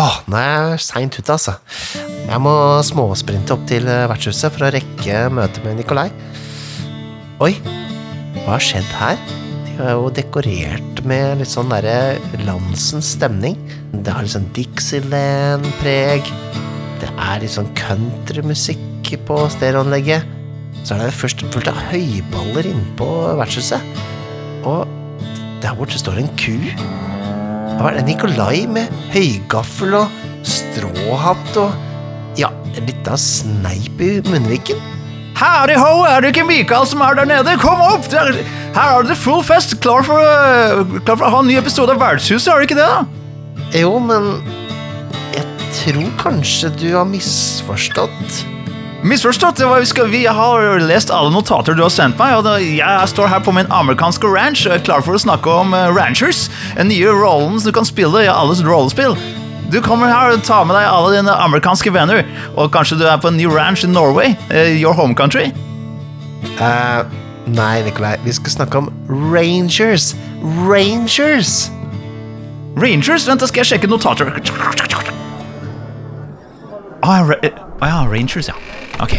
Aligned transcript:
Åh, 0.00 0.14
nå 0.32 0.36
er 0.38 0.46
jeg 0.48 0.80
seint 0.80 1.16
ute, 1.18 1.34
altså. 1.34 1.52
Jeg 2.24 2.40
må 2.40 2.52
småsprinte 2.86 3.52
opp 3.52 3.66
til 3.68 3.88
eh, 3.90 4.06
vertshuset 4.08 4.54
for 4.54 4.64
å 4.64 4.70
rekke 4.72 5.26
møtet 5.34 5.60
med 5.66 5.76
Nikolai. 5.76 6.06
Oi, 7.44 7.50
hva 8.38 8.54
har 8.54 8.64
skjedd 8.64 8.88
her? 8.96 9.20
De 9.66 9.74
har 9.76 9.98
jo 9.98 10.06
dekorert 10.16 11.02
med 11.08 11.42
litt 11.42 11.52
sånn 11.52 11.72
derre 11.72 12.16
landsens 12.46 13.12
stemning. 13.18 13.58
Det 13.92 14.14
har 14.14 14.24
litt 14.24 14.36
sånn 14.38 14.48
Dixieland-preg. 14.56 16.32
Det 17.02 17.12
er 17.12 17.44
litt 17.44 17.56
sånn 17.58 17.68
countrymusikk 17.76 19.12
på 19.28 19.42
stereoanlegget. 19.52 20.24
Så 20.80 20.96
er 20.96 21.04
det 21.04 21.12
først 21.18 21.44
fullt 21.52 21.68
av 21.74 21.84
høyballer 21.90 22.72
innpå 22.72 23.10
vertshuset. 23.42 24.00
Og 24.64 24.88
der 25.60 25.76
borte 25.76 26.00
står 26.00 26.22
en 26.22 26.32
ku. 26.40 26.56
Hva 27.80 27.88
er 27.88 27.96
det? 27.96 28.10
Nikolai 28.10 28.66
med 28.68 28.90
høygaffel 29.14 29.94
og 30.02 30.18
stråhatt 30.44 31.54
og 31.62 31.86
Ja, 32.36 32.50
en 32.76 32.84
lita 32.84 33.16
sneip 33.16 34.02
i 34.04 34.10
munnviken. 34.26 34.76
Howdy 35.40 35.78
ho, 35.80 36.02
er 36.04 36.20
det 36.20 36.34
ikke 36.34 36.44
Mikael 36.44 36.84
som 36.86 37.00
er 37.00 37.16
der 37.16 37.30
nede? 37.30 37.56
Kom 37.62 37.80
opp! 37.80 38.04
Her 38.12 38.36
er 38.76 39.08
det 39.08 39.16
full 39.16 39.40
fest, 39.42 39.78
klar 39.80 40.04
for, 40.04 40.20
uh, 40.20 40.84
klar 41.06 41.16
for 41.16 41.24
å 41.24 41.32
ha 41.32 41.40
en 41.40 41.48
ny 41.48 41.56
episode 41.56 41.96
av 41.96 42.02
Vertshuset, 42.04 42.52
er 42.52 42.60
det 42.60 42.68
ikke 42.68 42.78
det? 42.82 42.90
da? 42.92 43.72
Jo, 43.80 43.96
men 44.04 44.28
jeg 45.32 45.72
tror 45.80 46.12
kanskje 46.20 46.74
du 46.76 46.88
har 46.92 47.08
misforstått. 47.08 48.42
Misforstått. 49.02 49.60
skal, 49.84 50.08
vi 50.08 50.26
har 50.26 50.78
lest 50.78 51.10
alle 51.10 51.30
notater 51.32 51.72
du 51.74 51.82
har 51.82 51.90
sendt 51.92 52.18
meg, 52.20 52.34
og 52.36 52.60
jeg 52.60 53.08
står 53.08 53.30
her 53.32 53.40
på 53.40 53.52
min 53.56 53.68
amerikanske 53.72 54.28
ranch 54.28 54.66
og 54.66 54.74
er 54.74 54.82
klar 54.84 55.00
for 55.00 55.16
å 55.16 55.20
snakke 55.22 55.48
om 55.48 55.72
uh, 55.72 55.88
ranchers. 55.88 56.50
Nye 56.76 57.08
rollen 57.08 57.56
du 57.64 57.72
kan 57.72 57.88
spille 57.88 58.26
i 58.26 58.28
alles 58.28 58.60
rollespill. 58.60 59.16
Du 59.72 59.80
kommer 59.80 60.12
her 60.12 60.34
og 60.34 60.44
tar 60.44 60.66
med 60.68 60.76
deg 60.76 60.84
alle 60.84 61.14
dine 61.16 61.32
amerikanske 61.32 61.92
venner, 61.94 62.26
og 62.56 62.72
kanskje 62.74 62.98
du 63.00 63.06
er 63.08 63.16
på 63.22 63.30
en 63.30 63.38
ny 63.40 63.46
ranch 63.48 63.86
i 63.86 63.88
Norway, 63.88 64.34
uh, 64.52 64.68
your 64.68 64.92
home 64.92 65.16
country. 65.16 65.48
Uh, 66.60 67.08
nei, 67.48 67.80
Nikolai, 67.86 68.18
vi 68.26 68.36
skal 68.36 68.52
snakke 68.58 68.82
om 68.82 68.92
Rangers. 69.08 70.12
Rangers! 70.68 71.70
Rangers? 72.76 73.24
Vent, 73.28 73.40
da 73.40 73.48
skal 73.48 73.64
jeg 73.64 73.72
sjekke 73.72 73.88
notater. 73.88 74.28
Å 77.00 77.16
ra 77.24 77.40
å 77.80 77.88
ja, 77.88 78.04
Rangers, 78.04 78.50
ja. 78.52 78.79
Ok. 79.00 79.12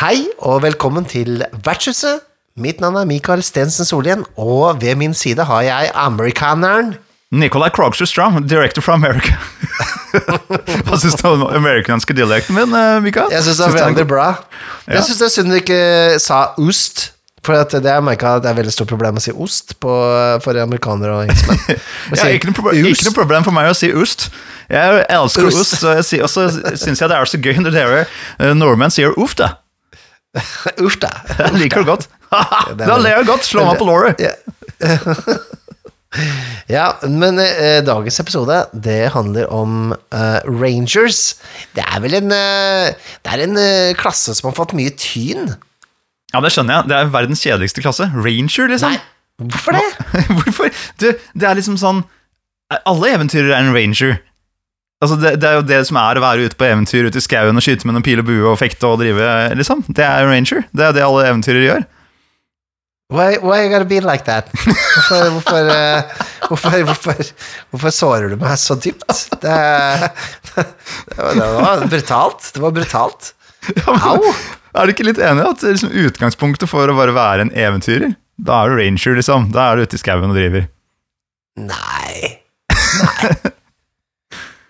Hei 0.00 0.28
og 0.38 0.62
velkommen 0.62 1.04
til 1.04 1.42
Vertshuset. 1.64 2.20
Mitt 2.56 2.80
navn 2.80 2.94
er 2.94 3.04
Mikael 3.10 3.42
Stensen 3.42 3.84
Solhjell, 3.84 4.22
og 4.38 4.82
ved 4.82 4.94
min 4.94 5.14
side 5.14 5.44
har 5.50 5.62
jeg 5.66 5.90
amerikaneren 5.94 6.94
Nicolai 7.30 7.70
Krogster 7.70 8.04
Strom, 8.04 8.48
director 8.48 8.82
fra 8.82 8.92
America. 8.92 9.36
Hva 9.80 10.98
syns 11.00 11.16
du 11.20 11.24
om 11.30 11.46
amerikanske 11.48 12.14
dialekten 12.16 12.56
min, 12.58 12.74
eh, 12.76 12.98
Mikael? 13.04 13.30
Jeg 13.34 13.46
syns 13.46 13.60
det 13.62 13.68
er 13.70 13.78
veldig 13.78 14.06
bra. 14.10 14.28
Ja. 14.86 14.98
Jeg 14.98 15.08
syns 15.08 15.22
det 15.22 15.26
er 15.28 15.34
synd 15.36 15.54
du 15.54 15.58
ikke 15.60 15.80
sa 16.22 16.42
ost. 16.60 17.10
For 17.40 17.56
det 17.56 17.72
har 17.88 18.04
jeg 18.04 18.18
at 18.20 18.42
det 18.44 18.50
er 18.50 18.56
veldig 18.58 18.72
stort 18.74 18.90
problem 18.92 19.16
å 19.16 19.20
si 19.24 19.32
ost 19.32 19.72
på, 19.80 19.92
for 20.44 20.58
amerikanere 20.60 21.14
og 21.14 21.22
engelskmenn. 21.24 21.80
Ja, 22.18 22.26
ikke, 22.28 22.50
noe 22.52 22.74
ikke 22.76 23.06
noe 23.06 23.16
problem 23.16 23.46
for 23.46 23.56
meg 23.56 23.70
å 23.70 23.76
si 23.78 23.88
ost. 23.96 24.26
Jeg 24.68 25.06
elsker 25.08 25.48
Ost. 25.48 25.62
ost, 25.62 25.78
så 25.80 25.94
sier- 26.04 26.26
og 26.26 26.30
så 26.30 26.44
syns 26.76 27.00
jeg 27.00 27.08
det 27.10 27.16
er 27.16 27.30
så 27.32 27.40
gøy 27.40 27.62
når 27.64 27.74
dere 27.74 28.02
eh, 28.04 28.52
nordmenn 28.54 28.92
sier 28.92 29.16
uff, 29.16 29.32
da. 29.40 29.54
Uff, 30.84 30.94
da. 31.02 31.08
Jeg 31.40 31.56
liker 31.64 31.82
det 31.82 31.88
godt. 31.88 32.04
da 32.78 33.00
ler 33.00 33.16
jeg 33.16 33.26
godt. 33.32 33.48
Slå 33.48 33.64
meg 33.66 33.80
på 33.80 33.88
låret. 33.88 34.20
Ja. 36.70 36.96
men 37.06 37.38
eh, 37.38 37.80
dagens 37.86 38.20
episode, 38.22 38.56
det 38.74 39.12
handler 39.14 39.50
om 39.54 39.92
eh, 39.92 40.40
Rangers. 40.46 41.36
Det 41.76 41.84
er 41.86 42.00
vel 42.02 42.16
en 42.18 42.32
eh, 42.34 42.94
Det 43.22 43.34
er 43.34 43.44
en 43.44 43.58
eh, 43.60 43.92
klasse 43.98 44.34
som 44.34 44.50
har 44.50 44.56
fått 44.58 44.74
mye 44.78 44.90
tyn. 44.98 45.52
Ja, 46.34 46.42
det 46.42 46.52
skjønner 46.54 46.80
jeg. 46.80 46.90
Det 46.90 46.96
er 46.98 47.12
verdens 47.14 47.42
kjedeligste 47.42 47.82
klasse. 47.82 48.08
Ranger, 48.14 48.70
liksom. 48.70 48.94
Nei, 48.94 48.98
hvorfor 49.50 49.78
det? 49.78 49.84
Hvorfor? 50.38 50.74
Du, 51.02 51.08
det 51.14 51.46
er 51.48 51.56
liksom 51.58 51.78
sånn 51.80 52.02
Alle 52.84 53.14
eventyrer 53.16 53.54
er 53.54 53.64
en 53.64 53.74
ranger. 53.74 54.18
Altså, 55.00 55.16
det, 55.16 55.38
det 55.40 55.48
er 55.48 55.56
jo 55.56 55.64
det 55.64 55.80
som 55.88 55.96
er 55.96 56.18
å 56.18 56.22
være 56.22 56.44
ute 56.50 56.58
på 56.60 56.66
eventyr 56.68 57.06
ute 57.08 57.18
i 57.18 57.24
skauen 57.24 57.56
og 57.56 57.64
skyte 57.64 57.88
med 57.88 57.96
noen 57.96 58.04
pil 58.04 58.20
og 58.20 58.28
bue 58.28 58.50
og 58.50 58.58
fekte 58.60 58.90
og 58.90 59.00
drive, 59.00 59.30
liksom. 59.56 59.80
Det 59.88 60.04
er 60.04 60.26
en 60.26 60.30
ranger. 60.34 60.66
Det 60.76 60.84
er 60.90 60.94
det 60.98 61.06
alle 61.06 61.24
eventyrer 61.30 61.64
gjør. 61.64 61.86
Why, 63.10 63.38
why 63.42 63.64
you 63.64 63.70
gotta 63.72 63.88
be 63.90 63.98
like 64.00 64.24
that? 64.24 64.46
Hvorfor, 64.54 65.30
hvorfor, 65.34 65.70
eh, 65.74 66.02
hvorfor, 66.46 66.76
hvorfor, 66.86 67.30
hvorfor 67.72 67.94
sårer 67.94 68.30
du 68.30 68.36
meg 68.38 68.54
så 68.62 68.76
dypt? 68.78 69.26
Det, 69.42 69.56
det, 70.54 70.64
var, 71.18 71.34
det 71.34 71.50
var 71.56 71.84
brutalt. 71.90 72.50
Det 72.54 72.62
var 72.62 72.74
brutalt. 72.76 73.32
Au! 73.90 74.30
Er 74.70 74.86
du 74.86 74.94
ikke 74.94 75.08
litt 75.08 75.18
enig 75.18 75.42
i 75.42 75.50
at 75.50 75.64
liksom 75.66 75.90
utgangspunktet 76.06 76.70
for 76.70 76.86
å 76.86 76.94
bare 76.94 77.14
være 77.16 77.48
en 77.48 77.54
eventyrer? 77.58 78.14
Da 78.38 78.62
er 78.62 78.70
du 78.70 78.78
ranger, 78.78 79.18
liksom. 79.18 79.50
Da 79.54 79.66
er 79.72 79.80
du 79.80 79.88
ute 79.88 79.98
i 79.98 80.02
skauen 80.04 80.30
og 80.30 80.38
driver. 80.38 80.68
Nei. 81.58 82.36
Nei. 82.70 83.32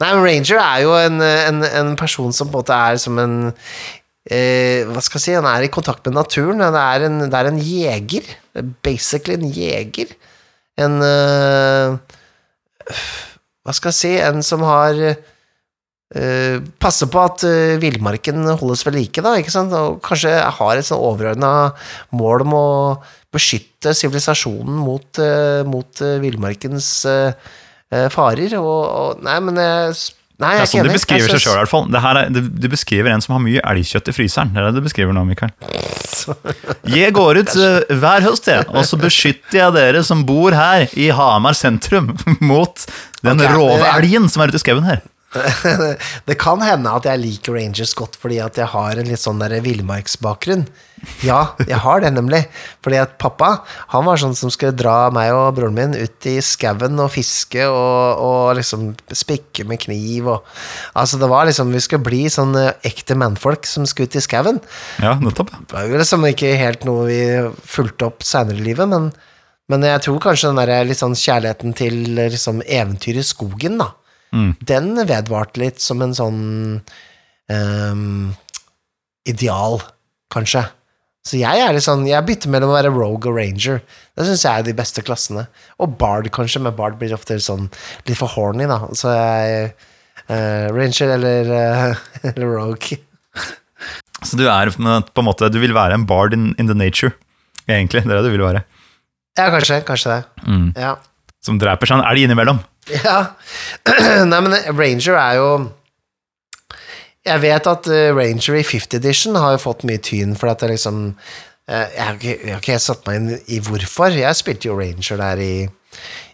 Nei, 0.00 0.14
men 0.14 0.22
Ranger 0.24 0.56
er 0.62 0.78
jo 0.80 0.94
en, 0.96 1.20
en, 1.20 1.58
en 1.76 1.90
person 2.00 2.32
som 2.32 2.48
på 2.48 2.56
en 2.56 2.62
måte 2.62 2.76
er 2.88 2.96
som 3.02 3.18
en 3.20 3.34
eh, 4.28 4.86
Hva 4.88 5.02
skal 5.04 5.18
jeg 5.20 5.24
si? 5.24 5.36
Han 5.38 5.48
er 5.48 5.66
i 5.66 5.72
kontakt 5.72 6.06
med 6.08 6.18
naturen. 6.18 6.60
Det 6.60 6.84
er 6.84 7.06
en, 7.08 7.18
det 7.26 7.38
er 7.38 7.50
en 7.50 7.60
jeger. 7.64 8.30
Basically 8.84 9.38
en 9.38 9.52
jeger. 9.54 10.14
En 10.80 11.00
eh, 11.04 11.96
Hva 13.64 13.76
skal 13.76 13.92
jeg 13.92 14.00
si? 14.00 14.12
En 14.20 14.44
som 14.46 14.64
har 14.66 14.98
eh, 15.06 16.56
Passer 16.82 17.10
på 17.12 17.22
at 17.22 17.44
uh, 17.46 17.78
villmarken 17.78 18.42
holdes 18.58 18.82
ved 18.86 18.96
like, 18.96 19.22
da, 19.22 19.36
ikke 19.38 19.52
sant? 19.54 19.74
og 19.76 20.00
kanskje 20.02 20.32
har 20.42 20.74
et 20.74 20.88
sånn 20.88 21.04
overordna 21.06 21.70
mål 22.18 22.42
om 22.48 22.56
å 22.58 22.68
beskytte 23.30 23.92
sivilisasjonen 23.94 24.80
mot, 24.82 25.20
uh, 25.22 26.16
villmarkens 26.24 26.90
farer. 28.10 28.52
Og, 28.58 28.80
og 28.86 29.22
Nei, 29.26 29.36
men 29.42 29.56
jeg 29.58 29.94
Nei, 30.40 30.54
jeg 30.56 30.60
Det 30.60 30.64
er 30.64 30.70
sånn 30.72 30.86
de 30.88 30.94
beskriver 30.94 31.32
seg 31.34 31.42
sjøl, 31.44 31.52
i 31.52 31.60
hvert 31.60 31.70
fall. 31.70 31.86
Det 31.92 32.00
her 32.00 32.18
er, 32.20 32.30
du, 32.32 32.40
du 32.48 32.66
beskriver 32.72 33.12
en 33.12 33.24
som 33.24 33.34
har 33.36 33.42
mye 33.44 33.60
elgkjøtt 33.72 34.08
i 34.08 34.14
fryseren. 34.16 34.52
Det 34.54 34.62
er 34.62 34.70
det 34.70 34.80
du 34.80 34.86
beskriver 34.86 35.16
nå, 35.16 35.24
Mikael. 35.28 35.52
Jeg 36.96 37.12
går 37.16 37.42
ut 37.42 37.54
uh, 37.60 37.92
hver 38.00 38.24
høst, 38.24 38.48
jeg, 38.48 38.66
og 38.68 38.84
så 38.88 38.98
beskytter 39.00 39.56
jeg 39.56 39.74
dere 39.76 40.02
som 40.04 40.20
bor 40.28 40.52
her 40.56 40.90
i 41.00 41.08
Hamar 41.16 41.56
sentrum, 41.56 42.10
mot 42.50 42.84
den 43.24 43.40
okay, 43.40 43.54
rove 43.56 43.88
elgen 43.94 44.28
som 44.32 44.44
er 44.44 44.52
ute 44.52 44.60
i 44.60 44.62
skauen 44.62 44.84
her. 44.84 45.00
det 46.28 46.34
kan 46.42 46.62
hende 46.64 46.90
at 46.90 47.06
jeg 47.06 47.22
liker 47.22 47.54
Rangers 47.54 47.92
godt 47.94 48.16
fordi 48.18 48.40
at 48.42 48.56
jeg 48.58 48.66
har 48.72 48.98
en 48.98 49.10
litt 49.10 49.22
sånn 49.22 49.42
villmarksbakgrunn. 49.62 50.64
Ja, 51.24 51.54
jeg 51.64 51.78
har 51.80 52.02
det 52.02 52.10
nemlig. 52.12 52.42
Fordi 52.84 52.98
at 53.00 53.14
pappa 53.22 53.52
han 53.94 54.04
var 54.08 54.20
sånn 54.20 54.34
som 54.36 54.50
skulle 54.52 54.76
dra 54.76 55.08
meg 55.14 55.32
og 55.32 55.54
broren 55.56 55.76
min 55.76 55.94
ut 55.96 56.28
i 56.28 56.36
skauen 56.44 56.98
og 57.00 57.12
fiske 57.14 57.62
og, 57.70 58.20
og 58.20 58.58
liksom 58.58 58.90
spikke 59.16 59.64
med 59.68 59.80
kniv 59.86 60.32
og 60.34 60.50
Altså, 60.98 61.18
det 61.20 61.28
var 61.30 61.46
liksom 61.46 61.70
Vi 61.72 61.80
skulle 61.82 62.04
bli 62.04 62.24
sånn 62.32 62.56
eh, 62.58 62.74
ekte 62.86 63.14
mannfolk 63.18 63.66
som 63.68 63.86
skulle 63.88 64.10
ut 64.10 64.18
i 64.18 64.22
skauen. 64.24 64.58
Ja, 65.02 65.14
nettopp. 65.20 65.52
Det 65.54 65.76
var 65.76 65.86
jo 65.86 66.00
liksom 66.00 66.26
ikke 66.26 66.52
helt 66.58 66.84
noe 66.88 67.06
vi 67.06 67.20
fulgte 67.68 68.08
opp 68.10 68.24
seinere 68.26 68.58
i 68.58 68.64
livet, 68.64 68.90
men, 68.90 69.10
men 69.70 69.86
jeg 69.86 70.02
tror 70.04 70.20
kanskje 70.24 70.50
den 70.50 70.60
der 70.60 70.88
litt 70.88 71.00
sånn 71.00 71.16
kjærligheten 71.18 71.76
til 71.78 72.00
liksom 72.18 72.62
eventyr 72.66 73.20
i 73.20 73.26
skogen, 73.26 73.78
da, 73.80 73.92
Mm. 74.30 74.52
den 74.62 74.92
vedvarte 75.08 75.58
litt 75.58 75.80
som 75.82 76.02
en 76.04 76.12
sånn 76.14 76.42
um, 77.50 78.34
ideal, 79.28 79.80
kanskje. 80.32 80.64
Så 81.26 81.36
jeg 81.36 81.60
er 81.60 81.74
litt 81.76 81.84
sånn, 81.84 82.06
jeg 82.08 82.24
bytter 82.26 82.52
mellom 82.52 82.72
å 82.72 82.76
være 82.78 82.92
rogue 82.94 83.28
og 83.28 83.36
ranger. 83.36 83.82
Det 84.16 84.24
syns 84.24 84.44
jeg 84.46 84.62
er 84.62 84.66
de 84.66 84.76
beste 84.76 85.04
klassene. 85.04 85.44
Og 85.82 85.92
bard, 86.00 86.30
kanskje, 86.32 86.62
men 86.64 86.76
bard 86.76 86.96
blir 87.00 87.12
ofte 87.16 87.36
sånn 87.42 87.68
litt 88.08 88.16
for 88.18 88.32
horny, 88.32 88.64
da. 88.70 88.80
Så 88.96 89.12
jeg 89.12 89.68
uh, 90.30 90.66
ranger 90.72 91.14
eller, 91.18 91.52
uh, 91.52 92.04
eller 92.32 92.54
rogue. 92.56 93.00
Så 94.24 94.36
du 94.36 94.46
er 94.52 94.68
på 94.72 95.22
en 95.22 95.24
måte 95.24 95.48
Du 95.48 95.56
vil 95.62 95.72
være 95.72 95.96
en 95.96 96.04
bard 96.08 96.34
in, 96.36 96.50
in 96.60 96.68
the 96.68 96.76
nature, 96.76 97.12
egentlig. 97.68 98.04
Det 98.06 98.12
er 98.12 98.20
det 98.20 98.30
du 98.30 98.34
vil 98.36 98.46
være. 98.46 98.64
Ja, 99.38 99.50
kanskje. 99.52 99.80
Kanskje 99.86 100.16
det. 100.16 100.48
Mm. 100.48 100.66
Ja. 100.76 100.96
Som 101.44 101.60
dreper 101.60 101.94
en 101.94 102.04
elg 102.04 102.24
innimellom. 102.26 102.60
Ja. 102.90 103.18
Nei, 104.30 104.40
men 104.42 104.56
Ranger 104.74 105.18
er 105.20 105.36
jo 105.38 105.50
Jeg 107.26 107.42
vet 107.44 107.68
at 107.70 107.88
eh, 107.92 108.08
Ranger 108.16 108.58
i 108.60 108.64
50 108.66 108.98
edition 108.98 109.38
har 109.38 109.54
jo 109.56 109.62
fått 109.66 109.84
mye 109.88 110.00
tyn, 110.02 110.34
for 110.40 110.50
at 110.52 110.62
det 110.64 110.72
liksom 110.74 111.02
eh, 111.68 111.86
jeg, 111.94 112.04
har 112.06 112.16
ikke, 112.18 112.36
jeg 112.40 112.54
har 112.56 112.64
ikke 112.64 112.80
satt 112.82 113.06
meg 113.06 113.20
inn 113.20 113.30
i 113.52 113.60
hvorfor. 113.66 114.16
Jeg 114.16 114.38
spilte 114.40 114.70
jo 114.70 114.78
Ranger 114.80 115.20
der 115.20 115.44
i 115.44 115.54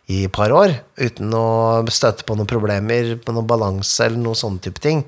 i 0.07 0.21
et 0.29 0.31
par 0.31 0.53
år 0.55 0.71
uten 1.03 1.33
å 1.35 1.83
støte 1.91 2.23
på 2.23 2.37
noen 2.39 2.47
problemer 2.47 3.17
på 3.19 3.33
noen 3.35 3.49
balanse 3.51 4.05
eller 4.05 4.21
noen 4.23 4.39
sånne 4.39 4.63
type 4.63 4.79
ting. 4.85 5.01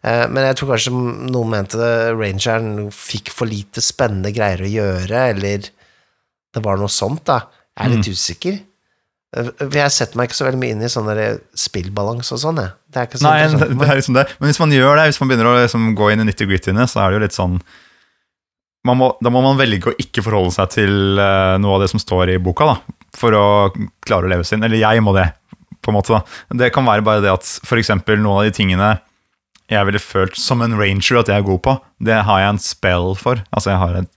Eh, 0.00 0.24
Men 0.24 0.46
jeg 0.46 0.56
tror 0.56 0.70
kanskje 0.72 0.92
noen 0.94 1.50
mente 1.52 1.90
Rangeren 2.16 2.88
fikk 2.94 3.28
for 3.34 3.50
lite 3.50 3.84
spennende 3.84 4.32
greier 4.32 4.62
å 4.64 4.70
gjøre, 4.72 5.24
eller 5.34 5.68
det 5.68 6.62
var 6.64 6.80
noe 6.80 6.88
sånt, 6.88 7.26
da. 7.28 7.42
Jeg 7.76 7.84
er 7.84 7.92
litt 7.92 8.08
usikker. 8.08 8.56
Eh, 9.36 9.50
jeg 9.76 9.92
setter 9.92 10.16
meg 10.16 10.28
ikke 10.28 10.38
så 10.38 10.46
veldig 10.46 10.60
mye 10.62 10.74
inn 10.76 10.84
i 10.84 10.90
sånn 10.92 11.10
spillbalanse 11.58 12.36
og 12.36 12.40
sånn. 12.42 12.62
Det 12.88 13.02
er 13.02 13.10
ikke 13.10 13.20
så 13.20 13.28
Nei, 13.28 13.50
det 13.50 13.90
er 13.90 14.00
liksom 14.00 14.16
det. 14.16 14.24
Men 14.38 14.50
hvis 14.50 14.62
man 14.62 14.72
gjør 14.72 15.00
det, 15.00 15.10
hvis 15.10 15.20
man 15.22 15.32
begynner 15.32 15.50
å 15.50 15.58
liksom 15.58 15.90
gå 15.98 16.10
inn 16.12 16.24
i 16.24 16.28
nitty-grittyene, 16.30 16.88
så 16.88 17.02
er 17.02 17.10
det 17.10 17.18
jo 17.18 17.24
litt 17.26 17.36
sånn 17.36 17.60
man 18.86 18.96
må, 18.96 19.08
Da 19.20 19.30
må 19.34 19.42
man 19.44 19.58
velge 19.58 19.90
å 19.90 19.96
ikke 20.00 20.22
forholde 20.24 20.54
seg 20.54 20.70
til 20.72 21.18
eh, 21.20 21.56
noe 21.60 21.76
av 21.76 21.82
det 21.84 21.90
som 21.92 22.00
står 22.00 22.32
i 22.32 22.38
boka, 22.40 22.70
da, 22.70 23.02
for 23.18 23.36
å 23.36 23.46
klare 24.06 24.28
å 24.28 24.32
leve 24.32 24.46
sin. 24.48 24.62
Eller 24.64 24.80
jeg 24.80 25.02
må 25.04 25.12
det, 25.16 25.26
på 25.82 25.92
en 25.92 25.98
måte. 25.98 26.14
da. 26.14 26.56
Det 26.62 26.70
kan 26.72 26.86
være 26.86 27.04
bare 27.04 27.24
det 27.24 27.34
at 27.34 27.44
f.eks. 27.66 27.92
noen 27.98 28.30
av 28.38 28.46
de 28.46 28.54
tingene 28.54 28.94
jeg 29.68 29.84
ville 29.84 30.00
følt 30.00 30.38
som 30.40 30.62
en 30.64 30.78
ranger 30.80 31.18
at 31.20 31.28
jeg 31.28 31.42
er 31.42 31.44
god 31.44 31.60
på, 31.66 31.74
det 32.00 32.22
har 32.24 32.40
jeg 32.40 32.54
en 32.54 32.62
spell 32.62 33.10
for. 33.20 33.42
Altså, 33.52 33.74
jeg 33.74 33.82
har 33.82 33.98
en 33.98 34.08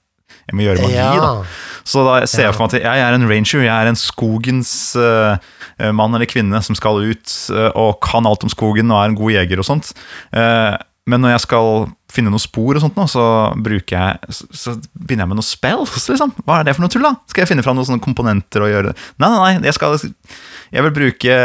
jeg 0.47 0.57
må 0.57 0.65
gjøre 0.65 0.83
magi, 0.85 0.95
Ja. 0.97 1.11
da. 1.19 1.45
Så 1.83 2.03
da 2.05 2.19
ser 2.29 2.45
jeg 2.47 2.53
for 2.55 2.65
meg 2.65 2.75
at 2.75 2.83
jeg 2.83 3.01
er 3.05 3.15
en 3.17 3.27
ranger, 3.29 3.63
jeg 3.65 3.73
er 3.73 3.89
en 3.89 3.97
skogens 3.97 4.71
eh, 4.95 5.49
mann 5.97 6.13
eller 6.13 6.29
kvinne 6.29 6.61
som 6.61 6.77
skal 6.77 7.01
ut 7.01 7.33
uh, 7.49 7.71
og 7.73 7.97
kan 8.05 8.27
alt 8.29 8.45
om 8.45 8.51
skogen 8.53 8.91
og 8.93 8.99
er 9.01 9.09
en 9.09 9.17
god 9.17 9.33
jeger 9.33 9.63
og 9.63 9.65
sånt. 9.65 9.89
Uh, 10.29 10.77
men 11.09 11.23
når 11.23 11.33
jeg 11.33 11.43
skal 11.47 11.87
finne 12.13 12.29
noen 12.29 12.43
spor 12.43 12.77
og 12.77 12.83
sånt 12.83 12.99
nå, 12.99 13.07
så 13.09 13.23
bruker 13.57 13.95
jeg 13.97 14.35
så, 14.37 14.45
så 14.53 14.75
begynner 14.93 15.25
jeg 15.25 15.31
med 15.31 15.39
noen 15.39 15.47
spells, 15.47 16.05
liksom. 16.11 16.35
Hva 16.45 16.59
er 16.59 16.67
det 16.67 16.75
for 16.77 16.85
noe 16.85 16.93
tull, 16.93 17.07
da? 17.07 17.15
Skal 17.31 17.43
jeg 17.43 17.49
finne 17.49 17.65
fram 17.65 17.79
noen 17.79 17.89
sånne 17.89 18.03
komponenter 18.03 18.61
og 18.61 18.69
gjøre 18.69 18.91
det? 18.91 18.95
Nei, 19.17 19.31
nei, 19.33 19.39
nei, 19.57 19.71
jeg 19.71 19.77
skal 19.79 19.97
Jeg 19.97 20.85
vil 20.85 20.95
bruke 20.95 21.39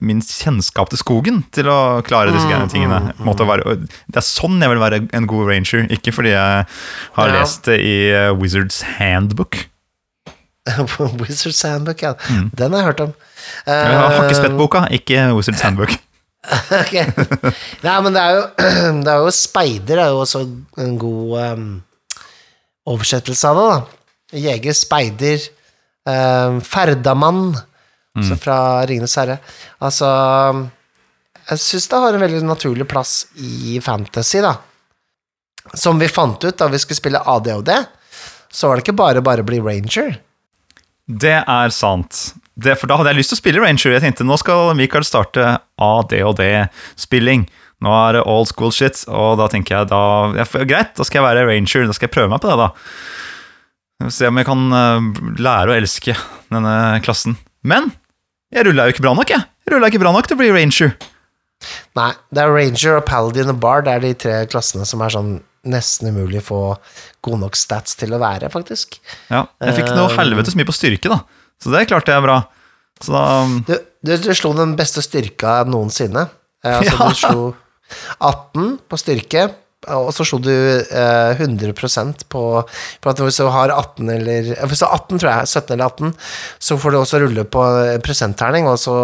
min 0.00 0.20
kjennskap 0.22 0.90
til 0.92 1.00
skogen 1.00 1.40
til 1.54 1.66
å 1.70 1.78
klare 2.06 2.30
disse 2.34 2.46
mm, 2.46 2.68
tingene. 2.70 3.00
Å 3.18 3.34
være, 3.48 3.76
det 4.06 4.20
er 4.20 4.26
sånn 4.26 4.60
jeg 4.62 4.70
vil 4.70 4.82
være 4.82 5.00
en 5.16 5.26
god 5.30 5.48
ranger, 5.50 5.88
ikke 5.94 6.14
fordi 6.14 6.34
jeg 6.36 6.66
har 7.18 7.32
Ja. 7.32 7.40
lest 7.40 7.66
det 7.66 7.80
i 7.82 7.96
eh, 8.14 8.30
Wizards 8.38 8.82
Handbook. 8.98 9.58
Wizards 11.22 11.62
Handbook, 11.66 12.02
ja. 12.02 12.14
Den 12.54 12.72
har 12.76 12.82
jeg 12.84 12.88
hørt 12.92 13.00
om. 13.08 13.16
Uh, 13.66 13.72
Jeg 13.72 13.96
har 13.98 14.12
Eh, 14.12 14.20
Hakkespettboka, 14.20 14.84
ikke 14.94 15.24
Wizards 15.36 15.64
Handbook. 15.66 15.96
Ok. 16.72 16.94
Nei, 17.82 17.94
men 18.04 18.14
det 18.14 18.20
er 18.22 18.36
jo, 18.38 18.42
det 19.04 19.10
er 19.12 19.24
jo 19.24 19.32
Speider 19.34 19.98
er 20.00 20.12
jo 20.14 20.20
også 20.22 20.44
en 20.80 20.94
god 21.00 21.32
um, 21.58 21.64
oversettelse 22.88 23.50
av 23.50 23.58
det, 23.58 23.64
da. 23.68 23.78
Jeger, 24.46 24.76
speider, 24.76 25.44
um, 26.08 26.60
ferdamann, 26.64 27.42
altså 28.16 28.38
fra 28.40 28.58
Ringenes 28.88 29.16
herre. 29.20 29.38
Altså 29.84 30.08
Jeg 31.48 31.60
syns 31.62 31.88
det 31.88 32.00
har 32.04 32.16
en 32.16 32.24
veldig 32.24 32.42
naturlig 32.46 32.88
plass 32.88 33.26
i 33.36 33.78
fantasy, 33.84 34.40
da. 34.44 34.56
Som 35.74 36.00
vi 36.00 36.08
fant 36.08 36.44
ut 36.44 36.56
da 36.58 36.68
vi 36.72 36.80
skulle 36.80 37.00
spille 37.00 37.20
ADHD, 37.20 37.74
så 38.48 38.68
var 38.68 38.78
det 38.78 38.86
ikke 38.86 38.96
bare 38.96 39.22
bare 39.24 39.44
å 39.44 39.48
bli 39.48 39.60
ranger. 39.60 40.18
Det 41.08 41.38
er 41.40 41.72
sant. 41.72 42.34
Det, 42.58 42.74
for 42.76 42.90
da 42.90 42.98
hadde 42.98 43.12
jeg 43.14 43.20
lyst 43.20 43.32
til 43.32 43.38
å 43.38 43.40
spille 43.40 43.62
Ranger. 43.62 43.94
Jeg 43.94 44.02
tenkte 44.02 44.26
nå 44.26 44.36
skal 44.40 44.74
Mikael 44.76 45.06
starte 45.06 45.54
ADHD-spilling. 45.80 47.46
Nå 47.86 47.92
er 47.94 48.18
det 48.18 48.24
old 48.26 48.48
school 48.50 48.72
shit, 48.74 49.04
og 49.06 49.38
da 49.38 49.46
tenker 49.52 49.76
jeg 49.76 49.90
da 49.92 50.02
ja, 50.34 50.46
Greit, 50.66 50.96
da 50.98 51.06
skal 51.06 51.20
jeg 51.20 51.26
være 51.28 51.46
Ranger. 51.46 51.86
Da 51.86 51.94
skal 51.94 52.08
jeg 52.08 52.14
prøve 52.16 52.32
meg 52.32 52.42
på 52.42 52.50
det, 52.50 52.58
da. 52.58 54.10
Se 54.14 54.28
om 54.30 54.38
jeg 54.38 54.46
kan 54.46 54.64
eh, 54.78 55.06
lære 55.38 55.72
å 55.72 55.78
elske 55.78 56.16
denne 56.52 56.74
klassen. 57.06 57.38
Men 57.66 57.90
jeg 58.54 58.64
rulla 58.68 58.86
jo 58.88 58.94
ikke 58.94 59.04
bra 59.04 59.14
nok, 59.18 59.30
jeg. 59.34 59.44
Jeg 59.66 59.74
rulla 59.74 59.90
ikke 59.90 60.00
bra 60.02 60.12
nok 60.14 60.28
til 60.28 60.38
å 60.38 60.40
bli 60.40 60.50
Ranger. 60.54 60.94
Nei, 61.98 62.12
det 62.32 62.42
er 62.44 62.52
Ranger 62.54 63.00
og 63.00 63.06
Paladin 63.08 63.52
og 63.52 63.58
Bard. 63.62 63.86
Det 63.88 63.96
er 63.96 64.04
de 64.04 64.12
tre 64.22 64.36
klassene 64.50 64.86
som 64.88 65.02
er 65.04 65.12
sånn 65.12 65.32
nesten 65.68 66.08
umulig 66.14 66.40
å 66.40 66.46
få 66.46 66.60
gode 67.26 67.40
nok 67.42 67.58
stats 67.58 67.98
til 67.98 68.14
å 68.14 68.20
være, 68.22 68.48
faktisk. 68.52 69.00
Ja, 69.28 69.44
jeg 69.64 69.80
fikk 69.80 69.90
noe 69.96 70.12
helvetes 70.14 70.56
mye 70.56 70.68
på 70.68 70.76
styrke, 70.76 71.10
da. 71.10 71.20
Så 71.60 71.72
det 71.74 71.88
klarte 71.90 72.14
jeg 72.14 72.24
bra. 72.24 72.38
Så 73.02 73.12
da 73.14 73.24
Du, 73.66 73.74
du, 74.06 74.12
du 74.22 74.30
slo 74.38 74.54
den 74.56 74.76
beste 74.78 75.02
styrka 75.04 75.60
noensinne. 75.68 76.28
Eh, 76.64 76.78
altså, 76.78 76.94
Ja. 76.98 77.08
Du 77.10 77.18
slo 77.18 77.42
18 78.20 78.72
på 78.88 78.98
styrke, 79.00 79.46
og 79.86 80.08
så 80.10 80.24
slo 80.26 80.40
du 80.42 80.50
eh, 80.50 81.38
100% 81.38 82.24
på 82.32 82.40
For 82.66 83.10
at 83.12 83.20
hvis 83.22 83.36
du 83.38 83.44
har 83.54 83.70
18 83.70 84.08
eller 84.10 84.48
eh, 84.56 84.64
Hvis 84.66 84.80
du 84.82 84.86
har 84.88 84.96
18, 84.98 85.20
tror 85.22 85.30
jeg, 85.30 85.46
17 85.46 85.74
eller 85.76 85.84
18, 85.86 86.10
så 86.66 86.78
får 86.82 86.90
du 86.90 86.98
også 86.98 87.20
rulle 87.22 87.44
på 87.46 87.62
prosentterning, 88.02 88.66
og 88.66 88.74
så 88.82 88.96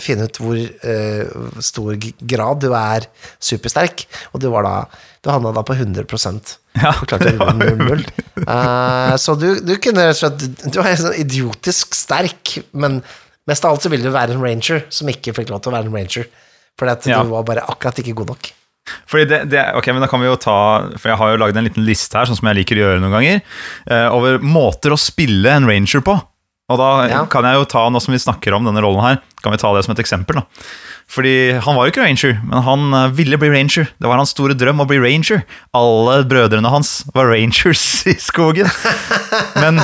finne 0.00 0.24
ut 0.30 0.40
hvor 0.40 0.56
eh, 0.56 1.34
stor 1.60 1.98
grad 2.32 2.62
du 2.64 2.70
er 2.72 3.04
supersterk. 3.44 4.06
Og 4.32 4.40
du 4.40 4.48
var 4.54 4.64
da 4.64 4.74
Du 5.22 5.28
havna 5.30 5.52
da 5.54 5.62
på 5.68 5.76
100% 5.76 6.56
Ja, 6.80 6.94
Du 6.96 7.04
klarte 7.12 7.28
å 7.28 7.36
rulle 7.36 7.68
0-0. 7.76 8.06
Uh, 8.48 9.12
så 9.20 9.36
du, 9.36 9.60
du 9.60 9.74
kunne 9.84 10.08
rett 10.08 10.16
og 10.16 10.22
slett 10.24 10.72
Du 10.72 10.80
er 10.80 10.96
sånn 10.96 11.20
idiotisk 11.20 11.92
sterk, 11.94 12.56
men 12.72 13.02
mest 13.46 13.68
av 13.68 13.76
alt 13.76 13.84
så 13.84 13.92
ville 13.92 14.08
du 14.08 14.14
være 14.16 14.32
en 14.32 14.42
ranger 14.42 14.86
som 14.88 15.12
ikke 15.12 15.36
fikk 15.36 15.52
lov 15.52 15.60
til 15.60 15.74
å 15.74 15.76
være 15.76 15.92
en 15.92 16.00
ranger. 16.00 16.26
Fordi 16.80 16.96
at 16.96 17.06
Ja. 17.12 17.20
du 17.20 17.36
var 17.36 17.44
bare 17.44 17.68
akkurat 17.68 18.00
ikke 18.00 18.16
god 18.22 18.32
nok. 18.32 18.52
Fordi 19.06 19.24
det, 19.30 19.38
det, 19.52 19.62
ok, 19.78 19.86
men 19.94 20.02
da 20.02 20.08
kan 20.10 20.18
vi 20.20 20.26
jo 20.26 20.34
ta 20.42 20.56
For 20.98 21.12
jeg 21.12 21.18
har 21.20 21.30
jo 21.30 21.38
lagd 21.38 21.56
en 21.56 21.68
liten 21.68 21.84
liste 21.86 22.18
her, 22.18 22.26
sånn 22.26 22.38
som 22.40 22.48
jeg 22.50 22.58
liker 22.62 22.80
å 22.80 22.84
gjøre 22.86 23.00
noen 23.04 23.14
ganger, 23.14 23.42
eh, 23.86 24.08
over 24.10 24.40
måter 24.42 24.90
å 24.94 24.98
spille 24.98 25.52
en 25.54 25.68
ranger 25.70 26.02
på. 26.02 26.16
Og 26.72 26.78
da 26.80 26.88
Ja. 27.10 27.24
kan 27.26 27.44
jeg 27.44 27.54
jo 27.60 27.64
ta, 27.68 27.88
nå 27.90 28.00
som 28.02 28.12
vi 28.14 28.18
snakker 28.22 28.54
om 28.56 28.64
denne 28.64 28.80
rollen 28.82 29.02
her, 29.04 29.20
kan 29.42 29.52
vi 29.52 29.58
ta 29.60 29.70
det 29.76 29.84
som 29.84 29.92
et 29.94 30.00
eksempel. 30.02 30.40
da. 30.40 30.46
Fordi 31.12 31.60
han 31.60 31.76
var 31.76 31.84
jo 31.86 31.92
ikke 31.92 32.02
ranger, 32.06 32.38
men 32.48 32.62
han 32.64 32.94
eh, 32.96 33.08
ville 33.12 33.36
bli 33.36 33.50
ranger. 33.52 33.84
Det 34.00 34.08
var 34.08 34.16
hans 34.16 34.30
store 34.32 34.54
drøm 34.56 34.80
å 34.80 34.86
bli 34.88 34.98
ranger. 35.02 35.42
Alle 35.76 36.22
brødrene 36.24 36.70
hans 36.72 37.04
var 37.14 37.26
rangers 37.30 37.82
i 38.10 38.14
skogen. 38.18 38.70
Men 39.60 39.82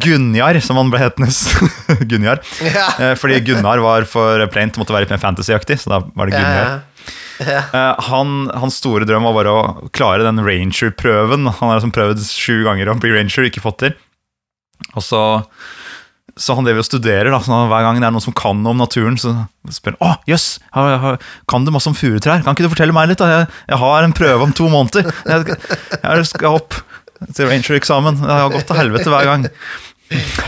Gunjar, 0.00 0.58
som 0.64 0.76
han 0.80 0.90
ble 0.92 1.00
hetende 1.02 1.30
Gunjar. 2.10 2.40
Ja. 2.64 2.86
Eh, 2.98 3.14
Fordi 3.20 3.40
Gunnar 3.44 3.78
var 3.84 4.04
for 4.08 4.46
plaint, 4.52 4.78
måtte 4.80 4.94
være 4.94 5.06
litt 5.06 5.14
mer 5.14 5.22
fantasyaktig, 5.22 5.78
så 5.82 5.94
da 5.94 6.00
var 6.14 6.26
det 6.30 6.38
Gunjar. 6.40 6.80
Ja, 7.40 7.60
Eh, 7.72 8.00
han, 8.10 8.50
hans 8.60 8.76
store 8.80 9.06
drøm 9.08 9.24
var 9.28 9.36
bare 9.36 9.52
å 9.54 9.90
klare 9.96 10.26
den 10.26 10.42
ranger-prøven. 10.44 11.48
Han 11.48 11.70
har 11.70 11.78
liksom 11.78 11.94
prøvd 11.94 12.24
sju 12.28 12.62
ganger 12.66 12.90
å 12.92 12.96
bli 13.00 13.12
ranger, 13.14 13.46
ikke 13.48 13.62
fått 13.64 13.80
til. 13.84 13.94
Og 14.96 15.04
så, 15.04 15.22
så 16.40 16.56
han 16.58 16.66
driver 16.66 16.84
og 16.84 16.88
studerer. 16.88 17.30
Da, 17.32 17.40
så 17.44 17.62
hver 17.70 17.86
gang 17.86 18.00
det 18.00 18.08
er 18.08 18.14
noen 18.14 18.24
som 18.24 18.36
kan 18.36 18.60
noe 18.62 18.74
om 18.74 18.82
naturen, 18.82 19.18
så 19.20 19.34
spør 19.72 19.96
han 19.96 20.06
Å, 20.08 20.12
jøss, 20.30 20.48
yes, 20.60 21.26
kan 21.50 21.66
du 21.66 21.72
masse 21.74 21.90
om 21.90 21.96
furutrær? 21.96 22.44
Kan 22.44 22.56
ikke 22.56 22.68
du 22.68 22.72
fortelle 22.74 22.96
meg 22.96 23.12
litt? 23.12 23.22
da? 23.22 23.30
Jeg, 23.32 23.50
jeg 23.72 23.82
har 23.84 24.06
en 24.06 24.16
prøve 24.16 24.48
om 24.48 24.56
to 24.56 24.68
måneder. 24.72 25.10
Jeg, 25.30 25.60
jeg 26.00 26.30
skal 26.32 26.60
opp 26.60 26.80
til 27.36 27.50
ranger-eksamen. 27.50 28.22
Det 28.24 28.40
har 28.42 28.52
gått 28.52 28.68
til 28.70 28.80
helvete 28.80 29.12
hver 29.12 29.28
gang. 29.32 29.48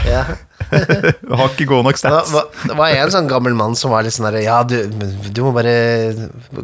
ja. 0.09 0.25
Har 1.39 1.51
ikke 1.53 1.67
gode 1.71 1.85
nok 1.87 1.99
Det 1.99 2.03
stats. 2.03 2.33
var, 2.35 2.49
det 2.69 2.77
var 2.79 2.95
en 2.97 3.13
sånn 3.15 3.29
gammel 3.31 3.55
mann 3.59 3.75
som 3.79 3.93
var 3.95 4.05
litt 4.07 4.15
sånn 4.17 4.29
der 4.31 4.41
Ja, 4.45 4.61
du, 4.65 4.77
du 4.89 5.41
må 5.45 5.53
bare 5.57 5.75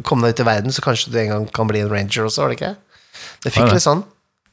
komme 0.09 0.29
deg 0.29 0.37
ut 0.37 0.43
i 0.45 0.49
verden, 0.49 0.75
så 0.75 0.85
kanskje 0.85 1.13
du 1.15 1.19
en 1.23 1.33
gang 1.35 1.49
kan 1.55 1.69
bli 1.71 1.83
en 1.85 1.91
ranger 1.93 2.27
også, 2.29 2.45
var 2.45 2.53
det 2.55 2.59
ikke? 2.61 2.75
Det 3.45 3.53
fikk 3.55 3.69
det? 3.69 3.79
litt 3.79 3.85
sånn. 3.87 4.05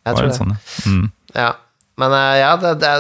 Jeg 0.06 0.18
tror 0.20 0.28
det 0.28 0.34
det. 0.34 0.40
sånn, 0.42 0.56
ja. 0.56 0.90
mm. 0.92 1.06
Ja. 1.36 1.52
Men 2.02 2.12
eh, 2.18 2.34
ja, 2.42 2.50
det, 2.60 2.72
det, 2.84 2.94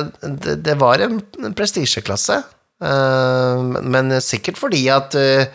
det, 0.45 0.53
det 0.65 0.75
var 0.79 1.01
en, 1.03 1.17
prestisjeklasse. 1.57 2.37
Eh, 2.85 3.63
men 3.83 4.13
sikkert 4.23 4.57
fordi 4.61 4.85
at 4.93 5.15
eh, 5.19 5.51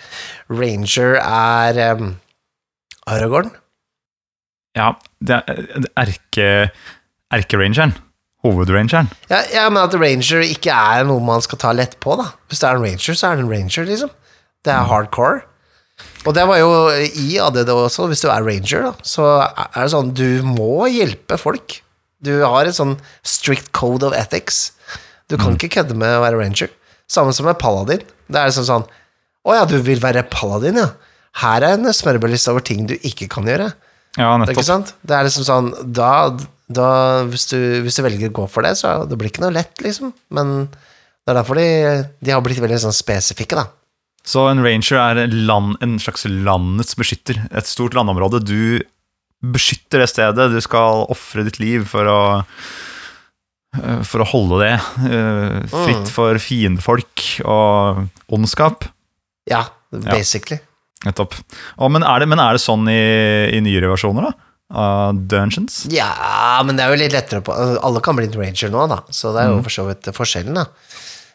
Ranger 0.53 1.17
er 1.23 1.81
Aragorn. 3.11 3.51
ja, 4.77 4.93
det 5.25 5.41
er 5.41 5.65
det 5.73 5.89
er 5.97 6.05
erke, 6.05 6.49
erkerangeren. 7.35 7.97
Hovedrangeren. 8.45 9.11
Ja, 9.29 9.43
ja, 9.53 9.67
men 9.69 9.83
at 9.83 9.95
Ranger 10.01 10.41
ikke 10.47 10.73
er 10.73 11.05
noe 11.09 11.21
man 11.25 11.43
skal 11.45 11.59
ta 11.61 11.73
lett 11.77 11.99
på, 12.01 12.15
da. 12.17 12.31
Hvis 12.49 12.63
det 12.63 12.69
er 12.71 12.79
en 12.79 12.85
Ranger, 12.87 13.17
så 13.19 13.29
er 13.31 13.37
det 13.37 13.45
en 13.45 13.53
Ranger, 13.53 13.85
liksom. 13.91 14.13
Det 14.65 14.73
er 14.73 14.87
hardcore. 14.89 15.43
Og 16.25 16.33
det 16.37 16.47
var 16.49 16.57
jo 16.61 16.71
i 17.21 17.37
ADD 17.41 17.69
også, 17.75 18.07
hvis 18.09 18.23
du 18.25 18.31
er 18.33 18.45
Ranger, 18.45 18.87
da, 18.89 18.93
så 19.05 19.27
er 19.45 19.83
det 19.85 19.91
sånn 19.93 20.15
Du 20.17 20.41
må 20.47 20.87
hjelpe 20.89 21.37
folk. 21.41 21.81
Du 22.25 22.33
har 22.45 22.69
en 22.69 22.77
sånn 22.77 22.95
strict 23.25 23.71
code 23.77 24.05
of 24.09 24.17
ethics. 24.17 24.71
Du 25.29 25.37
kan 25.41 25.55
ikke 25.57 25.71
kødde 25.77 25.97
med 25.97 26.17
å 26.17 26.23
være 26.25 26.41
Ranger. 26.41 26.73
Samme 27.11 27.33
som 27.37 27.47
med 27.49 27.59
Paladin. 27.61 28.03
Det 28.31 28.39
er 28.41 28.49
liksom 28.51 28.67
sånn 28.69 28.85
Å 29.49 29.55
ja, 29.57 29.63
du 29.69 29.79
vil 29.85 30.01
være 30.03 30.25
Paladin, 30.33 30.77
ja. 30.81 30.89
Her 31.41 31.63
er 31.65 31.77
en 31.79 31.89
smørbrødliste 31.95 32.51
over 32.53 32.65
ting 32.67 32.85
du 32.91 32.97
ikke 33.07 33.29
kan 33.31 33.47
gjøre. 33.49 33.71
Ja, 34.19 34.33
Det 34.37 34.51
er 34.51 34.53
ikke 34.53 34.57
nettopp. 34.57 34.67
sant? 34.69 34.95
Det 35.07 35.17
er 35.17 35.25
liksom 35.29 35.47
sånn 35.47 35.71
Da, 35.97 36.11
da 36.71 36.87
hvis, 37.27 37.49
du, 37.51 37.59
hvis 37.83 37.97
du 37.99 38.05
velger 38.07 38.31
å 38.31 38.37
gå 38.41 38.47
for 38.53 38.63
det, 38.67 38.77
så 38.79 39.01
det 39.11 39.19
blir 39.19 39.33
ikke 39.33 39.43
noe 39.43 39.55
lett, 39.57 39.75
liksom. 39.83 40.13
Men 40.37 40.53
det 40.71 41.33
er 41.33 41.39
derfor 41.41 41.59
de, 41.59 41.67
de 42.23 42.33
har 42.35 42.43
blitt 42.47 42.61
veldig 42.63 42.79
sånn 42.85 42.95
spesifikke, 42.95 43.59
da. 43.59 43.67
Så 44.27 44.45
en 44.51 44.61
ranger 44.63 44.99
er 45.01 45.33
land, 45.33 45.79
en 45.83 45.97
slags 46.03 46.27
landets 46.29 46.95
beskytter. 46.99 47.39
Et 47.57 47.67
stort 47.67 47.95
landområde. 47.97 48.43
Du 48.45 48.83
beskytter 49.41 50.03
det 50.05 50.11
stedet. 50.13 50.51
Du 50.53 50.61
skal 50.63 51.07
ofre 51.11 51.43
ditt 51.47 51.57
liv 51.63 51.87
for 51.89 52.05
å 52.11 52.21
eh, 53.81 54.03
for 54.07 54.23
å 54.23 54.29
holde 54.29 54.61
det 54.65 54.75
eh, 54.77 55.61
fritt 55.73 56.05
Mm. 56.05 56.11
for 56.13 56.39
fiendefolk 56.43 57.25
og 57.49 58.05
ondskap. 58.37 58.85
Ja, 59.51 59.65
basically. 59.91 60.61
Nettopp. 61.07 61.35
Og, 61.81 61.89
men, 61.95 62.05
er 62.05 62.21
det, 62.21 62.29
men 62.29 62.43
er 62.45 62.55
det 62.59 62.63
sånn 62.63 62.85
i, 62.93 63.01
i 63.57 63.61
nyere 63.65 63.89
versjoner, 63.95 64.29
da? 64.29 64.50
Av 64.71 65.17
Dungeons? 65.19 65.83
Ja, 65.91 66.63
men 66.63 66.77
det 66.79 66.85
er 66.85 66.93
jo 66.93 66.99
litt 67.01 67.15
lettere 67.15 67.43
på 67.43 67.55
Alle 67.55 68.03
kan 68.05 68.19
bli 68.19 68.29
ranger 68.31 68.71
nå, 68.71 68.85
da, 68.91 69.01
så 69.11 69.33
det 69.35 69.43
er 69.43 69.55
jo 69.55 69.63
for 69.65 69.75
så 69.75 69.87
vidt 69.89 70.11
forskjellen, 70.15 70.61
da. 70.61 70.69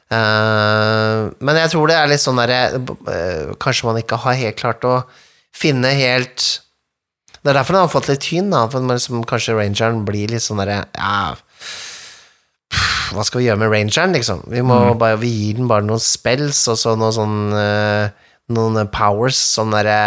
Uh, 0.05 1.33
men 1.41 1.57
jeg 1.57 1.71
tror 1.73 1.89
det 1.89 1.95
er 1.97 2.11
litt 2.11 2.21
sånn 2.21 2.37
derre 2.37 2.77
uh, 2.77 3.55
Kanskje 3.57 3.87
man 3.87 3.97
ikke 3.97 4.19
har 4.21 4.37
helt 4.37 4.59
klart 4.59 4.85
å 4.85 4.99
finne 5.49 5.89
helt 5.97 6.43
Det 7.39 7.49
er 7.49 7.57
derfor 7.57 7.73
den 7.73 7.81
har 7.81 7.89
fått 7.89 8.11
litt 8.11 8.21
tyn, 8.21 8.51
da, 8.53 8.67
for 8.69 8.85
liksom, 8.85 9.23
kanskje 9.25 9.55
rangeren 9.57 10.03
blir 10.05 10.29
litt 10.29 10.45
sånn 10.45 10.61
derre 10.61 10.83
Ja 10.93 11.33
Hva 13.17 13.25
skal 13.25 13.41
vi 13.41 13.47
gjøre 13.47 13.63
med 13.63 13.73
rangeren, 13.73 14.13
liksom? 14.13 14.45
Vi 14.53 14.61
må 14.61 14.77
bare 15.01 15.17
Vi 15.23 15.33
gir 15.33 15.57
den 15.57 15.73
bare 15.73 15.87
noen 15.89 16.05
spells, 16.05 16.61
og 16.69 16.77
så 16.77 16.93
noe 16.93 17.09
sånn 17.17 17.49
uh, 17.57 18.05
Noen 18.53 18.77
powers, 18.93 19.41
sånn 19.57 19.73
derre 19.73 19.99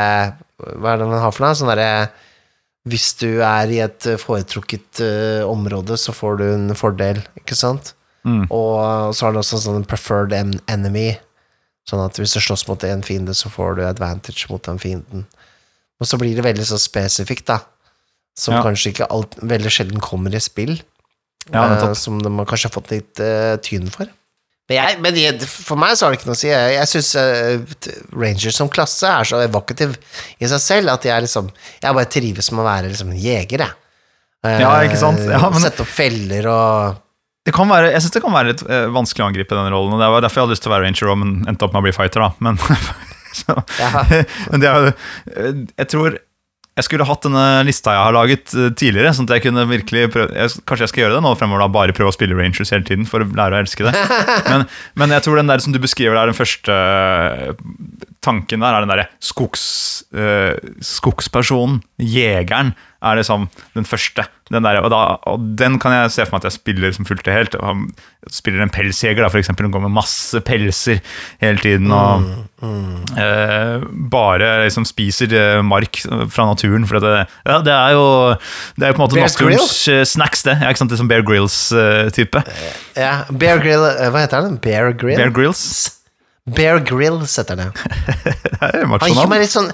Hva 0.62 0.94
er 0.94 1.02
det 1.02 1.10
den 1.10 1.26
har 1.26 1.34
for 1.34 1.48
noe? 1.48 1.58
Sånn 1.58 1.74
derre 1.74 1.90
hvis 2.88 3.12
du 3.20 3.40
er 3.44 3.70
i 3.72 3.80
et 3.84 4.08
eh, 4.08 4.18
foretrukket 4.20 5.02
uh, 5.04 5.46
område, 5.48 5.96
så 6.00 6.14
får 6.16 6.40
du 6.40 6.44
en 6.50 6.74
fordel, 6.78 7.20
ikke 7.40 7.56
sant? 7.58 7.94
Mm. 8.26 8.44
Og 8.50 9.14
så 9.16 9.26
har 9.26 9.34
du 9.34 9.40
også 9.40 9.58
en 9.58 9.64
sånn 9.64 9.88
preferred 9.88 10.34
enemy, 10.34 11.12
sånn 11.88 12.04
at 12.04 12.18
hvis 12.20 12.34
du 12.36 12.42
slåss 12.44 12.66
mot 12.68 12.84
en 12.84 13.04
fiende, 13.06 13.34
så 13.36 13.50
får 13.52 13.78
du 13.78 13.84
advantage 13.86 14.50
mot 14.50 14.62
den 14.64 14.80
fienden. 14.82 15.26
Og 15.98 16.10
så 16.10 16.18
blir 16.20 16.36
det 16.36 16.46
veldig 16.46 16.66
så 16.68 16.78
spesifikt, 16.80 17.48
da, 17.50 17.62
som 18.38 18.58
Ja. 18.58 18.62
kanskje 18.66 18.92
ikke 18.92 19.10
alt, 19.10 19.38
veldig 19.40 19.72
sjelden 19.72 20.04
kommer 20.04 20.34
i 20.34 20.42
spill, 20.42 20.80
Ja, 21.48 21.64
uh, 21.64 21.94
som 21.96 22.18
de 22.20 22.28
har 22.28 22.72
fått 22.74 22.90
litt 22.92 23.20
uh, 23.20 23.56
tyn 23.64 23.88
for. 23.88 24.10
Men, 24.68 24.76
jeg, 24.76 24.96
men 25.00 25.16
jeg, 25.16 25.46
for 25.48 25.80
meg 25.80 25.94
så 25.96 26.04
har 26.06 26.12
det 26.12 26.18
ikke 26.20 26.28
noe 26.28 26.36
å 26.36 26.40
si. 26.42 26.48
Jeg, 26.52 26.72
jeg 26.76 26.88
syns 26.92 27.10
Ranger 28.12 28.52
som 28.52 28.68
klasse 28.72 29.08
er 29.08 29.24
så 29.30 29.40
evokativ 29.40 29.94
i 30.44 30.48
seg 30.50 30.60
selv 30.60 30.92
at 30.92 31.06
jeg 31.08 31.24
liksom 31.24 31.48
Jeg 31.82 31.96
bare 31.96 32.10
trives 32.12 32.50
med 32.52 32.60
å 32.64 32.66
være 32.68 32.90
liksom 32.92 33.14
jeger, 33.16 33.64
jeg. 33.64 33.76
Uh, 34.44 34.54
Ja, 34.60 34.74
ikke 34.86 35.00
sant? 35.00 35.24
Ja, 35.24 35.40
men- 35.50 35.64
Sette 35.64 35.82
opp 35.86 35.90
feller 35.90 36.46
og 36.52 37.00
Det 37.48 37.54
kan 37.56 37.70
være, 37.72 37.88
jeg 37.94 38.04
syns 38.04 38.12
det 38.18 38.22
kan 38.22 38.34
være 38.36 38.52
litt 38.52 38.62
uh, 38.68 38.84
vanskelig 38.92 39.24
å 39.24 39.28
angripe 39.32 39.56
den 39.56 39.72
rollen. 39.72 39.96
og 39.96 40.02
Det 40.04 40.10
var 40.12 40.20
derfor 40.26 40.42
jeg 40.42 40.46
hadde 40.46 40.56
lyst 40.58 40.66
til 40.66 40.70
å 40.70 40.76
være 40.76 40.84
ranger 40.90 41.12
og 41.14 41.18
men 41.24 41.32
endte 41.48 41.64
opp 41.64 41.72
med 41.72 41.80
å 41.80 41.86
bli 41.88 41.96
fighter. 41.96 42.26
da 42.28 42.30
Men, 42.44 42.60
så, 43.40 43.56
men 44.52 44.60
det 44.62 44.68
er, 44.68 44.90
jo- 44.92 45.52
jeg 45.80 45.88
tror 45.94 46.20
jeg 46.78 46.86
skulle 46.86 47.06
hatt 47.08 47.24
denne 47.26 47.44
lista 47.66 47.94
jeg 47.96 48.06
har 48.06 48.14
laget 48.14 48.54
eh, 48.54 48.70
tidligere. 48.78 49.12
Sånn 49.16 49.26
at 49.26 49.36
jeg 49.36 49.48
kunne 49.48 49.66
virkelig 49.70 50.04
prøve, 50.14 50.30
jeg, 50.36 50.62
Kanskje 50.68 50.86
jeg 50.86 50.92
skal 50.92 51.04
gjøre 51.04 51.18
det 51.18 51.24
nå 51.24 51.32
fremover, 51.38 51.64
da, 51.64 51.70
bare 51.74 51.96
prøve 51.96 52.12
å 52.12 52.14
spille 52.14 52.38
Rangers 52.38 52.70
hele 52.74 52.86
tiden 52.86 53.08
for 53.08 53.24
å 53.24 53.28
lære 53.38 53.58
å 53.58 53.62
elske 53.64 53.88
det. 53.88 53.94
Men, 54.48 54.64
men 54.98 55.12
jeg 55.12 55.24
tror 55.24 55.36
den 55.38 55.50
der 55.50 55.60
som 55.62 55.74
du 55.74 55.78
beskriver 55.82 56.16
der, 56.16 56.30
den 56.30 56.36
første 56.38 56.74
eh, 56.74 57.50
tanken 58.24 58.62
der, 58.62 58.76
er 58.76 58.84
den 58.84 58.92
derre 58.92 59.08
skogs, 59.24 59.64
eh, 60.14 60.54
skogspersonen, 60.84 61.80
jegeren, 62.00 62.72
er 63.02 63.18
liksom 63.20 63.46
den 63.76 63.86
første. 63.86 64.24
Den 64.50 64.64
der, 64.64 64.80
og, 64.80 64.90
da, 64.90 65.18
og 65.28 65.42
den 65.60 65.76
kan 65.78 65.92
jeg 65.92 66.12
se 66.14 66.24
for 66.24 66.34
meg 66.34 66.42
at 66.42 66.48
jeg 66.48 66.56
spiller 66.56 66.94
som 66.96 67.06
fullt 67.06 67.28
og 67.28 67.34
helt. 67.36 67.56
Og 67.60 68.32
spiller 68.32 68.64
en 68.64 68.72
pelsjeger, 68.72 69.20
da, 69.20 69.28
eksempel. 69.38 69.68
Hun 69.68 69.74
går 69.76 69.84
med 69.84 69.94
masse 69.98 70.40
pelser 70.44 71.02
hele 71.42 71.60
tiden. 71.62 71.92
Og 71.94 72.24
eh, 73.20 73.84
bare 74.10 74.50
liksom 74.64 74.88
spiser 74.88 75.34
eh, 75.36 75.60
mark 75.62 76.00
fra 76.32 76.48
naturen. 76.48 76.88
For 76.88 76.98
det, 77.04 77.26
ja, 77.44 77.60
det 77.66 77.74
er 77.76 77.94
jo 77.98 78.06
Det 78.78 78.88
er 78.88 78.94
jo 78.94 78.96
på 78.96 79.02
en 79.02 79.06
måte 79.06 79.20
naturens 79.20 79.76
eh, 79.92 80.02
snacks, 80.08 80.42
det. 80.48 80.58
Ja, 80.62 80.72
ikke 80.72 80.82
sant? 80.82 80.90
Det 80.90 80.98
er 80.98 81.04
som 81.04 81.12
Bear 81.12 81.26
Grills-type. 81.28 82.42
Ja, 82.96 83.14
Bear 83.30 83.62
Grill 83.62 83.84
eh, 83.92 84.08
Hva 84.10 84.24
heter 84.24 84.48
den? 84.48 84.58
Bear 84.64 84.90
Grill? 84.96 85.20
Bear 85.20 85.34
Grills. 85.34 85.97
Bear 86.54 86.80
Grill 86.86 87.20
heter 87.24 87.58
det. 87.60 87.68
Jo 88.80 88.98
Han 89.00 89.12
gikk 89.14 89.30
meg 89.30 89.44
litt 89.44 89.52
sånn, 89.54 89.70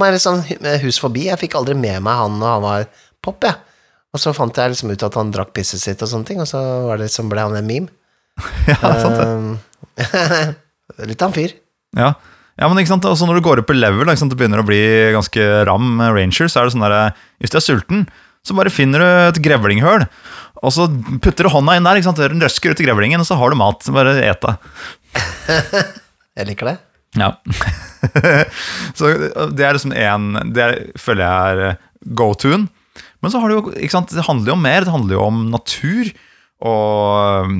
meg 0.00 0.16
litt 0.16 0.24
sånn 0.24 0.42
hus 0.84 0.98
forbi. 1.02 1.28
Jeg 1.28 1.40
fikk 1.42 1.56
aldri 1.60 1.76
med 1.78 2.02
meg 2.04 2.20
han 2.22 2.38
når 2.40 2.56
han 2.56 2.64
var 2.64 2.88
pop, 3.24 3.44
jeg. 3.44 3.60
Og 4.14 4.22
så 4.22 4.30
fant 4.36 4.54
jeg 4.54 4.70
liksom 4.70 4.92
ut 4.94 5.02
at 5.02 5.16
han 5.18 5.32
drakk 5.34 5.50
pisset 5.56 5.82
sitt 5.82 6.02
og 6.04 6.10
sånne 6.10 6.28
ting, 6.28 6.42
og 6.42 6.46
så 6.46 6.60
var 6.86 7.00
det 7.00 7.08
liksom 7.08 7.30
ble 7.32 7.46
han 7.48 7.56
en 7.58 7.70
meme. 7.70 7.90
Ja, 8.70 8.92
sant 8.98 9.18
det. 9.18 9.26
Um, 9.26 9.58
litt 11.10 11.22
av 11.22 11.30
en 11.32 11.34
fyr. 11.36 11.56
Ja. 11.98 12.12
ja, 12.58 12.68
men 12.68 12.78
ikke 12.80 12.92
sant, 12.92 13.06
også 13.10 13.26
når 13.26 13.38
du 13.40 13.46
går 13.46 13.62
opp 13.62 13.72
i 13.74 13.78
level, 13.78 14.06
og 14.06 14.14
det 14.30 14.38
begynner 14.38 14.62
å 14.62 14.66
bli 14.66 14.80
ganske 15.14 15.48
ram 15.66 15.98
ranger, 16.02 16.50
så 16.50 16.60
er 16.60 16.68
det 16.68 16.76
sånn 16.76 16.86
der, 16.86 17.18
hvis 17.42 17.54
du 17.54 17.58
er 17.58 17.66
sulten, 17.66 18.06
så 18.44 18.56
bare 18.58 18.72
finner 18.74 19.02
du 19.02 19.08
et 19.08 19.42
grevlinghøl, 19.42 20.06
og 20.64 20.72
så 20.74 20.86
putter 21.24 21.46
du 21.46 21.52
hånda 21.54 21.76
inn 21.78 21.86
der, 21.86 21.98
ikke 21.98 22.10
sant, 22.10 22.22
røsker 22.44 22.74
ut 22.74 22.82
i 22.82 22.86
grevlingen, 22.86 23.22
og 23.22 23.28
så 23.28 23.38
har 23.40 23.54
du 23.54 23.58
mat, 23.58 23.86
bare 23.94 24.14
et 24.22 24.46
det. 24.46 25.84
Jeg 26.34 26.50
liker 26.50 26.72
det. 26.72 26.76
Ja. 27.18 27.30
så 28.98 29.10
det 29.54 29.64
er 29.64 29.76
liksom 29.76 29.94
en, 29.94 30.30
det 30.54 30.64
er, 30.64 30.80
føler 30.98 31.24
jeg 31.24 31.58
er 31.68 31.76
go-to-en. 32.18 32.66
Men 33.22 33.32
så 33.32 33.40
har 33.40 33.50
det 33.50 33.56
jo, 33.56 33.72
ikke 33.78 33.94
sant, 33.94 34.12
det 34.12 34.26
handler 34.26 34.52
jo 34.52 34.56
om 34.58 34.66
mer, 34.66 34.84
det 34.84 34.92
handler 34.92 35.16
jo 35.16 35.22
om 35.24 35.38
natur, 35.52 36.10
og 36.64 37.54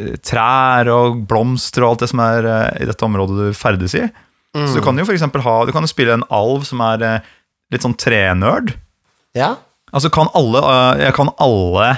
eh, 0.00 0.16
trær 0.26 0.90
og 0.90 1.20
blomster 1.30 1.84
og 1.84 1.92
alt 1.92 2.02
det 2.02 2.10
som 2.10 2.22
er 2.24 2.48
eh, 2.50 2.82
i 2.82 2.88
dette 2.88 3.06
området 3.06 3.36
du 3.38 3.58
ferdes 3.58 3.94
i. 3.98 4.08
Så 4.54 4.78
du 4.78 4.84
kan 4.86 4.98
jo 4.98 5.06
for 5.06 5.42
ha, 5.42 5.54
du 5.66 5.72
kan 5.74 5.82
jo 5.82 5.90
spille 5.90 6.14
en 6.14 6.26
alv 6.30 6.62
som 6.66 6.82
er 6.86 7.02
eh, 7.02 7.30
litt 7.74 7.82
sånn 7.82 7.96
trenerd. 7.98 8.76
Ja. 9.34 9.56
Altså 9.94 10.10
kan 10.14 10.30
alle, 10.34 10.62
jeg 11.02 11.14
kan 11.14 11.30
alle 11.42 11.88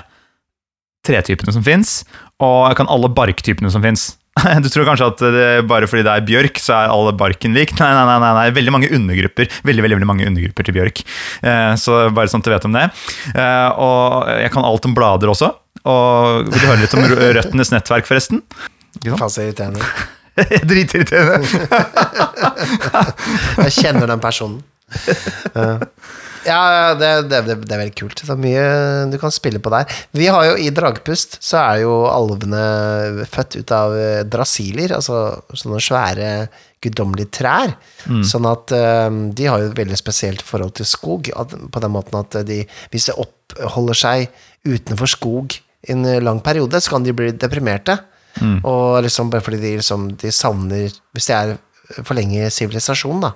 tretypene 1.05 1.53
som 1.53 1.65
fins, 1.65 1.99
og 2.43 2.71
jeg 2.71 2.79
kan 2.81 2.89
alle 2.93 3.13
barktypene 3.13 3.73
som 3.73 3.85
fins. 3.85 4.15
Du 4.63 4.69
tror 4.69 4.87
kanskje 4.89 5.09
at 5.09 5.23
det, 5.35 5.47
bare 5.71 5.89
fordi 5.91 6.05
det 6.07 6.13
er 6.13 6.27
bjørk, 6.29 6.61
så 6.63 6.75
er 6.77 6.93
alle 6.93 7.15
barken 7.17 7.57
lik? 7.57 7.73
Nei, 7.81 7.91
nei, 7.97 8.17
nei, 8.21 8.33
nei, 8.39 8.47
veldig 8.57 8.75
mange 8.75 8.91
undergrupper 8.93 9.49
Veldig, 9.67 9.85
veldig, 9.85 9.99
veldig 9.99 10.11
mange 10.11 10.27
undergrupper 10.29 10.69
til 10.69 10.77
bjørk. 10.77 11.03
Eh, 11.47 11.73
så 11.81 12.07
bare 12.15 12.31
sånn 12.33 12.45
at 12.45 12.49
du 12.49 12.53
vet 12.53 12.69
om 12.69 12.77
det. 12.77 12.85
Eh, 13.33 13.69
og 13.83 14.29
jeg 14.43 14.53
kan 14.55 14.67
alt 14.69 14.89
om 14.89 14.97
blader 14.97 15.33
også. 15.33 15.53
Og 15.87 16.51
Vil 16.51 16.61
du 16.61 16.67
høre 16.67 16.83
litt 16.83 16.97
om 16.99 17.07
røttenes 17.07 17.73
nettverk, 17.75 18.09
forresten? 18.09 18.43
Så 19.03 19.45
irriterende. 19.45 19.85
Dritirriterende. 20.69 21.41
Jeg 23.65 23.77
kjenner 23.81 24.11
den 24.15 24.23
personen. 24.23 24.63
Ja, 26.47 26.95
det, 26.95 27.11
det, 27.31 27.41
det, 27.47 27.75
er 27.75 27.81
veldig 27.81 27.97
kult. 27.99 28.21
Det 28.23 28.33
er 28.33 28.39
mye 28.41 28.67
du 29.11 29.19
kan 29.21 29.35
spille 29.35 29.61
på 29.63 29.73
der. 29.75 29.91
Vi 30.17 30.29
har 30.31 30.47
jo 30.51 30.55
I 30.63 30.71
Dragpust 30.75 31.39
så 31.45 31.59
er 31.63 31.83
jo 31.83 31.97
alvene 32.09 33.27
født 33.33 33.59
ut 33.59 33.75
av 33.75 33.97
eh, 33.99 34.23
drasiler, 34.31 34.95
altså 34.97 35.21
sånne 35.53 35.83
svære 35.83 36.31
guddommelige 36.85 37.33
trær. 37.41 37.75
Sånn 38.27 38.47
at 38.47 38.71
um, 38.77 39.23
de 39.35 39.49
har 39.51 39.63
jo 39.63 39.71
et 39.71 39.79
veldig 39.79 39.99
spesielt 39.99 40.45
forhold 40.47 40.77
til 40.79 40.87
skog, 40.87 41.31
at, 41.35 41.55
på 41.73 41.83
den 41.83 41.95
måten 41.95 42.19
at 42.21 42.37
de, 42.47 42.61
hvis 42.93 43.09
de 43.09 43.17
oppholder 43.25 43.99
seg 43.99 44.27
utenfor 44.67 45.11
skog 45.11 45.57
i 45.57 45.95
en 45.95 46.07
lang 46.23 46.43
periode, 46.45 46.79
så 46.83 46.95
kan 46.95 47.07
de 47.07 47.17
bli 47.17 47.33
deprimerte. 47.35 47.99
Og 48.69 49.01
liksom 49.01 49.33
bare 49.33 49.41
fordi 49.41 49.63
de, 49.63 49.71
liksom, 49.79 50.11
de 50.21 50.29
savner 50.29 50.91
Hvis 51.17 51.31
de 51.31 51.33
er 51.33 51.55
for 52.05 52.13
lenge 52.19 52.37
i 52.37 52.51
sivilisasjonen, 52.53 53.23
da 53.25 53.31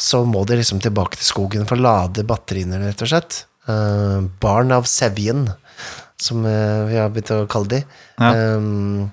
så 0.00 0.22
må 0.24 0.44
de 0.48 0.58
liksom 0.60 0.80
tilbake 0.82 1.18
til 1.18 1.28
skogen 1.28 1.66
for 1.68 1.76
å 1.76 1.84
lade 1.84 2.24
batteriene, 2.28 2.80
rett 2.80 3.04
og 3.04 3.10
slett. 3.12 3.42
Uh, 3.68 4.24
barn 4.42 4.72
av 4.72 4.88
Sevjen, 4.88 5.50
som 6.20 6.44
eh, 6.44 6.80
vi 6.90 6.96
har 7.00 7.12
begynt 7.12 7.30
å 7.32 7.46
kalle 7.48 7.70
de. 7.70 7.78
Ja. 8.20 8.56
Um, 8.56 9.06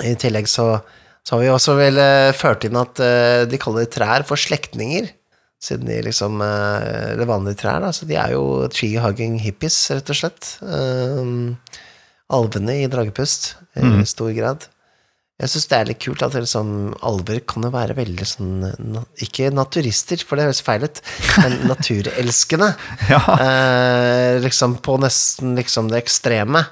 I 0.00 0.14
tillegg 0.20 0.48
så, 0.48 0.78
så 1.20 1.34
har 1.34 1.42
vi 1.42 1.50
også 1.52 1.74
vel 1.76 2.00
ført 2.32 2.64
inn 2.64 2.78
at 2.80 2.96
de 3.50 3.60
kaller 3.60 3.90
trær 3.92 4.24
for 4.24 4.40
slektninger. 4.40 5.10
Siden 5.60 5.88
de 5.88 5.98
liksom 6.06 6.40
Eller 6.44 7.28
vanlige 7.28 7.60
trær, 7.60 7.84
da. 7.84 7.92
Så 7.92 8.08
de 8.08 8.16
er 8.20 8.32
jo 8.32 8.64
tree-hugging 8.72 9.36
hippies, 9.44 9.76
rett 9.92 10.10
og 10.12 10.18
slett. 10.18 10.54
Um, 10.64 11.54
alvene 12.32 12.80
i 12.80 12.88
Dragepust, 12.88 13.52
i 13.76 14.08
stor 14.08 14.32
grad. 14.36 14.64
Jeg 15.44 15.50
syns 15.52 15.66
det 15.68 15.76
er 15.76 15.88
litt 15.90 16.00
kult 16.00 16.22
at 16.24 16.32
det 16.32 16.40
liksom, 16.46 16.68
alver 17.04 17.40
kan 17.50 17.66
jo 17.66 17.70
være 17.74 17.96
veldig 17.98 18.26
sånn 18.30 18.52
na, 18.94 19.02
Ikke 19.26 19.50
naturister, 19.52 20.22
for 20.24 20.40
det 20.40 20.46
høres 20.48 20.62
feil 20.64 20.86
ut, 20.86 21.02
men 21.42 21.58
naturelskende. 21.72 22.70
Ja. 23.10 23.20
Eh, 23.44 24.38
liksom 24.44 24.78
på 24.84 24.96
nesten 25.02 25.52
liksom 25.58 25.90
det 25.92 26.00
ekstreme. 26.00 26.64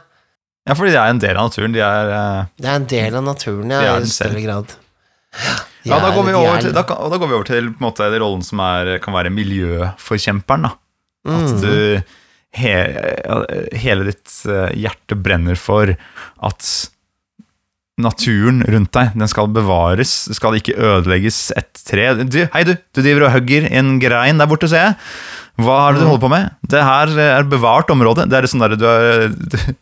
ja, 0.64 0.76
fordi 0.78 0.94
de 0.94 1.00
er 1.02 1.10
en 1.12 1.20
del 1.20 1.36
av 1.36 1.50
naturen. 1.50 1.74
De 1.76 1.82
er 1.84 2.12
eh, 2.16 2.46
Det 2.62 2.70
er 2.72 2.78
en 2.80 2.88
del 2.94 3.18
av 3.20 3.26
naturen, 3.28 3.74
ja, 3.76 3.82
er 3.98 4.06
i 4.06 4.08
større 4.08 4.40
grad. 4.46 4.72
Ja, 5.84 5.98
da 5.98 6.12
går 6.14 6.26
vi 6.28 6.32
over 6.38 6.60
til, 6.62 6.72
da, 6.76 6.82
da 6.86 7.18
går 7.18 7.28
vi 7.30 7.34
over 7.36 7.48
til 7.48 7.70
måte, 7.82 8.06
rollen 8.22 8.42
som 8.46 8.60
er, 8.62 8.94
kan 9.02 9.14
være 9.16 9.32
miljøforkjemperen. 9.34 10.68
Da. 10.68 10.74
At 11.28 11.52
Mm. 11.52 11.60
du 11.62 12.02
he, 12.58 12.72
hele 13.84 14.04
ditt 14.10 14.32
eh, 14.46 14.72
hjerte 14.76 15.16
brenner 15.18 15.56
for 15.58 15.92
at 16.42 16.72
naturen 18.00 18.62
rundt 18.64 18.92
deg 18.96 19.12
den 19.18 19.28
skal 19.28 19.48
bevares. 19.52 20.24
Det 20.30 20.36
skal 20.38 20.56
ikke 20.58 20.74
ødelegges 20.78 21.50
et 21.56 21.82
tre. 21.86 22.06
Du, 22.24 22.38
hei, 22.54 22.62
du! 22.64 22.74
Du 22.94 23.02
driver 23.04 23.26
og 23.28 23.34
hugger 23.36 23.66
en 23.70 23.98
grein 24.02 24.38
der 24.40 24.48
borte, 24.50 24.68
ser 24.70 24.86
jeg. 24.86 24.96
Hva 25.60 25.74
er 25.90 25.92
det 25.92 26.00
du 26.00 26.06
holder 26.08 26.22
på 26.24 26.30
med? 26.32 26.54
Det 26.72 26.80
her 26.82 27.12
er 27.20 27.44
bevart 27.44 27.90
område. 27.92 28.24
Det 28.30 28.38
er 28.38 28.46
sånn 28.48 28.62
der, 28.64 28.74
Du 28.80 28.86
er 28.88 29.28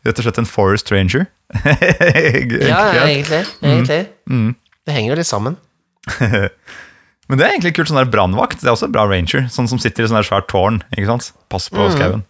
rett 0.05 0.19
og 0.19 0.25
slett 0.27 0.41
en 0.43 0.49
forest 0.51 0.91
ranger. 0.93 1.29
Ja, 2.71 3.07
egentlig. 3.07 3.45
egentlig. 3.63 4.01
Mm. 4.31 4.55
Det 4.87 4.95
henger 4.97 5.13
jo 5.15 5.19
litt 5.21 5.31
sammen. 5.31 5.57
Men 7.31 7.39
det 7.39 7.45
er 7.47 7.53
egentlig 7.55 7.75
kult 7.77 7.91
sånn 7.93 8.01
der 8.01 8.11
brannvakt. 8.11 8.59
Det 8.59 8.67
er 8.67 8.75
også 8.75 8.89
en 8.89 8.95
bra 8.95 9.05
ranger. 9.07 9.47
Sånn 9.55 9.69
som 9.71 9.79
sitter 9.79 10.03
i 10.05 10.11
sånn 10.11 10.19
der 10.19 10.27
svært 10.27 10.49
tårn. 10.51 10.81
ikke 10.97 11.07
sant? 11.13 11.31
Pass 11.53 11.69
på 11.71 11.87
Mm. 11.87 11.95
skauen. 11.95 12.25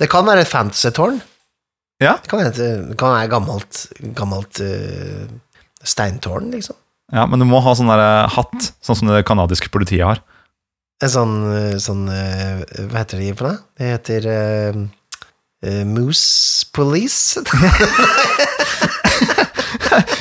Det 0.00 0.08
kan 0.12 0.24
være 0.28 0.40
et 0.44 0.48
fantasy-tårn. 0.50 1.20
Ja. 2.02 2.18
Det 2.22 2.28
kan 2.28 2.42
det 2.44 2.96
kan 3.00 3.14
være 3.14 3.30
gammelt, 3.32 3.86
gammelt 4.16 4.60
eh, 4.60 5.28
steintårn, 5.86 6.50
liksom. 6.52 6.76
ja, 7.12 7.24
men 7.30 7.40
du 7.40 7.46
må 7.48 7.62
ha 7.64 7.72
sånn 7.76 7.88
der 7.88 8.02
eh, 8.04 8.34
hatt, 8.36 8.72
sånn 8.84 8.98
som 9.00 9.12
det 9.12 9.24
canadiske 9.28 9.70
politiet 9.72 10.04
har. 10.04 10.20
En 11.04 11.12
sånn, 11.12 11.34
eh, 11.52 11.74
sånn 11.82 12.06
eh, 12.08 12.62
Hva 12.88 13.02
heter 13.02 13.20
det 13.20 13.32
for 13.36 13.50
noe? 13.50 13.58
Det 13.76 13.90
heter 13.94 14.28
eh, 14.32 15.82
Moose 15.88 16.68
Police. 16.76 17.42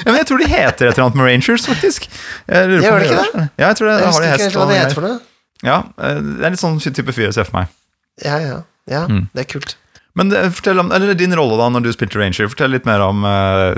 Ja, 0.05 0.11
men 0.11 0.19
jeg 0.21 0.27
tror 0.29 0.39
de 0.39 0.45
heter 0.47 0.87
et 0.87 0.93
eller 0.93 1.03
annet 1.07 1.17
med 1.19 1.25
rangers, 1.27 1.65
faktisk. 1.67 2.05
Jeg 2.47 2.67
lurer 2.69 2.83
Gjør 2.85 3.01
det 3.01 3.07
ikke 3.09 3.23
det? 3.23 3.45
Ja, 3.57 3.65
jeg 3.65 3.77
tror 3.79 3.87
det 3.89 3.95
Jeg 3.95 4.03
har 4.05 4.11
husker 4.13 4.27
ikke 4.27 4.43
helt 4.45 4.57
hva 4.59 4.67
det 4.69 4.77
heter 4.77 4.95
for 4.95 5.07
noe. 5.07 5.17
Ja, 5.65 5.77
det 5.97 6.45
er 6.45 6.53
litt 6.53 6.61
sånn 6.61 6.77
type 6.85 7.15
fyr 7.15 7.25
jeg 7.25 7.35
ser 7.35 7.47
for 7.49 7.57
meg. 7.57 7.73
Ja, 8.23 8.37
ja. 8.43 8.59
ja 8.91 9.01
Mm. 9.09 9.25
Det 9.33 9.43
er 9.43 9.49
kult. 9.55 9.75
Men 10.19 10.31
eh, 10.35 10.49
fortell 10.53 10.81
om, 10.81 10.91
eller 10.95 11.17
din 11.17 11.35
rolle 11.35 11.59
da 11.59 11.69
når 11.71 11.85
du 11.85 11.91
spilte 11.95 12.19
ranger. 12.21 12.49
Fortell 12.51 12.73
litt 12.75 12.87
mer 12.87 13.03
om 13.05 13.25
uh, 13.27 13.75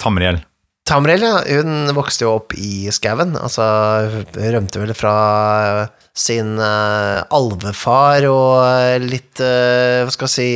Tamriel. 0.00 0.40
Tamriel, 0.88 1.24
ja, 1.24 1.40
hun 1.60 1.92
vokste 1.96 2.26
jo 2.26 2.34
opp 2.38 2.56
i 2.60 2.90
skauen. 2.92 3.36
Altså, 3.40 3.64
hun 4.12 4.54
rømte 4.56 4.82
vel 4.82 4.94
fra 4.96 5.14
sin 6.14 6.56
uh, 6.60 7.24
alvefar 7.34 8.28
og 8.28 9.02
litt 9.02 9.40
uh, 9.42 10.04
Hva 10.04 10.12
skal 10.14 10.28
jeg 10.28 10.34
si 10.34 10.50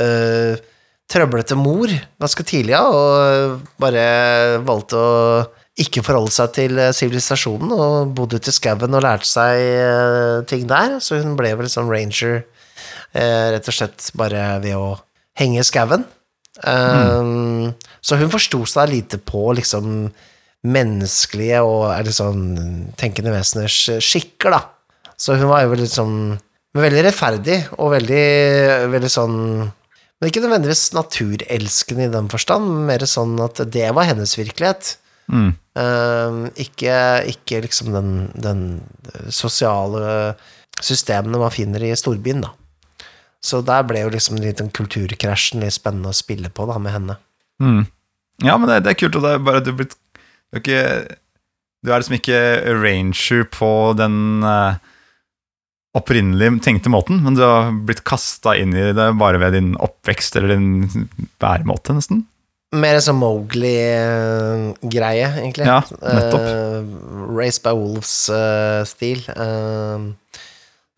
uh, 0.00 0.68
Trøblete 1.10 1.56
mor 1.58 1.90
ganske 2.22 2.44
tidlig, 2.46 2.70
ja, 2.76 2.84
og 2.86 3.64
bare 3.82 4.60
valgte 4.62 4.94
å 4.94 5.08
ikke 5.80 6.02
forholde 6.04 6.32
seg 6.34 6.52
til 6.56 6.78
eh, 6.80 6.92
sivilisasjonen, 6.96 7.72
og 7.74 8.14
bodde 8.16 8.40
ute 8.40 8.52
i 8.52 8.54
skauen 8.54 8.96
og 8.96 9.04
lærte 9.04 9.28
seg 9.28 9.60
eh, 9.60 10.36
ting 10.50 10.66
der. 10.70 10.98
Så 11.02 11.20
hun 11.20 11.36
ble 11.38 11.52
vel 11.58 11.70
sånn 11.72 11.90
ranger 11.90 12.40
eh, 12.40 12.59
rett 13.14 13.68
og 13.68 13.74
slett 13.74 14.10
bare 14.18 14.60
ved 14.62 14.76
å 14.78 14.94
henge 15.38 15.64
skauen. 15.66 16.04
Um, 16.66 17.72
Så 18.02 18.18
hun 18.20 18.32
forsto 18.32 18.64
seg 18.68 18.90
lite 18.90 19.20
på 19.22 19.52
liksom 19.56 20.10
menneskelige 20.66 21.62
og 21.64 21.86
er 21.94 22.04
det 22.04 22.12
sånn 22.12 22.42
tenkende 23.00 23.32
veseners 23.32 23.78
skikker, 24.04 24.52
da. 24.52 24.60
Så 25.16 25.38
hun 25.40 25.48
var 25.48 25.64
jo 25.64 25.74
veldig 25.74 25.90
sånn 25.90 26.16
Veldig 26.70 27.00
rettferdig 27.02 27.56
og 27.82 27.88
veldig, 27.96 28.26
veldig 28.92 29.08
sånn 29.10 29.38
Men 29.66 30.28
ikke 30.28 30.42
nødvendigvis 30.44 30.92
naturelskende 30.94 32.04
i 32.06 32.12
den 32.12 32.28
forstand, 32.30 32.68
mer 32.86 33.02
sånn 33.10 33.32
at 33.42 33.58
det 33.72 33.88
var 33.96 34.06
hennes 34.06 34.36
virkelighet. 34.38 34.92
Mm. 35.32 35.50
Um, 35.80 36.38
ikke, 36.60 36.94
ikke 37.32 37.62
liksom 37.64 37.90
den, 37.94 38.10
den 38.36 38.62
sosiale 39.32 40.36
systemene 40.78 41.40
man 41.40 41.54
finner 41.54 41.82
i 41.88 41.94
storbyen, 41.96 42.44
da. 42.44 42.52
Så 43.40 43.62
der 43.64 43.86
ble 43.88 44.02
jo 44.04 44.12
liksom 44.12 44.36
litt 44.40 44.60
den 44.60 44.70
kulturkrasjen 44.74 45.62
litt 45.64 45.78
spennende 45.78 46.12
å 46.12 46.16
spille 46.16 46.50
på 46.52 46.66
da, 46.68 46.76
med 46.82 46.92
henne. 46.92 47.16
Mm. 47.62 47.86
Ja, 48.44 48.56
men 48.60 48.68
det, 48.68 48.82
det 48.84 48.92
er 48.92 49.00
kult. 49.00 49.16
Og 49.16 49.24
det 49.24 49.32
er 49.32 49.44
bare 49.44 49.62
du, 49.64 49.70
er 49.72 50.60
ikke, 50.60 50.80
du 51.80 51.90
er 51.90 52.02
liksom 52.02 52.18
ikke 52.18 52.40
ranger 52.80 53.46
på 53.52 53.70
den 53.96 54.44
uh, 54.44 54.76
opprinnelig 55.96 56.62
tenkte 56.66 56.92
måten, 56.92 57.22
men 57.24 57.38
du 57.38 57.42
har 57.44 57.72
blitt 57.72 58.04
kasta 58.08 58.56
inn 58.60 58.72
i 58.76 58.92
det 58.96 59.08
bare 59.20 59.40
ved 59.42 59.56
din 59.56 59.70
oppvekst 59.80 60.36
eller 60.38 60.50
din 60.56 60.68
væremåte, 61.42 61.96
nesten. 61.96 62.18
Mer 62.70 63.00
sånn 63.02 63.18
Mowgli-greie, 63.18 65.28
egentlig. 65.40 65.66
Ja, 65.66 65.80
nettopp. 65.90 66.44
Uh, 66.46 66.86
Race 67.34 67.58
by 67.64 67.72
Wolves-stil. 67.74 69.24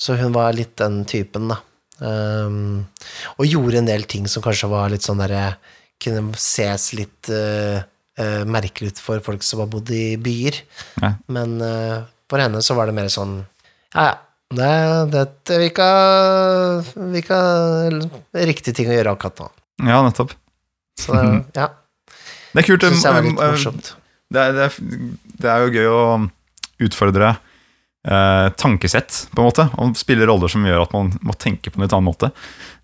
så 0.03 0.11
hun 0.19 0.35
var 0.35 0.59
litt 0.59 0.75
den 0.83 1.07
typen, 1.09 1.49
da. 1.55 1.63
Um, 2.03 2.83
og 3.39 3.47
gjorde 3.47 3.79
en 3.79 3.87
del 3.87 4.03
ting 4.11 4.25
som 4.31 4.43
kanskje 4.43 4.71
var 4.73 4.91
litt 4.91 5.07
sånn 5.07 5.21
derre 5.23 5.53
Kunne 6.03 6.35
ses 6.35 6.89
litt 6.99 7.29
uh, 7.31 7.79
uh, 8.19 8.43
merkelig 8.51 8.91
ut 8.91 9.03
for 9.05 9.23
folk 9.23 9.45
som 9.47 9.61
har 9.63 9.69
bodd 9.71 9.93
i 9.95 10.17
byer. 10.19 10.59
Ja. 10.99 11.13
Men 11.31 11.61
uh, 11.63 12.03
for 12.27 12.43
henne 12.43 12.59
så 12.65 12.75
var 12.75 12.91
det 12.91 12.97
mer 12.97 13.11
sånn 13.13 13.39
Ja, 13.95 14.09
ja. 14.11 14.15
Det, 14.53 14.67
er 14.69 15.61
virka, 15.63 15.87
virka 16.93 17.39
riktig 18.37 18.75
ting 18.77 18.91
å 18.91 18.97
gjøre 18.99 19.15
akkurat 19.15 19.39
nå. 19.41 19.47
Ja, 19.89 20.03
nettopp. 20.05 20.35
Så 21.01 21.15
det, 21.17 21.23
ja, 21.63 21.71
Det 22.53 22.61
er 22.61 22.67
kult. 22.67 22.85
um, 22.85 22.99
um, 23.01 23.31
morsomt. 23.39 23.95
det, 24.29 24.45
det, 24.59 24.67
er, 24.67 24.77
det 25.41 25.55
er 25.55 25.65
jo 25.65 25.73
gøy 25.73 25.89
å 25.89 26.03
utfordre 26.85 27.33
eh, 28.09 28.49
tankesett, 28.59 29.27
på 29.35 29.43
en 29.43 29.49
måte, 29.51 29.69
og 29.79 29.97
spille 29.99 30.27
roller 30.29 30.49
som 30.53 30.65
gjør 30.67 30.83
at 30.87 30.93
man 30.97 31.13
må 31.23 31.37
tenke 31.39 31.71
på 31.71 31.79
en 31.81 31.87
litt 31.87 31.93
annen 31.97 32.11
måte. 32.11 32.33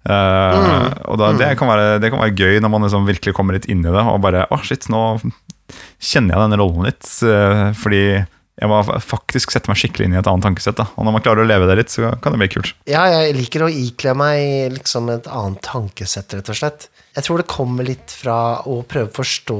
Eh, 0.09 0.14
Mm, 0.59 0.92
Og 1.11 1.18
da, 1.20 1.33
det, 1.37 1.50
kan 1.59 1.68
være, 1.68 1.98
det 2.00 2.11
kan 2.12 2.20
være 2.22 2.37
gøy 2.38 2.61
når 2.62 2.70
man 2.72 2.83
liksom 2.87 3.07
virkelig 3.09 3.35
kommer 3.37 3.54
litt 3.59 3.66
inn 3.68 3.83
i 3.85 3.90
det, 3.92 4.04
og 4.09 4.20
bare 4.24 4.46
Å, 4.50 4.61
shit, 4.64 4.87
nå 4.88 5.18
kjenner 6.00 6.35
jeg 6.37 6.44
denne 6.46 6.59
rollen 6.61 6.87
litt. 6.88 7.04
eh, 7.26 7.72
fordi 7.76 8.02
jeg 8.59 8.66
må 8.72 8.81
faktisk 8.83 9.52
sette 9.54 9.70
meg 9.70 9.78
skikkelig 9.78 10.09
inn 10.09 10.14
i 10.16 10.18
et 10.18 10.26
annet 10.26 10.42
tankesett. 10.42 10.74
Da. 10.81 10.88
Og 10.98 11.04
når 11.07 11.14
man 11.14 11.22
klarer 11.22 11.44
å 11.44 11.46
leve 11.46 11.68
det 11.70 11.76
litt, 11.78 11.92
så 11.94 12.09
kan 12.22 12.35
det 12.35 12.40
bli 12.40 12.48
kult. 12.50 12.72
Ja, 12.90 13.04
jeg 13.07 13.37
liker 13.37 13.62
å 13.62 13.68
ikle 13.70 14.16
meg 14.18 14.72
liksom 14.74 15.11
et 15.14 15.28
annet 15.31 15.61
tankesett, 15.62 16.35
rett 16.35 16.50
og 16.50 16.59
slett. 16.59 16.88
Jeg 17.14 17.22
tror 17.28 17.38
det 17.38 17.46
kommer 17.50 17.87
litt 17.87 18.11
fra 18.11 18.38
å 18.66 18.81
prøve 18.87 19.11
å 19.12 19.14
forstå 19.14 19.59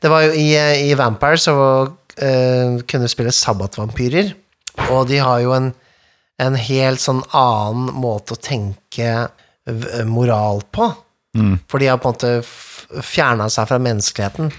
Det 0.00 0.08
var 0.12 0.24
jo 0.26 0.32
i, 0.36 0.48
i 0.88 0.94
Vampire 0.96 1.36
så 1.40 1.54
uh, 1.88 2.80
kunne 2.88 3.04
du 3.04 3.12
spille 3.12 3.32
sabbatvampyrer, 3.36 4.32
og 4.88 5.06
de 5.10 5.20
har 5.22 5.40
jo 5.44 5.54
en, 5.56 5.70
en 6.42 6.58
helt 6.58 7.02
sånn 7.02 7.22
annen 7.36 7.92
måte 8.02 8.36
å 8.36 8.42
tenke 8.42 9.28
moral 10.08 10.62
på. 10.74 10.88
Mm. 11.38 11.56
For 11.70 11.80
de 11.80 11.88
har 11.88 12.00
på 12.02 12.10
en 12.10 12.16
måte 12.16 13.02
fjerna 13.06 13.48
seg 13.52 13.68
fra 13.70 13.80
menneskeligheten. 13.82 14.52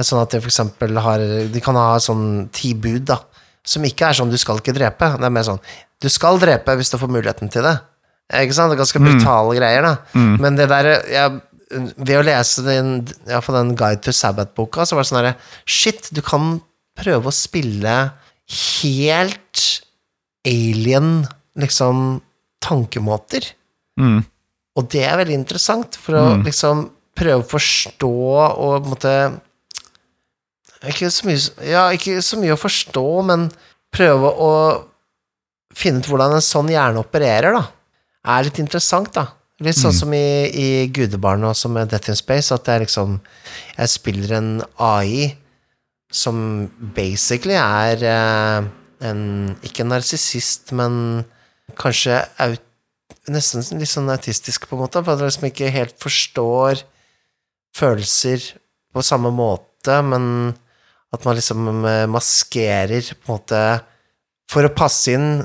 Sånn 0.00 0.22
at 0.22 0.32
de 0.32 0.40
for 0.40 0.48
eksempel 0.48 0.96
har 1.02 1.20
De 1.52 1.60
kan 1.60 1.76
ha 1.76 1.98
sånn 2.00 2.48
ti 2.56 2.72
bud, 2.72 3.04
da. 3.10 3.18
Som 3.66 3.84
ikke 3.84 4.08
er 4.08 4.16
sånn 4.16 4.30
'du 4.30 4.38
skal 4.40 4.60
ikke 4.60 4.72
drepe'. 4.72 5.18
Det 5.18 5.26
er 5.26 5.34
mer 5.34 5.44
sånn 5.44 5.60
'du 6.00 6.08
skal 6.08 6.38
drepe 6.40 6.76
hvis 6.76 6.90
du 6.90 6.96
får 6.96 7.12
muligheten 7.12 7.50
til 7.52 7.62
det'. 7.62 7.80
Ikke 8.32 8.54
sant? 8.54 8.70
Det 8.70 8.78
er 8.78 8.84
ganske 8.84 9.02
brutale 9.04 9.56
greier, 9.58 9.82
da. 9.82 9.96
Men 10.14 10.56
det 10.56 10.68
der 10.68 10.84
jeg, 11.04 11.40
Ved 11.70 12.18
å 12.18 12.24
lese 12.26 12.64
din, 12.66 13.06
den 13.06 13.76
Guide 13.76 14.02
to 14.02 14.10
Sabbath-boka, 14.10 14.82
så 14.82 14.96
var 14.96 15.04
det 15.04 15.08
sånn 15.08 15.18
herre 15.20 15.36
Shit, 15.64 16.08
du 16.10 16.20
kan 16.20 16.60
prøve 16.98 17.30
å 17.30 17.30
spille 17.30 18.10
helt 18.50 19.64
alien, 20.46 21.26
liksom, 21.60 22.20
tankemåter. 22.64 23.44
Mm. 24.00 24.24
Og 24.78 24.88
det 24.92 25.04
er 25.06 25.18
veldig 25.20 25.36
interessant, 25.36 25.96
for 26.00 26.16
å 26.18 26.24
Mm. 26.38 26.44
liksom 26.46 26.90
prøve 27.16 27.42
å 27.44 27.50
forstå 27.50 28.10
og 28.10 28.82
på 28.82 28.84
en 28.84 28.90
måte 28.94 29.40
ikke 30.88 31.10
så, 31.12 31.26
mye, 31.28 31.68
ja, 31.68 31.82
ikke 31.92 32.22
så 32.24 32.38
mye 32.40 32.54
å 32.56 32.60
forstå, 32.60 33.04
men 33.28 33.50
prøve 33.92 34.30
å 34.32 34.52
finne 35.76 36.00
ut 36.00 36.08
hvordan 36.08 36.32
en 36.38 36.40
sånn 36.44 36.70
hjerne 36.72 37.02
opererer, 37.04 37.52
da. 37.52 37.66
Er 38.24 38.44
litt 38.44 38.58
interessant, 38.62 39.12
da. 39.12 39.26
Litt 39.60 39.76
sånn 39.76 39.92
Mm. 39.92 39.98
som 39.98 40.14
i, 40.14 40.50
i 40.56 40.86
Gudebarn 40.88 41.54
som 41.54 41.72
med 41.74 41.90
Death 41.90 42.08
in 42.08 42.16
Space, 42.16 42.50
at 42.54 42.64
det 42.64 42.72
er 42.74 42.84
liksom 42.86 43.20
Jeg 43.76 43.88
spiller 43.88 44.32
en 44.38 44.62
AI 44.78 45.36
som 46.10 46.68
basically 46.96 47.56
er 47.56 48.02
eh, 48.04 48.70
en 49.00 49.22
Ikke 49.64 49.86
narsissist, 49.86 50.74
men 50.76 51.24
kanskje 51.78 52.18
aut, 52.42 52.64
nesten 53.30 53.64
litt 53.78 53.88
sånn 53.88 54.10
autistisk, 54.12 54.66
på 54.68 54.76
en 54.76 54.82
måte, 54.82 55.00
for 55.00 55.14
at 55.14 55.22
han 55.22 55.30
liksom 55.30 55.46
ikke 55.48 55.70
helt 55.72 55.96
forstår 56.02 56.82
følelser 57.76 58.44
på 58.90 59.04
samme 59.06 59.30
måte, 59.32 60.00
men 60.02 60.52
at 61.14 61.24
man 61.26 61.38
liksom 61.38 61.70
eh, 61.86 62.04
maskerer 62.10 63.14
på 63.22 63.30
en 63.30 63.38
måte 63.38 63.62
For 64.50 64.66
å 64.66 64.74
passe 64.74 65.12
inn 65.14 65.44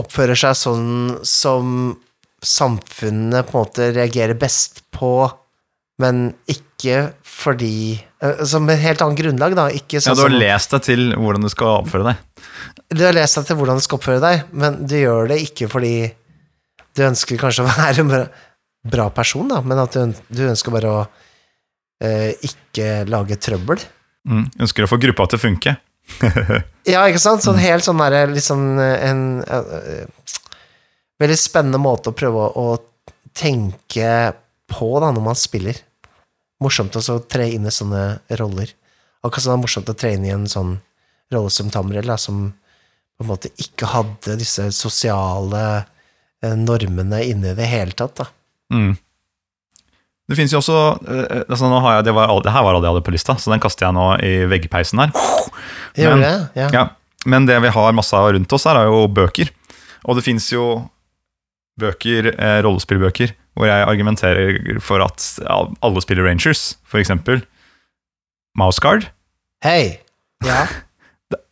oppfører 0.00 0.38
seg 0.38 0.56
sånn 0.58 0.88
som 1.26 1.94
samfunnet 2.42 3.46
på 3.46 3.54
en 3.54 3.62
måte 3.62 3.90
reagerer 3.94 4.34
best 4.38 4.80
på, 4.94 5.28
men 6.02 6.32
ikke 6.50 7.12
fordi 7.22 8.00
Som 8.44 8.68
et 8.68 8.82
helt 8.82 9.00
annet 9.00 9.16
grunnlag, 9.16 9.54
da. 9.56 9.68
Ikke 9.72 9.96
Ja, 9.96 10.02
sånn 10.10 10.18
du 10.18 10.26
har 10.26 10.34
lest 10.34 10.74
deg 10.74 10.84
til 10.84 11.06
hvordan 11.16 11.46
du 11.46 11.50
skal 11.52 11.80
oppføre 11.80 12.10
deg. 12.10 12.48
Du 12.92 13.04
har 13.06 13.16
lest 13.16 13.38
deg 13.38 13.48
til 13.48 13.56
hvordan 13.60 13.80
du 13.80 13.84
skal 13.86 14.00
oppføre 14.00 14.20
deg, 14.24 14.42
men 14.52 14.82
du 14.84 14.96
gjør 14.98 15.30
det 15.30 15.38
ikke 15.46 15.70
fordi 15.72 15.94
du 16.96 17.04
ønsker 17.06 17.40
kanskje 17.40 17.64
å 17.64 17.70
være 17.78 18.04
en 18.04 18.12
bra, 18.90 19.08
person, 19.14 19.48
da, 19.48 19.60
men 19.64 19.80
at 19.80 19.96
du, 19.96 20.20
du 20.32 20.42
ønsker 20.48 20.74
bare 20.74 20.92
å 20.92 21.00
eh, 22.04 22.36
ikke 22.44 23.06
lage 23.08 23.40
trøbbel. 23.40 23.80
Mm. 24.28 24.46
Ønsker 24.66 24.84
å 24.84 24.90
få 24.90 25.00
gruppa 25.00 25.28
til 25.30 25.40
å 25.40 25.46
funke. 25.48 25.76
Ja, 26.88 27.04
ikke 27.06 27.20
sant? 27.22 27.44
Sånn 27.44 27.60
helt 27.60 27.84
sånn 27.84 28.00
derre 28.00 28.24
liksom 28.32 28.62
en 28.80 29.20
eh, 29.44 30.06
veldig 31.20 31.36
spennende 31.38 31.78
måte 31.78 32.10
å 32.10 32.16
prøve 32.16 32.48
å, 32.48 32.72
å 32.72 33.28
tenke 33.36 34.32
på 34.70 34.88
da, 35.02 35.10
når 35.12 35.24
man 35.28 35.38
spiller. 35.38 35.76
Morsomt 36.60 36.96
å 36.96 37.18
tre 37.24 37.48
inn 37.54 37.66
i 37.66 37.72
sånne 37.72 38.20
roller. 38.40 38.72
Akkurat 39.24 39.44
som 39.44 39.52
det 39.52 39.58
er 39.58 39.62
morsomt 39.64 39.92
å 39.92 39.96
tre 39.96 40.14
inn 40.16 40.26
i 40.28 40.32
en 40.34 40.48
sånn 40.50 40.74
rolle 41.32 41.52
som 41.52 41.70
Tamriel, 41.72 42.08
da, 42.08 42.16
som 42.20 42.50
på 43.20 43.24
en 43.24 43.28
måte 43.30 43.50
ikke 43.60 43.88
hadde 43.92 44.38
disse 44.40 44.70
sosiale 44.72 45.62
eh, 46.42 46.56
normene 46.56 47.22
inne 47.28 47.52
i 47.52 47.56
det 47.58 47.68
hele 47.68 47.92
tatt. 47.96 48.22
da. 48.22 48.28
Mm. 48.72 48.94
Det 50.30 50.38
finnes 50.38 50.52
jo 50.54 50.60
også 50.62 50.78
eh, 51.10 51.42
altså 51.42 51.68
nå 51.68 51.80
har 51.84 51.98
jeg, 51.98 52.06
det, 52.08 52.14
var, 52.16 52.32
det 52.44 52.54
her 52.54 52.64
var 52.64 52.76
alle 52.76 52.86
jeg 52.86 52.94
hadde 52.94 53.06
på 53.08 53.14
lista, 53.16 53.36
så 53.36 53.52
den 53.52 53.62
kaster 53.62 53.88
jeg 53.88 53.96
nå 53.96 54.06
i 54.24 54.32
veggpeisen 54.50 55.02
her. 55.02 55.12
Men- 55.98 56.24
det? 56.24 56.34
Ja. 56.60 56.68
Ja, 56.72 56.84
Men 57.28 57.44
det 57.44 57.58
vi 57.60 57.68
har 57.68 57.92
masse 57.92 58.16
av 58.16 58.30
rundt 58.32 58.52
oss 58.56 58.64
her, 58.64 58.78
er 58.80 58.88
jo 58.88 59.02
bøker. 59.12 59.50
Og 60.08 60.16
det 60.16 60.24
fins 60.24 60.46
jo 60.52 60.88
bøker, 61.80 62.30
eh, 62.34 62.58
rollespillbøker, 62.66 63.32
hvor 63.58 63.68
jeg 63.68 63.88
argumenterer 63.88 64.80
for 64.84 65.02
at 65.04 65.24
alle 65.48 66.02
spiller 66.04 66.28
Rangers, 66.28 66.76
for 66.86 67.02
eksempel. 67.02 67.42
Mouseguard. 68.58 69.10
Hei! 69.64 69.98
Ja, 70.44 70.64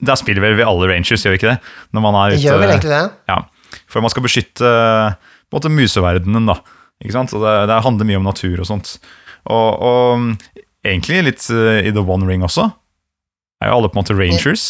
Der 0.09 0.19
spiller 0.19 0.43
vel 0.43 0.57
vi 0.59 0.67
alle 0.67 0.89
Rangers, 0.91 1.23
gjør 1.23 1.35
vi 1.35 1.39
ikke 1.39 1.53
det? 1.53 1.59
Når 1.95 2.03
man 2.03 2.17
er 2.19 2.35
ute, 2.35 2.43
gjør 2.43 2.59
vel 2.63 2.73
egentlig 2.73 2.91
det? 2.91 3.05
Ja, 3.31 3.37
for 3.87 4.03
man 4.03 4.11
skal 4.11 4.25
beskytte 4.25 4.67
på 4.67 5.55
en 5.55 5.59
måte 5.59 5.71
museverdenen, 5.71 6.49
da. 6.51 6.57
Ikke 7.03 7.15
sant? 7.15 7.35
Og 7.37 7.45
det, 7.45 7.53
det 7.71 7.79
handler 7.85 8.09
mye 8.09 8.19
om 8.19 8.27
natur 8.27 8.59
og 8.59 8.67
sånt. 8.67 8.97
Og, 9.47 9.69
og 9.87 10.19
mm, 10.19 10.33
egentlig 10.83 11.21
litt 11.29 11.47
eh, 11.55 11.87
i 11.87 11.93
The 11.95 12.03
One 12.03 12.27
Ring 12.27 12.43
også. 12.47 12.67
Er 13.63 13.71
jo 13.71 13.79
alle 13.79 13.91
på 13.91 13.99
en 13.99 14.03
måte 14.03 14.19
Rangers. 14.19 14.67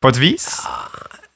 På 0.00 0.12
et 0.12 0.20
vis. 0.20 0.48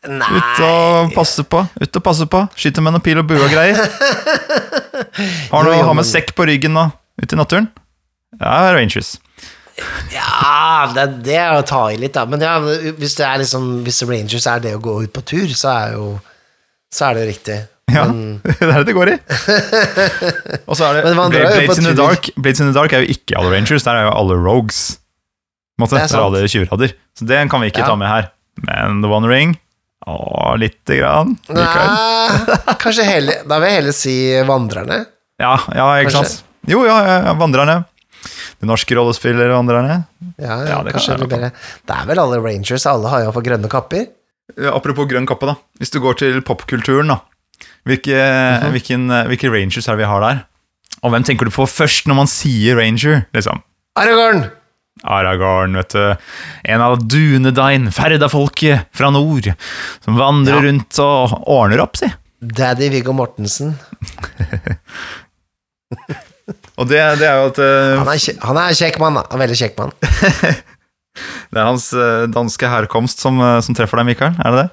Nei 0.06 0.28
Ut 0.38 0.60
og 0.62 1.10
passe 1.16 1.42
på. 1.42 1.64
Ut 1.82 1.96
og 1.98 2.02
passe 2.06 2.26
på. 2.30 2.44
Skyter 2.54 2.84
med 2.86 2.94
noen 2.94 3.02
pil 3.02 3.18
og 3.18 3.26
bue 3.26 3.40
og 3.42 3.50
greier. 3.50 3.78
Har 5.50 5.64
du 5.66 5.72
har 5.72 5.82
men- 5.90 5.96
med 6.00 6.06
sekk 6.06 6.34
på 6.38 6.46
ryggen 6.46 6.74
nå, 6.76 6.84
ut 7.22 7.32
i 7.32 7.38
naturen. 7.38 7.66
Ja, 8.38 8.70
Rangers. 8.76 9.16
Ja, 10.12 10.90
det, 10.94 11.04
det 11.26 11.36
er 11.38 11.54
å 11.58 11.62
ta 11.66 11.84
i 11.92 11.98
litt, 11.98 12.14
da. 12.16 12.24
Men 12.26 12.42
ja, 12.42 12.56
hvis 12.60 13.14
det 13.14 13.22
er 13.26 13.38
liksom 13.38 13.68
Hvis 13.86 14.00
Rangers 14.02 14.46
er 14.50 14.58
det 14.64 14.72
å 14.74 14.80
gå 14.82 14.96
ut 15.04 15.12
på 15.14 15.22
tur, 15.22 15.46
så 15.54 15.70
er 15.70 15.92
jo 15.94 16.06
Så 16.94 17.06
er 17.08 17.18
det 17.20 17.26
riktig. 17.28 17.58
Ja, 17.94 18.02
Men, 18.10 18.40
det 18.44 18.56
er 18.66 18.72
det 18.82 18.88
det 18.90 18.96
går 18.98 19.12
i. 19.14 19.16
Og 20.66 20.74
så 20.76 20.88
er 20.90 20.98
det 20.98 21.14
Blades 21.14 21.78
in 21.78 21.86
the. 21.86 21.94
Dark 21.98 22.30
Blades 22.36 22.60
in 22.64 22.68
the 22.72 22.74
Dark 22.76 22.92
er 22.92 23.06
jo 23.06 23.14
ikke 23.14 23.38
alle 23.38 23.54
Rangers, 23.54 23.86
der 23.86 24.00
er 24.02 24.08
jo 24.08 24.16
alle 24.18 24.36
Rogues. 24.42 24.82
Måte, 25.80 25.94
det 25.94 26.08
er 26.08 26.10
sant. 26.10 26.24
alle 26.26 26.42
tjuvradder. 26.50 26.92
Så 27.16 27.26
det 27.30 27.44
kan 27.50 27.62
vi 27.62 27.70
ikke 27.70 27.84
Ja. 27.86 27.92
ta 27.92 27.96
med 27.98 28.10
her. 28.10 28.30
Men 28.66 28.98
The 29.04 29.10
One 29.14 29.30
Ring 29.30 29.54
Å, 30.08 30.54
lite 30.56 30.96
grann. 30.96 31.34
Nei, 31.52 31.66
kanskje 32.80 33.04
heller 33.04 33.42
Da 33.48 33.58
vil 33.60 33.68
jeg 33.68 33.78
heller 33.82 33.96
si 33.96 34.14
Vandrerne. 34.48 34.98
Ja, 35.38 35.54
ja, 35.76 35.86
ikke 36.00 36.10
Kanskje. 36.14 36.30
sant? 36.38 36.44
Jo, 36.68 36.82
ja, 36.88 36.96
ja, 37.26 37.34
Vandrerne. 37.38 37.84
De 38.58 38.66
norske 38.66 38.96
rollespillere 38.98 39.52
Vandrerne. 39.54 40.00
Ja, 40.40 40.56
Ja, 40.66 40.78
det 40.82 40.94
kan 40.94 40.98
kanskje 40.98 41.18
jeg 41.18 41.28
bedre. 41.30 41.50
Det 41.86 41.94
er 41.98 42.08
vel 42.08 42.18
alle 42.24 42.40
Rangers, 42.42 42.86
alle 42.90 43.12
har 43.12 43.26
iallfall 43.26 43.44
grønne 43.46 43.70
kapper. 43.70 44.08
Ja, 44.56 44.72
Apropos 44.74 45.06
grønn 45.10 45.26
kappe, 45.28 45.46
da. 45.50 45.54
Hvis 45.78 45.92
du 45.92 46.00
går 46.00 46.16
til 46.18 46.40
popkulturen, 46.42 47.12
da. 47.12 47.20
Hvilke, 47.86 48.16
Mhm. 48.16 48.70
hvilken, 48.72 49.08
hvilke 49.28 49.50
rangers 49.52 49.86
er 49.88 49.96
det 49.96 50.02
vi 50.06 50.10
har 50.10 50.20
der? 50.24 50.44
Og 51.02 51.12
hvem 51.12 51.24
tenker 51.24 51.44
du 51.46 51.50
på 51.54 51.66
først 51.68 52.06
når 52.08 52.14
man 52.16 52.26
sier 52.26 52.76
ranger? 52.80 53.26
liksom? 53.34 53.62
Aragorn! 53.96 54.50
Aragorn, 55.04 55.76
vet 55.78 55.94
du. 55.94 56.16
En 56.74 56.80
av 56.84 56.96
Dunedain, 57.08 57.90
ferdafolket 57.94 58.88
fra 58.96 59.10
nord, 59.14 59.50
som 60.04 60.16
vandrer 60.18 60.58
Ja. 60.58 60.64
rundt 60.68 60.98
og 61.04 61.36
ordner 61.46 61.80
opp, 61.84 61.96
si. 62.00 62.08
Daddy 62.40 62.88
Viggo 62.92 63.12
Mortensen. 63.18 63.74
Og 66.78 66.86
det, 66.88 67.00
det 67.20 67.26
er 67.28 67.36
jo 67.42 67.48
at 67.50 67.58
uh, 67.60 67.98
Han 68.00 68.08
er, 68.12 68.20
kje- 68.22 68.38
han 68.44 68.58
er 68.62 68.76
kjekk 68.78 68.98
mann, 69.02 69.16
da. 69.18 69.24
Veldig 69.40 69.56
kjekk 69.58 69.78
mann. 69.80 69.92
Det 71.50 71.58
er 71.58 71.64
hans 71.66 71.88
uh, 71.96 72.28
danske 72.30 72.68
herkomst 72.70 73.18
som, 73.24 73.40
uh, 73.42 73.56
som 73.64 73.74
treffer 73.74 73.98
deg, 73.98 74.06
Mikael. 74.12 74.36
Er 74.38 74.54
det 74.54 74.60
det? 74.62 74.70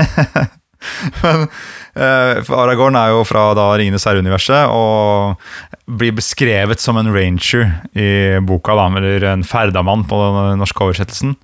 Men 1.22 1.46
uh, 1.46 2.56
Aragorn 2.56 2.98
er 2.98 3.12
jo 3.12 3.26
fra 3.28 3.50
da 3.58 3.68
Ringenes 3.76 4.06
herre-universet 4.08 4.72
og 4.72 5.40
blir 6.00 6.14
beskrevet 6.16 6.82
som 6.82 6.98
en 7.00 7.12
ranger 7.12 7.66
i 7.98 8.40
boka, 8.46 8.76
da, 8.78 8.88
eller 9.00 9.28
en 9.32 9.46
ferdamann 9.46 10.06
på 10.08 10.18
den 10.22 10.60
norske 10.62 10.84
oversettelsen. 10.86 11.36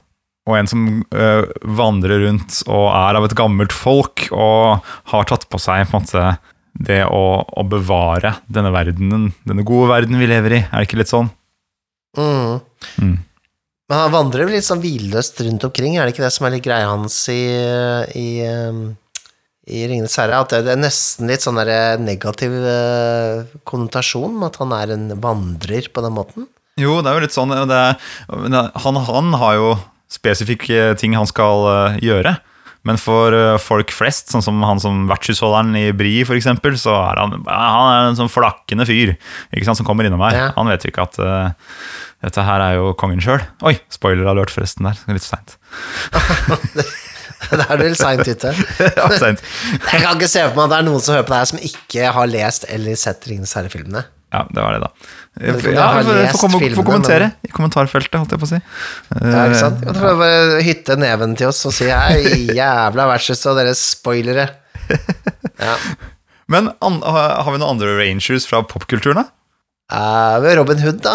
Og 0.47 0.59
en 0.59 0.69
som 0.71 0.85
uh, 1.11 1.47
vandrer 1.79 2.23
rundt 2.23 2.61
og 2.71 2.91
er 2.95 3.19
av 3.19 3.27
et 3.27 3.39
gammelt 3.39 3.75
folk 3.75 4.29
og 4.31 4.85
har 5.13 5.27
tatt 5.27 5.49
på 5.51 5.59
seg 5.63 5.89
på 5.91 5.99
en 5.99 6.07
måte 6.07 6.27
det 6.87 7.03
å, 7.09 7.25
å 7.41 7.63
bevare 7.67 8.35
denne 8.53 8.71
verdenen, 8.75 9.31
denne 9.49 9.65
gode 9.67 9.89
verden 9.91 10.21
vi 10.21 10.29
lever 10.29 10.59
i. 10.59 10.61
Er 10.67 10.77
det 10.77 10.91
ikke 10.91 11.01
litt 11.01 11.13
sånn? 11.13 11.31
Mm. 12.17 12.61
Mm. 13.01 13.17
Men 13.87 14.03
han 14.03 14.15
vandrer 14.15 14.51
litt 14.51 14.67
sånn 14.67 14.83
hvilløst 14.83 15.41
rundt 15.47 15.67
omkring, 15.69 15.97
er 15.97 16.07
det 16.07 16.15
ikke 16.15 16.27
det 16.27 16.33
som 16.35 16.49
er 16.49 16.57
litt 16.57 16.67
greia 16.67 16.91
hans 16.91 17.17
i, 17.33 17.43
i, 18.19 18.29
um, 18.51 18.81
i 19.67 19.83
Ringenes 19.91 20.17
herre? 20.21 20.43
At 20.45 20.55
det, 20.55 20.73
er 20.73 20.81
nesten 20.81 21.31
litt 21.31 21.45
sånn 21.45 21.59
der 21.59 22.01
negativ 22.03 22.55
eh, 22.55 23.47
konnotasjon 23.69 24.39
med 24.39 24.53
at 24.53 24.61
han 24.63 24.75
er 24.77 24.95
en 24.95 25.09
vandrer 25.23 25.91
på 25.91 26.05
den 26.05 26.17
måten? 26.17 26.49
Jo, 26.81 27.01
det 27.01 27.11
er 27.11 27.17
jo 27.17 27.25
litt 27.25 27.35
sånn 27.37 27.55
det 27.71 27.77
er, 27.77 27.97
han, 28.29 28.99
han 29.09 29.39
har 29.41 29.57
jo 29.57 29.71
spesifikke 30.13 30.93
ting 31.01 31.17
han 31.19 31.29
skal 31.29 31.67
eh, 31.71 31.99
gjøre. 32.07 32.37
Men 32.87 33.01
for 33.03 33.35
eh, 33.35 33.57
folk 33.59 33.91
flest, 33.95 34.31
sånn 34.31 34.45
som 34.45 34.63
han 34.63 34.81
som 34.83 35.07
vertshusholderen 35.11 35.75
i 35.79 35.87
Bri 35.97 36.21
for 36.29 36.39
eksempel, 36.39 36.77
så 36.79 36.95
er 37.01 37.23
han, 37.23 37.41
han 37.49 37.89
er 37.91 38.11
en 38.13 38.21
sånn 38.21 38.31
flakkende 38.31 38.87
fyr 38.87 39.17
ikke 39.17 39.67
sant, 39.67 39.81
som 39.81 39.89
kommer 39.89 40.07
innom 40.07 40.23
her. 40.23 40.39
Ja. 40.39 40.51
Han 40.59 40.71
vet 40.71 40.87
jo 40.87 40.93
ikke 40.93 41.09
at 41.09 41.19
uh, 41.19 41.49
dette 42.23 42.47
her 42.47 42.63
er 42.63 42.79
jo 42.79 42.95
kongen 42.99 43.23
sjøl. 43.25 43.43
Oi, 43.67 43.75
spoiler 43.93 44.31
alert 44.31 44.55
forresten 44.55 44.87
der. 44.87 45.03
Litt 45.11 45.27
seint. 45.27 45.59
det 47.59 47.67
er 47.69 47.81
vel 47.81 47.97
seint 47.99 48.27
ute. 48.27 48.53
ja, 48.99 49.07
sent. 49.21 49.43
Jeg 49.77 50.03
kan 50.03 50.17
ikke 50.17 50.29
se 50.31 50.43
for 50.49 50.57
meg 50.59 50.67
at 50.67 50.73
det 50.73 50.79
er 50.81 50.87
noen 50.89 51.03
som 51.05 51.17
hører 51.17 51.27
på 51.29 51.35
det 51.35 51.41
her 51.43 51.51
som 51.53 51.63
ikke 51.71 52.13
har 52.17 52.31
lest 52.33 52.67
eller 52.73 52.99
sett 53.01 53.29
Ringenes 53.29 53.55
herre-filmene. 53.59 54.03
ja, 54.35 54.43
det 54.51 54.65
var 54.65 54.77
det, 54.77 54.81
da. 54.83 54.91
jeg 55.41 55.77
Ja, 55.77 55.87
Få 56.35 56.49
kommentere 56.49 57.31
i 57.47 57.53
kommentarfeltet, 57.53 58.19
holdt 58.19 58.35
jeg 58.35 58.43
på 58.43 58.49
å 58.49 58.53
si. 58.55 58.61
Ja, 59.21 59.47
ikke 59.47 59.61
sant? 59.61 59.85
Eh, 59.85 60.01
får 60.01 60.19
bare 60.23 60.65
hytte 60.67 60.99
neven 61.01 61.37
til 61.39 61.53
oss 61.53 61.63
og 61.69 61.77
si 61.77 61.89
hei, 61.93 62.49
jævla 62.57 63.09
versus 63.13 63.45
og 63.47 63.61
dere 63.61 63.77
spoilere. 63.79 64.51
Ja. 65.57 65.73
Men 66.53 66.67
an, 66.85 66.99
har 67.01 67.31
har 67.43 67.55
vi 67.55 67.59
noen 67.59 67.73
andre 67.73 67.95
rangers 67.97 68.45
fra 68.47 68.59
popkulturen, 68.69 69.23
da? 69.23 69.31
Uh, 69.89 70.45
Robin 70.59 70.83
Hood, 70.83 70.99
da? 71.01 71.15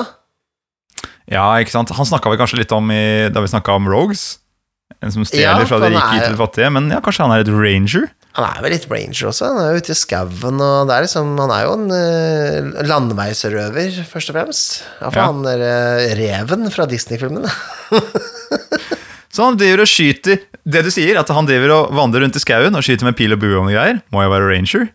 Ja, 1.32 1.46
ikke 1.62 1.76
sant? 1.76 1.94
Han 1.96 2.08
snakka 2.10 2.32
vi 2.34 2.40
kanskje 2.42 2.60
litt 2.60 2.74
om 2.76 2.90
i, 2.92 3.30
da 3.32 3.44
vi 3.44 3.52
snakka 3.52 3.78
om 3.78 3.88
Rogues. 3.88 4.42
En 5.01 5.12
som 5.13 5.23
stjeler 5.27 5.63
Ja, 5.63 5.67
fra 5.69 5.80
de 5.82 5.89
rike 5.93 6.17
til 6.25 6.34
de 6.36 6.39
fattige. 6.41 6.69
Men 6.75 6.89
ja, 6.91 6.99
kanskje 7.06 7.23
han 7.27 7.34
er 7.36 7.43
et 7.45 7.51
ranger? 7.54 8.10
Han 8.38 8.45
er 8.47 8.62
vel 8.63 8.71
litt 8.75 8.86
ranger 8.91 9.27
også. 9.32 9.47
Han 9.51 9.60
er 9.60 9.73
jo 9.73 9.82
ute 9.84 9.91
i 9.91 9.97
skauen, 9.99 10.62
og 10.63 10.88
det 10.88 10.95
er 10.97 11.06
liksom, 11.08 11.32
han 11.41 11.51
er 11.51 11.65
jo 11.65 11.73
en 11.75 11.88
uh, 11.91 12.82
landeveisrøver, 12.88 13.97
først 14.08 14.32
og 14.32 14.38
fremst. 14.38 14.77
Iallfall 15.01 15.19
Ja. 15.19 15.25
han 15.32 15.41
der 15.47 15.65
uh, 15.67 16.15
reven 16.21 16.71
fra 16.71 16.86
Disney-filmene. 16.91 17.51
Så 19.32 19.45
han 19.47 19.56
driver 19.60 19.86
og 19.86 19.88
skyter 19.88 20.41
Det 20.67 20.82
du 20.84 20.89
sier, 20.91 21.15
at 21.21 21.30
han 21.32 21.47
driver 21.47 21.71
og 21.77 21.93
vandrer 21.95 22.25
rundt 22.25 22.36
i 22.36 22.41
skauen 22.43 22.75
og 22.75 22.84
skyter 22.86 23.08
med 23.08 23.15
pil 23.19 23.32
og 23.36 23.39
bue 23.41 23.56
og 23.62 23.69
greier, 23.71 24.01
må 24.12 24.23
jo 24.25 24.32
være 24.34 24.49
ranger. 24.51 24.89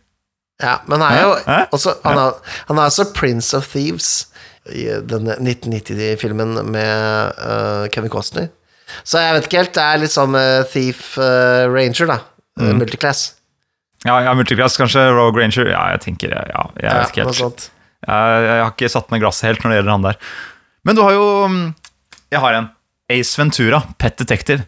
ja, 0.63 0.75
men 0.89 1.01
han 1.03 1.13
er 1.13 1.23
jo 1.25 1.33
Hæ? 1.47 1.57
også 1.77 1.95
Han 2.05 2.19
er, 2.21 2.37
han 2.69 2.79
er 2.79 2.85
også 2.91 3.07
Prince 3.17 3.57
of 3.57 3.67
Thieves 3.73 4.27
i 4.73 4.87
denne 5.09 5.37
1990-filmen 5.41 6.57
med 6.73 7.33
uh, 7.39 7.87
Kevin 7.95 8.11
Costner. 8.11 8.49
Så 9.03 9.23
jeg 9.23 9.37
vet 9.37 9.49
ikke 9.49 9.63
helt. 9.65 9.75
Det 9.75 9.87
er 9.87 10.03
litt 10.03 10.15
sånn 10.15 10.37
Thief 10.73 11.17
eh, 11.19 11.65
Ranger, 11.71 12.13
da. 12.13 12.21
Mm. 12.61 12.79
Multiclass. 12.81 13.25
Ja, 14.07 14.21
ja 14.23 14.35
multiclass, 14.37 14.77
kanskje. 14.79 15.09
Rogue 15.15 15.43
ranger. 15.43 15.71
Ja, 15.73 15.87
jeg 15.95 16.05
tenker 16.05 16.35
Ja, 16.37 16.69
jeg 16.79 16.93
vet 16.93 17.13
ikke 17.15 17.27
helt. 17.27 17.71
Jeg, 18.07 18.45
jeg 18.47 18.61
har 18.63 18.73
ikke 18.75 18.93
satt 18.93 19.11
ned 19.13 19.23
glasset 19.25 19.49
helt 19.49 19.65
når 19.65 19.73
det 19.73 19.81
gjelder 19.81 19.95
han 19.97 20.07
der. 20.07 20.21
Men 20.87 20.99
du 20.99 21.03
har 21.03 21.17
jo 21.17 21.27
mm, 21.51 21.65
Jeg 22.35 22.43
har 22.45 22.61
en. 22.61 22.73
Ace 23.07 23.39
Ventura, 23.39 23.85
Pet 24.03 24.17
Detective. 24.19 24.65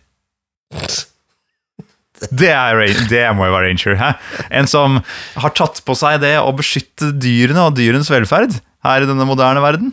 Det, 2.31 2.51
er, 2.51 2.79
det 3.11 3.25
må 3.35 3.49
jo 3.49 3.55
være 3.55 3.71
ranger. 3.71 3.97
Hæ? 3.99 4.13
En 4.61 4.69
som 4.71 5.01
har 5.43 5.55
tatt 5.59 5.81
på 5.87 5.97
seg 5.99 6.21
det 6.23 6.37
å 6.39 6.53
beskytte 6.55 7.11
dyrene 7.19 7.65
og 7.67 7.75
dyrenes 7.79 8.11
velferd 8.11 8.55
her 8.87 9.03
i 9.03 9.09
denne 9.11 9.27
moderne 9.27 9.63
verden. 9.63 9.91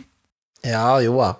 Ja, 0.66 0.98
jo 1.02 1.18
da. 1.18 1.32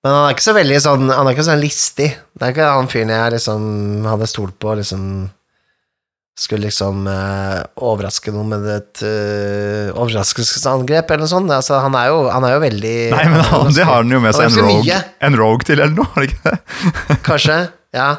Men 0.00 0.14
han 0.16 0.24
er 0.26 0.32
ikke 0.32 0.46
så 0.46 0.56
veldig 0.56 0.78
sånn 0.80 1.10
Han 1.12 1.28
er 1.28 1.34
ikke 1.34 1.44
sånn 1.44 1.60
listig. 1.60 2.08
Det 2.32 2.46
er 2.46 2.54
ikke 2.54 2.70
han 2.72 2.88
fyren 2.88 3.12
jeg 3.12 3.34
liksom 3.36 3.66
hadde 4.08 4.28
stolt 4.30 4.56
på, 4.62 4.72
liksom 4.78 5.04
Skulle 6.40 6.70
liksom 6.70 7.04
eh, 7.10 7.58
overraske 7.84 8.32
noen 8.32 8.54
med 8.54 8.64
et 8.72 9.02
uh, 9.04 9.90
overraskelsesangrep 10.00 11.10
eller 11.10 11.26
noe 11.26 11.32
sånt. 11.34 11.52
Altså, 11.52 11.76
han, 11.84 11.98
er 12.00 12.08
jo, 12.08 12.22
han 12.32 12.46
er 12.48 12.54
jo 12.54 12.62
veldig 12.64 12.96
Nei, 13.12 13.26
men 13.28 13.44
han, 13.50 13.68
det 13.76 13.84
har 13.84 14.00
han 14.00 14.16
jo 14.16 14.22
med 14.24 14.38
seg 14.38 14.48
en 14.48 14.70
rogue, 14.70 15.02
en 15.28 15.38
rogue 15.42 15.68
til, 15.68 15.84
eller 15.84 15.98
noe? 15.98 16.08
Har 16.16 16.28
ikke 16.30 16.40
det? 16.48 17.20
Kanskje. 17.28 17.60
Ja. 17.92 18.10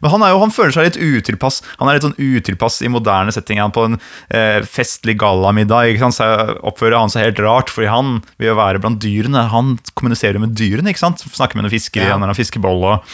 Men 0.00 0.10
han, 0.14 0.24
jo, 0.32 0.38
han 0.40 0.54
føler 0.54 0.72
seg 0.74 0.86
litt 0.88 0.98
utilpass 0.98 1.60
Han 1.78 1.88
er 1.90 1.98
litt 1.98 2.06
sånn 2.06 2.16
utilpass 2.18 2.80
i 2.82 2.90
moderne 2.92 3.34
settinger. 3.34 3.66
Han 3.66 3.74
På 3.76 3.84
en 3.88 3.98
eh, 4.30 4.62
festlig 4.64 5.18
gallamiddag 5.20 5.92
ikke 5.92 6.04
sant? 6.06 6.16
så 6.18 6.30
oppfører 6.62 6.98
han 7.00 7.12
seg 7.12 7.26
helt 7.28 7.42
rart, 7.44 7.70
fordi 7.72 7.90
han 7.92 8.14
vil 8.40 8.52
jo 8.52 8.58
være 8.58 8.80
blant 8.82 9.00
dyrene. 9.02 9.46
Han 9.52 9.76
kommuniserer 9.98 10.40
med 10.42 10.56
dyrene, 10.58 10.90
ikke 10.94 11.04
sant? 11.04 11.24
snakker 11.28 11.58
med 11.58 11.66
noen 11.66 11.74
fiskere 11.76 12.08
Ja. 12.12 12.18
når 12.20 12.32
han 12.34 12.62
boll. 12.62 12.84
Og, 12.94 13.12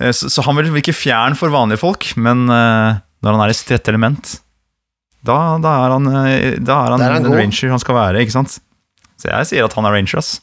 eh, 0.00 0.12
så, 0.12 0.28
så 0.32 0.44
han 0.46 0.56
vil 0.60 0.70
virke 0.74 0.94
fjern 0.96 1.36
for 1.38 1.52
vanlige 1.54 1.80
folk, 1.82 2.10
men 2.16 2.46
eh, 2.48 3.00
når 3.24 3.34
han 3.34 3.44
er 3.46 3.54
i 3.54 3.56
sitt 3.58 3.72
rette 3.74 3.90
element, 3.94 4.36
da, 5.26 5.58
da 5.62 5.72
er 5.84 5.94
han, 5.96 6.06
eh, 6.06 6.58
da 6.62 6.82
er 6.86 6.94
han, 6.94 7.02
er 7.02 7.16
han 7.16 7.24
den 7.26 7.32
god. 7.32 7.40
ranger 7.42 7.72
han 7.74 7.82
skal 7.82 7.98
være. 7.98 8.22
ikke 8.22 8.36
sant? 8.36 8.58
Så 9.18 9.30
jeg 9.32 9.48
sier 9.50 9.66
at 9.66 9.74
han 9.74 9.88
er 9.88 9.96
ranger. 9.96 10.20
ass. 10.20 10.36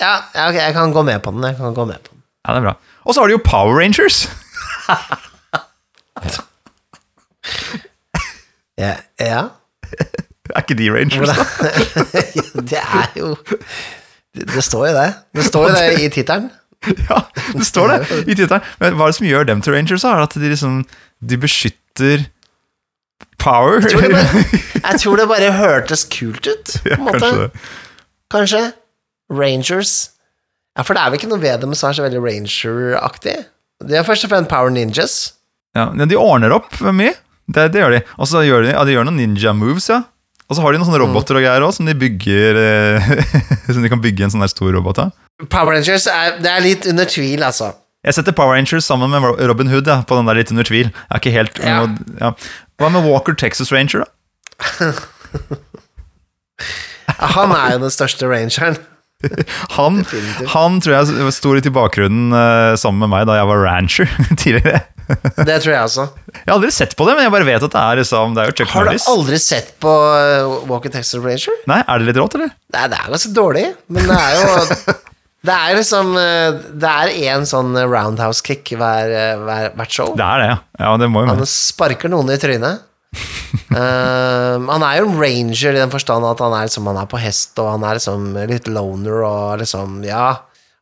Ja, 0.00 0.14
ja, 0.34 0.48
ok, 0.50 0.56
jeg 0.60 0.74
kan 0.76 0.92
gå 0.92 1.02
med 1.04 1.22
på 1.24 1.32
den. 1.32 1.44
Jeg 1.44 1.56
kan 1.60 1.74
gå 1.76 1.84
med 1.88 2.00
på 2.04 2.12
den. 2.12 2.22
Ja, 2.46 2.54
det 2.54 2.60
er 2.62 2.66
bra. 2.70 2.74
Og 3.06 3.14
så 3.14 3.20
har 3.22 3.28
du 3.28 3.36
jo 3.36 3.42
Power 3.44 3.76
Rangers. 3.80 4.26
Ja, 8.76 8.92
ja. 9.20 9.42
Er 10.52 10.62
ikke 10.62 10.76
de 10.78 10.90
Rangers, 10.92 11.30
da? 11.32 11.34
det 12.70 12.80
er 12.82 13.10
jo 13.16 13.32
det, 14.36 14.64
står 14.64 14.90
jo 14.90 14.94
det. 14.94 15.08
Det 15.34 15.44
står 15.44 15.68
jo 15.68 15.74
det 15.74 16.00
i 16.04 16.08
tittelen. 16.12 16.50
Ja, 17.08 17.22
det 17.56 17.64
står 17.66 17.88
det 17.88 18.18
i 18.28 18.34
tittelen. 18.36 18.62
Men 18.78 18.94
hva 18.94 19.06
er 19.08 19.10
det 19.10 19.16
som 19.16 19.26
gjør 19.26 19.46
dem 19.48 19.62
til 19.64 19.74
Rangers? 19.74 20.04
Er 20.06 20.20
at 20.22 20.36
de 20.36 20.50
liksom 20.52 20.84
De 21.24 21.38
beskytter 21.40 22.26
power? 23.42 23.80
Jeg 23.80 23.90
tror 23.90 24.04
det 24.04 24.12
bare, 24.12 24.44
jeg 24.92 25.00
tror 25.00 25.16
det 25.16 25.28
bare 25.32 25.52
hørtes 25.56 26.04
kult 26.12 26.46
ut, 26.46 26.76
på 26.84 26.94
en 26.94 27.04
måte. 27.08 27.50
Kanskje. 28.30 28.62
Rangers. 29.32 30.10
Ja, 30.76 30.84
for 30.84 30.94
det 30.94 31.02
er 31.02 31.10
vel 31.10 31.18
ikke 31.18 31.32
noe 31.32 31.42
ved 31.42 31.64
dem 31.64 31.74
som 31.74 31.88
er 31.88 31.96
så 31.96 32.04
veldig 32.04 32.22
ranger-aktig. 32.22 33.36
Det 33.84 33.98
er 33.98 34.06
først 34.06 34.24
og 34.26 34.32
fremst 34.32 34.50
Power 34.50 34.72
Ninjas. 34.72 35.16
Ja, 35.76 35.90
de 35.92 36.16
ordner 36.16 36.54
opp 36.56 36.78
mye. 36.96 37.14
Det, 37.46 37.68
det 37.74 37.82
gjør 37.82 37.94
de. 37.94 38.02
Og 38.16 38.28
så 38.30 38.42
gjør 38.46 38.64
de, 38.66 38.72
ja, 38.74 38.82
de 38.86 38.94
gjør 38.96 39.06
noen 39.06 39.20
ninja 39.20 39.52
moves, 39.54 39.90
ja. 39.92 40.02
Og 40.46 40.56
så 40.56 40.62
har 40.62 40.72
de 40.72 40.78
noen 40.80 40.88
sånne 40.88 41.02
roboter 41.02 41.38
og 41.38 41.42
greier 41.44 41.64
òg, 41.66 41.72
som 41.74 41.88
de 41.88 41.94
bygger 41.98 42.58
eh, 42.60 43.08
Som 43.72 43.82
de 43.82 43.90
kan 43.90 44.02
bygge 44.02 44.26
en 44.26 44.32
sånn 44.34 44.44
der 44.44 44.50
stor 44.52 44.70
robot 44.74 45.00
av. 45.02 45.10
Power 45.50 45.74
Rangers 45.74 46.06
er, 46.10 46.38
det 46.40 46.50
er 46.50 46.62
litt 46.64 46.86
under 46.88 47.08
tvil, 47.10 47.42
altså. 47.44 47.72
Jeg 48.06 48.14
setter 48.14 48.34
Power 48.36 48.54
Rangers 48.54 48.86
sammen 48.86 49.10
med 49.10 49.26
Robin 49.50 49.70
Hood 49.70 49.88
ja, 49.90 49.98
på 50.06 50.18
den 50.18 50.28
der 50.30 50.38
litt 50.38 50.52
under 50.54 50.66
tvil. 50.66 50.92
Jeg 50.94 51.10
er 51.10 51.22
ikke 51.22 51.34
helt 51.34 51.58
Ja. 51.62 51.80
ja. 52.22 52.32
Hva 52.78 52.90
med 52.92 53.06
Walker 53.08 53.34
Texas 53.34 53.72
Ranger, 53.74 54.04
da? 54.04 54.08
Han 57.36 57.52
er 57.54 57.76
jo 57.76 57.82
den 57.86 57.92
største 57.92 58.28
rangeren. 58.28 58.78
Han, 59.76 60.02
han 60.52 60.76
tror 60.84 60.94
jeg 60.94 61.32
sto 61.34 61.54
litt 61.56 61.68
i 61.68 61.72
bakgrunnen 61.72 62.34
uh, 62.36 62.76
sammen 62.78 63.06
med 63.06 63.12
meg 63.14 63.24
da 63.28 63.38
jeg 63.38 63.48
var 63.48 63.64
rancher 63.64 64.12
tidligere. 64.42 64.82
Det 65.06 65.56
tror 65.62 65.70
jeg 65.70 65.82
også. 65.86 66.04
Jeg 66.34 66.44
har 66.48 66.56
aldri 66.56 66.72
sett 66.74 66.96
på 66.98 67.06
det, 67.06 67.14
men 67.14 67.28
jeg 67.28 67.32
bare 67.32 67.46
vet 67.46 67.64
at 67.64 67.72
det 67.72 67.82
er, 67.82 68.00
liksom, 68.02 68.34
det 68.36 68.42
er 68.42 68.50
jo 68.50 68.56
Chuck 68.58 68.72
Har 68.74 68.88
du 68.90 68.96
aldri 69.12 69.38
sett 69.40 69.74
på 69.82 69.90
uh, 69.90 70.56
Walker 70.68 70.92
Texas 70.92 71.22
Ranger? 71.22 71.60
Nei, 71.70 71.80
Er 71.86 72.02
det 72.02 72.10
litt 72.10 72.20
rått, 72.20 72.36
eller? 72.38 72.50
Nei, 72.74 72.86
det 72.92 72.98
er 72.98 73.12
ganske 73.14 73.34
dårlig, 73.36 73.66
men 73.86 74.10
det 74.10 74.18
er 74.20 74.40
jo 74.40 74.96
Det 75.46 75.54
er 75.54 75.76
liksom 75.78 76.08
uh, 76.18 76.58
Det 76.74 76.90
er 76.90 77.12
én 77.30 77.46
sånn 77.46 77.76
roundhouse 77.86 78.42
kick 78.44 78.74
hver, 78.74 79.14
hver, 79.46 79.70
hvert 79.78 79.94
show. 79.94 80.12
Det 80.18 80.26
er 80.26 80.42
det, 80.42 80.50
ja. 80.50 80.58
ja 80.82 80.92
det 81.00 81.10
må 81.12 81.22
jo 81.22 81.30
Han 81.30 81.46
sparker 81.50 82.12
noen 82.12 82.34
i 82.34 82.40
trynet. 82.42 82.85
Um, 83.70 84.66
han 84.72 84.84
er 84.86 84.98
jo 85.00 85.08
en 85.10 85.18
ranger 85.20 85.74
i 85.74 85.80
den 85.80 85.92
forstand 85.92 86.26
at 86.28 86.40
han 86.44 86.54
er, 86.54 86.66
liksom, 86.68 86.86
han 86.90 87.00
er 87.00 87.08
på 87.10 87.20
hest, 87.20 87.56
og 87.62 87.70
han 87.74 87.84
er 87.86 87.98
liksom 87.98 88.28
litt 88.50 88.68
loner 88.70 89.24
og 89.26 89.58
liksom 89.62 90.00
Ja, 90.06 90.28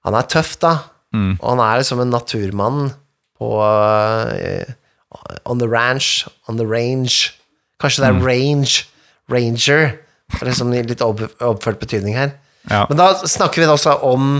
han 0.04 0.14
er 0.18 0.28
tøff, 0.30 0.56
da. 0.62 0.74
Mm. 1.14 1.36
Og 1.40 1.46
han 1.54 1.62
er 1.64 1.80
liksom 1.80 2.02
en 2.02 2.12
naturmann 2.12 2.80
på 3.38 3.50
uh, 3.58 4.72
On 5.46 5.58
the 5.60 5.68
ranch, 5.70 6.26
on 6.50 6.58
the 6.58 6.66
range. 6.66 7.32
Kanskje 7.80 8.02
det 8.02 8.08
er 8.08 8.16
Mm. 8.18 8.24
range, 8.26 8.84
ranger. 9.30 9.84
Det 10.34 10.42
er 10.42 10.48
liksom 10.50 10.72
litt 10.74 11.02
opp, 11.04 11.20
oppført 11.40 11.78
betydning 11.78 12.16
her. 12.18 12.32
Ja. 12.70 12.84
Men 12.88 13.00
da 13.00 13.10
snakker 13.28 13.62
vi 13.62 13.66
da 13.68 13.74
også 13.76 13.98
om 14.06 14.38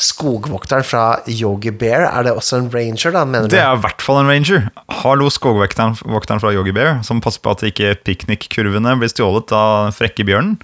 skogvokteren 0.00 0.84
fra 0.86 1.04
Yogi 1.30 1.70
Bear. 1.70 2.08
Er 2.08 2.26
det 2.26 2.34
også 2.34 2.58
en 2.60 2.68
ranger, 2.72 3.14
da, 3.14 3.24
mener 3.24 3.48
du? 3.48 3.54
Det 3.54 3.62
er 3.62 3.76
i 3.76 3.82
hvert 3.84 4.02
fall 4.04 4.20
en 4.20 4.30
ranger. 4.30 4.68
Hallo, 5.02 5.30
skogvokteren 5.32 5.96
fra 6.42 6.52
Yogi 6.54 6.74
Bear, 6.74 6.98
som 7.06 7.22
passer 7.24 7.42
på 7.44 7.54
at 7.54 7.64
ikke 7.70 7.94
piknikkurvene 8.06 8.96
blir 9.00 9.12
stjålet 9.12 9.54
av 9.54 9.88
den 9.88 9.96
frekke 9.96 10.26
bjørnen. 10.26 10.58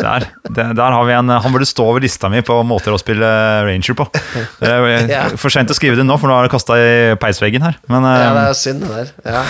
Der, 0.00 0.24
der, 0.48 0.70
der 0.72 0.94
har 0.96 1.02
vi 1.04 1.12
en 1.12 1.28
Han 1.28 1.52
burde 1.52 1.66
stå 1.68 1.84
over 1.84 2.00
lista 2.00 2.30
mi 2.32 2.40
på 2.40 2.54
måter 2.64 2.94
å 2.94 3.00
spille 3.00 3.28
ranger 3.66 3.96
på. 3.98 4.06
Det 4.62 4.70
er 4.72 5.36
for 5.36 5.52
seint 5.52 5.68
å 5.68 5.76
skrive 5.76 5.98
det 6.00 6.06
nå, 6.08 6.16
for 6.16 6.32
nå 6.32 6.38
er 6.38 6.48
det 6.48 6.54
kasta 6.54 6.78
i 6.80 6.92
peisveggen 7.20 7.66
her. 7.68 7.76
Men 7.92 8.06
Ja, 8.08 8.30
det 8.32 8.46
eh, 8.46 8.48
er 8.48 8.56
synd, 8.56 8.86
det 8.86 8.92
der. 8.96 9.12
Ja. 9.36 9.44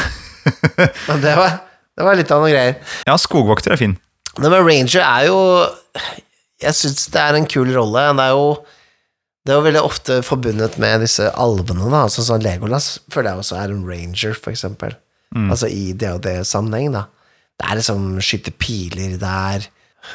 Men 1.07 1.23
det 1.23 1.37
var, 1.39 1.61
det 1.95 2.09
var 2.09 2.19
litt 2.19 2.35
av 2.35 2.43
noen 2.43 2.51
greier. 2.51 2.97
ja, 3.07 3.15
skogvokter 3.15 3.77
er 3.77 3.79
fin. 3.79 3.95
Med 4.41 4.55
Ranger 4.55 5.03
er 5.03 5.27
jo 5.29 5.41
Jeg 6.63 6.77
syns 6.79 7.09
det 7.13 7.21
er 7.21 7.37
en 7.37 7.49
kul 7.51 7.73
rolle. 7.75 8.07
Det 8.17 8.29
er 8.29 8.37
jo 8.37 8.47
det 9.43 9.51
er 9.51 9.57
jo 9.59 9.65
veldig 9.67 9.81
ofte 9.83 10.17
forbundet 10.23 10.77
med 10.79 11.01
disse 11.03 11.25
alvene, 11.35 11.89
da. 11.91 12.05
Altså 12.07 12.23
sånn 12.23 12.45
Legolas 12.45 13.01
føler 13.11 13.33
jeg 13.33 13.43
også 13.43 13.57
er 13.59 13.73
en 13.75 13.81
ranger, 13.89 14.37
for 14.39 14.53
eksempel. 14.53 14.95
Altså 15.51 15.67
i 15.67 15.89
DOD-sammenheng, 15.99 16.93
da. 16.95 17.09
Det 17.59 17.67
er 17.67 17.81
liksom 17.81 18.05
skyte 18.23 18.53
piler 18.55 19.17
der. 19.19 19.67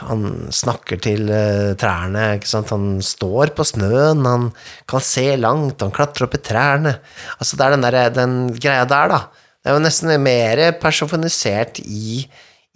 Han 0.08 0.48
snakker 0.56 1.00
til 1.04 1.28
uh, 1.28 1.76
trærne, 1.80 2.38
ikke 2.38 2.50
sant. 2.50 2.72
Han 2.72 3.02
står 3.04 3.52
på 3.58 3.66
snøen, 3.68 4.24
han 4.28 4.50
kan 4.88 5.04
se 5.04 5.28
langt, 5.40 5.84
han 5.84 5.92
klatrer 5.96 6.28
opp 6.28 6.40
i 6.40 6.44
trærne. 6.44 6.96
Altså 7.36 7.60
det 7.60 7.66
er 7.66 7.76
den, 7.76 7.86
der, 7.88 8.00
den 8.16 8.38
greia 8.56 8.88
der, 8.88 9.12
da. 9.12 9.22
Det 9.60 9.72
er 9.72 9.76
jo 9.76 9.84
nesten 9.84 10.14
mer 10.24 10.64
personifisert 10.80 11.82
i, 11.84 12.22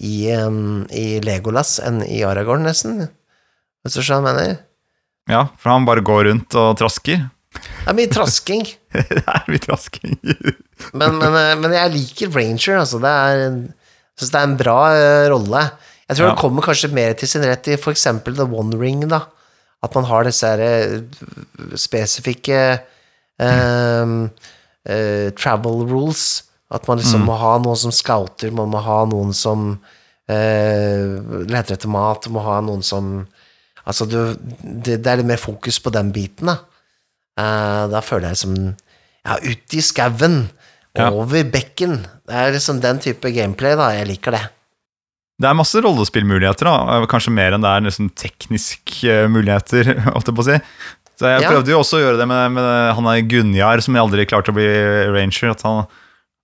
i, 0.01 0.31
um, 0.33 0.83
i 0.89 1.19
Legolas 1.23 1.75
enn 1.85 2.01
i 2.07 2.23
Aragorn, 2.25 2.65
nesten. 2.65 3.03
Vet 3.85 3.93
du 3.93 3.99
hva 4.01 4.17
jeg 4.17 4.25
mener? 4.25 4.55
Ja, 5.29 5.45
for 5.61 5.73
han 5.75 5.85
bare 5.87 6.03
går 6.05 6.25
rundt 6.29 6.57
og 6.57 6.73
trasker. 6.79 7.27
Det 7.51 7.91
er 7.91 7.97
mye 7.97 8.09
trasking. 8.11 8.65
det 9.11 9.21
er 9.21 9.45
mye 9.51 9.61
trasking. 9.61 10.17
Men, 10.97 11.19
men, 11.21 11.35
eh, 11.37 11.51
men 11.61 11.73
jeg 11.75 11.91
liker 11.93 12.31
Ranger, 12.33 12.79
altså. 12.81 12.97
Det 13.03 13.09
er, 13.13 13.41
jeg 13.53 14.17
synes 14.17 14.31
det 14.33 14.39
er 14.39 14.47
en 14.47 14.55
bra 14.57 14.77
uh, 14.89 15.25
rolle. 15.29 15.59
Jeg 16.09 16.17
tror 16.17 16.25
Ja. 16.25 16.31
det 16.31 16.41
kommer 16.41 16.65
kanskje 16.65 16.89
mer 16.97 17.13
til 17.13 17.29
sin 17.29 17.45
rett 17.45 17.69
i 17.69 17.75
eksempel 17.77 18.33
The 18.35 18.47
One 18.49 18.79
Ring, 18.81 19.03
da. 19.11 19.19
At 19.85 19.93
man 19.93 20.07
har 20.09 20.25
disse 20.25 20.49
her 20.49 20.63
uh, 20.97 21.75
spesifikke 21.77 22.57
uh, 23.45 24.25
travel 25.37 25.85
rules. 25.93 26.25
At 26.71 26.87
man 26.87 27.01
liksom 27.01 27.25
må 27.27 27.35
ha 27.35 27.57
noen 27.59 27.79
som 27.79 27.91
scouter, 27.91 28.53
man 28.55 28.71
må 28.71 28.79
ha 28.83 29.01
noen 29.09 29.33
som 29.35 29.73
eh, 30.31 31.17
leter 31.51 31.75
etter 31.75 31.91
mat, 31.91 32.29
må 32.31 32.43
ha 32.45 32.61
noen 32.65 32.83
som 32.85 33.13
Altså, 33.81 34.05
du, 34.05 34.17
det, 34.61 34.99
det 35.01 35.09
er 35.09 35.17
litt 35.17 35.29
mer 35.31 35.39
fokus 35.41 35.79
på 35.81 35.89
den 35.89 36.11
biten, 36.13 36.51
da. 36.51 36.59
Eh, 37.41 37.85
da 37.89 38.01
føler 38.05 38.29
jeg 38.29 38.41
som 38.43 38.53
Ja, 39.25 39.37
ute 39.41 39.77
i 39.79 39.81
skauen, 39.85 40.43
Ja. 40.97 41.07
over 41.09 41.43
bekken. 41.49 42.03
Det 42.27 42.35
er 42.35 42.51
liksom 42.53 42.81
den 42.83 42.99
type 43.01 43.31
gameplay, 43.33 43.73
da. 43.79 43.89
Jeg 43.95 44.07
liker 44.09 44.35
det. 44.37 44.43
Det 45.41 45.49
er 45.49 45.57
masse 45.57 45.81
rollespillmuligheter, 45.81 46.67
da. 46.69 47.05
kanskje 47.09 47.33
mer 47.33 47.55
enn 47.55 47.63
det 47.63 47.69
er 47.69 47.85
liksom 47.87 48.09
tekniske 48.13 49.15
muligheter. 49.33 49.95
holdt 50.13 50.29
jeg 50.29 50.45
si. 50.45 50.57
Så 51.21 51.29
jeg 51.29 51.45
prøvde 51.45 51.73
jo 51.73 51.79
også 51.81 51.99
å 51.99 52.01
gjøre 52.01 52.17
det 52.21 52.27
med, 52.29 52.53
med 52.57 52.93
han 52.97 53.09
er 53.11 53.25
Gunjar, 53.29 53.81
som 53.85 53.97
aldri 54.01 54.25
klarte 54.29 54.53
å 54.53 54.57
bli 54.57 54.67
ranger. 55.13 55.53
At 55.53 55.61
han, 55.65 55.83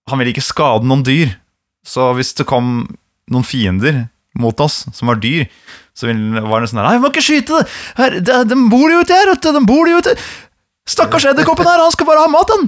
han 0.07 0.19
ville 0.21 0.31
ikke 0.33 0.45
skade 0.45 0.87
noen 0.87 1.03
dyr. 1.07 1.33
Så 1.87 2.09
hvis 2.17 2.33
det 2.37 2.45
kom 2.49 2.87
noen 3.31 3.45
fiender 3.47 4.05
mot 4.37 4.59
oss 4.61 4.85
som 4.93 5.09
var 5.09 5.17
dyr, 5.23 5.47
så 5.97 6.07
var 6.11 6.61
det 6.61 6.69
sånn 6.69 6.77
her 6.81 6.85
Nei, 6.91 6.97
vi 6.99 7.03
må 7.05 7.09
ikke 7.09 7.23
skyte 7.25 7.57
det! 7.61 7.69
Her, 7.97 8.17
de, 8.21 8.35
de 8.51 8.57
bor 8.69 8.91
jo 8.91 8.99
ute 9.01 9.15
her, 9.15 9.31
vet 9.31 9.41
du! 9.47 9.49
De 9.55 9.63
bor 9.65 9.87
jo 9.89 9.97
ute! 10.03 10.13
Stakkars 10.87 11.25
edderkoppen 11.31 11.65
her, 11.67 11.81
han 11.81 11.91
skal 11.95 12.07
bare 12.07 12.21
ha 12.25 12.29
mat, 12.31 12.51
han! 12.53 12.67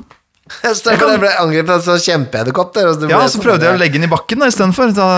Istedenfor 0.66 1.12
kan- 1.14 1.22
ble 1.22 1.30
angrepet 1.44 1.76
av 1.76 1.92
en 1.94 2.02
kjempeedderkopp. 2.02 2.80
Ja, 3.12 3.20
så 3.30 3.38
prøvde 3.44 3.68
jeg 3.68 3.78
å 3.78 3.80
legge 3.80 4.00
den 4.00 4.08
i 4.08 4.12
bakken 4.12 4.42
istedenfor. 4.48 4.96
Da... 4.98 5.10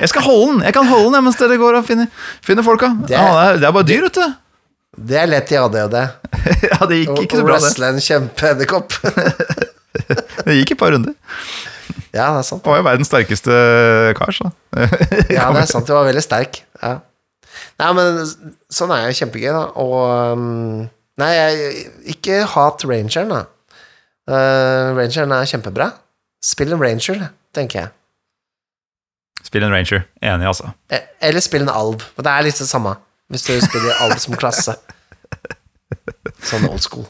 Jeg 0.00 0.08
skal 0.12 0.24
holde 0.26 0.48
den 0.54 0.64
Jeg 0.66 0.74
kan 0.76 0.88
holde 0.88 1.12
den 1.18 1.24
mens 1.24 1.38
dere 1.40 1.56
går 1.60 1.78
og 1.82 1.86
finner, 1.88 2.08
finner 2.44 2.64
folka. 2.66 2.94
Det- 3.04 3.12
Ja, 3.16 3.26
det, 3.52 3.60
er, 3.62 3.68
er 3.68 3.76
bare 3.76 3.88
dyr, 3.92 4.06
vet 4.08 4.16
du. 4.22 4.34
Det 5.12 5.18
er 5.20 5.28
lett 5.28 5.52
i 5.52 5.58
ADHD. 5.60 5.96
Ja, 6.70 6.78
det 6.88 7.02
gikk 7.02 7.12
Å 7.12 7.22
ikke 7.26 7.40
så 7.42 7.44
bra, 7.44 7.56
det. 7.58 7.62
wrestle 7.66 7.88
en 7.92 8.00
kjempeedderkopp. 8.08 8.96
Det 10.46 10.54
gikk 10.60 10.76
et 10.76 10.80
par 10.80 10.94
runder. 10.94 11.14
ja, 12.14 12.28
det 12.32 12.40
er 12.40 12.46
sant. 12.46 12.62
Han 12.64 12.72
var 12.76 12.80
jo 12.80 12.86
verdens 12.86 13.10
sterkeste 13.10 13.56
kar, 14.18 14.32
så. 14.34 14.50
Ja, 15.32 15.48
det 15.52 15.64
er 15.64 15.70
sant. 15.70 15.86
Du 15.88 15.94
var 15.96 16.06
veldig 16.08 16.22
sterk. 16.24 16.60
Ja. 16.80 16.96
Nei, 17.80 17.88
men 17.96 18.20
sånn 18.72 18.92
er 18.94 19.08
jo 19.08 19.16
kjempegøy, 19.18 19.50
da. 19.52 19.64
Og 19.82 19.96
um, 20.36 20.86
Nei, 21.16 21.30
jeg, 21.32 21.84
ikke 22.12 22.42
hat 22.52 22.82
rangeren, 22.84 23.30
da. 23.32 23.42
Uh, 24.28 24.92
rangeren 24.98 25.32
er 25.32 25.46
kjempebra. 25.48 25.90
Spill 26.44 26.74
en 26.76 26.82
ranger, 26.82 27.22
tenker 27.56 27.80
jeg. 27.80 27.92
Spill 29.46 29.64
en 29.64 29.72
ranger. 29.72 30.04
Enig, 30.20 30.46
altså. 30.50 30.72
E- 30.92 31.06
Eller 31.24 31.40
spill 31.44 31.64
en 31.64 31.72
alv. 31.72 32.04
For 32.16 32.26
det 32.26 32.32
er 32.34 32.44
litt 32.48 32.60
det 32.60 32.68
samme. 32.68 32.92
Hvis 33.32 33.46
du 33.48 33.54
spiller 33.64 33.96
alv 34.04 34.18
som 34.22 34.36
klasse. 34.38 34.76
Sånn 36.50 36.68
old 36.68 36.84
school. 36.84 37.06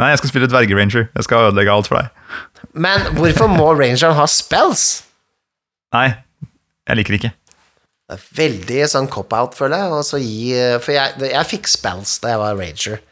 Nei, 0.00 0.10
jeg 0.12 0.20
skal 0.22 0.32
spille 0.32 0.48
dvergeranger. 0.50 1.06
Jeg 1.12 1.26
skal 1.26 1.48
ødelegge 1.50 1.74
alt 1.74 1.90
for 1.90 2.00
deg. 2.00 2.34
Men 2.72 3.06
hvorfor 3.18 3.50
må 3.52 3.70
rangeren 3.76 4.16
ha 4.16 4.26
spells? 4.30 5.04
Nei, 5.94 6.08
jeg 6.88 6.98
liker 6.98 7.14
det 7.14 7.20
ikke. 7.22 7.32
Det 8.12 8.18
er 8.18 8.26
veldig 8.36 8.82
sånn 8.92 9.08
cop-out, 9.12 9.56
føler 9.56 9.84
jeg. 9.84 9.94
Og 9.96 10.04
så 10.08 10.20
gi, 10.20 10.52
for 10.84 10.94
jeg, 10.96 11.16
jeg 11.32 11.50
fikk 11.52 11.70
spells 11.70 12.18
da 12.22 12.34
jeg 12.34 12.42
var 12.42 12.58
ranger. 12.58 13.02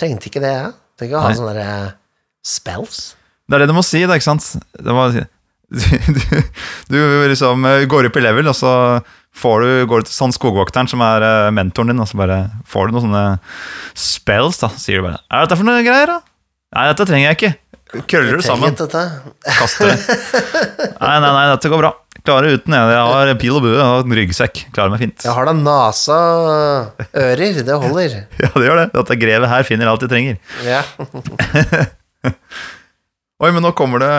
Trengte 0.00 0.30
ikke 0.30 0.42
det, 0.44 0.52
jeg. 0.56 0.72
Trengte 0.98 1.10
ikke 1.10 1.20
å 1.20 1.24
ha 1.24 1.32
sånne 1.36 1.54
der, 1.56 1.74
eh, 1.88 2.26
spells. 2.46 3.00
Det 3.48 3.56
er 3.56 3.64
det 3.64 3.70
du 3.70 3.76
må 3.76 3.84
si, 3.86 4.02
da, 4.06 4.16
ikke 4.18 4.28
sant? 4.28 4.46
Det 4.76 4.94
må, 4.96 5.06
du, 5.14 5.80
du, 6.90 6.96
du 6.96 7.28
liksom 7.30 7.64
eh, 7.68 7.86
går 7.90 8.10
opp 8.10 8.20
i 8.20 8.24
level, 8.24 8.50
og 8.52 8.56
så 8.58 8.72
får 9.36 9.62
du, 9.64 9.70
går 9.90 10.02
du 10.02 10.08
til 10.10 10.16
sånn 10.16 10.34
skogvokteren 10.34 10.88
som 10.90 11.02
er 11.06 11.24
eh, 11.26 11.50
mentoren 11.54 11.92
din, 11.92 12.02
og 12.02 12.08
så 12.10 12.18
bare 12.20 12.40
får 12.68 12.88
du 12.90 12.96
noen 12.98 13.06
sånne 13.08 13.24
spells, 13.98 14.58
da. 14.62 14.70
Sier 14.80 15.00
du 15.00 15.06
bare 15.08 15.20
Er 15.30 15.46
dette 15.46 15.58
for 15.60 15.68
noe 15.68 15.82
greier, 15.86 16.10
da? 16.16 16.20
Nei, 16.76 16.86
dette 16.92 17.06
trenger 17.08 17.30
jeg 17.30 17.38
ikke. 17.38 17.52
Krøller 18.06 18.36
du 18.38 18.44
sammen, 18.46 18.76
dette. 18.78 19.00
kaster 19.58 19.88
det. 19.90 19.96
Nei, 21.02 21.16
nei, 21.18 21.30
nei, 21.34 21.46
dette 21.50 21.70
går 21.72 21.80
bra. 21.82 21.90
Klarer 22.22 22.54
uten, 22.54 22.74
jeg. 22.76 22.92
Jeg 22.92 23.00
har 23.10 23.30
pil 23.40 23.56
og 23.56 23.64
bue 23.64 23.80
og 23.80 24.04
en 24.06 24.14
ryggsekk. 24.14 24.60
Klarer 24.76 24.92
meg 24.92 25.00
fint. 25.02 25.24
Jeg 25.24 25.34
har 25.34 25.48
da 25.48 25.54
nasa 25.56 26.18
ører, 27.10 27.58
det 27.66 27.78
holder. 27.82 28.14
Ja, 28.44 28.50
det 28.54 28.66
gjør 28.68 28.78
det. 28.82 28.86
Dette 28.94 29.16
grevet 29.18 29.50
her 29.50 29.66
finner 29.66 29.90
alt 29.90 30.04
de 30.04 30.10
trenger. 30.12 30.38
Ja. 30.62 30.84
Oi, 33.40 33.50
men 33.50 33.64
nå 33.64 33.72
kommer 33.72 34.02
det 34.02 34.12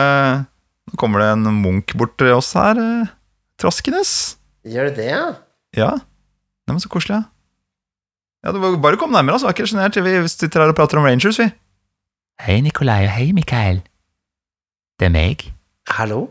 Nå 0.90 0.98
kommer 0.98 1.22
det 1.22 1.28
en 1.36 1.46
munk 1.62 1.94
bort 1.96 2.16
til 2.18 2.32
oss 2.34 2.52
her. 2.58 2.76
eh, 2.82 3.10
Traskenes. 3.62 4.34
Gjør 4.68 4.90
det 4.90 4.96
det, 5.00 5.06
ja? 5.10 5.22
Ja. 5.76 5.90
Nei, 6.66 6.72
men 6.76 6.82
så 6.82 6.90
koselig. 6.92 7.16
Ja, 7.18 7.22
ja 8.46 8.52
du 8.54 8.60
må 8.62 8.66
bare 8.82 8.98
kom 9.00 9.10
nærmere, 9.14 9.34
altså. 9.40 9.50
Ikke 9.50 9.66
sjenert. 9.66 9.96
Vi 9.98 10.28
sitter 10.30 10.62
her 10.62 10.70
og 10.70 10.76
prater 10.78 11.00
om 11.00 11.06
Rangers, 11.08 11.38
vi. 11.40 11.48
Hei, 12.42 12.60
Nikolai, 12.62 13.04
og 13.08 13.12
hei, 13.16 13.32
Mikael. 13.34 13.78
Det 15.00 15.06
er 15.08 15.14
meg. 15.14 15.36
Hallo? 15.90 16.28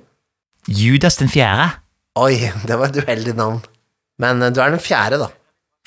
Judas 0.68 1.18
den 1.20 1.30
fjerde. 1.32 1.70
Oi, 2.22 2.36
det 2.68 2.78
var 2.80 2.88
et 2.92 3.02
uheldig 3.04 3.36
navn. 3.36 3.60
Men 4.22 4.42
eh, 4.42 4.54
du 4.54 4.62
er 4.64 4.70
den 4.72 4.80
fjerde, 4.84 5.18
da. 5.20 5.28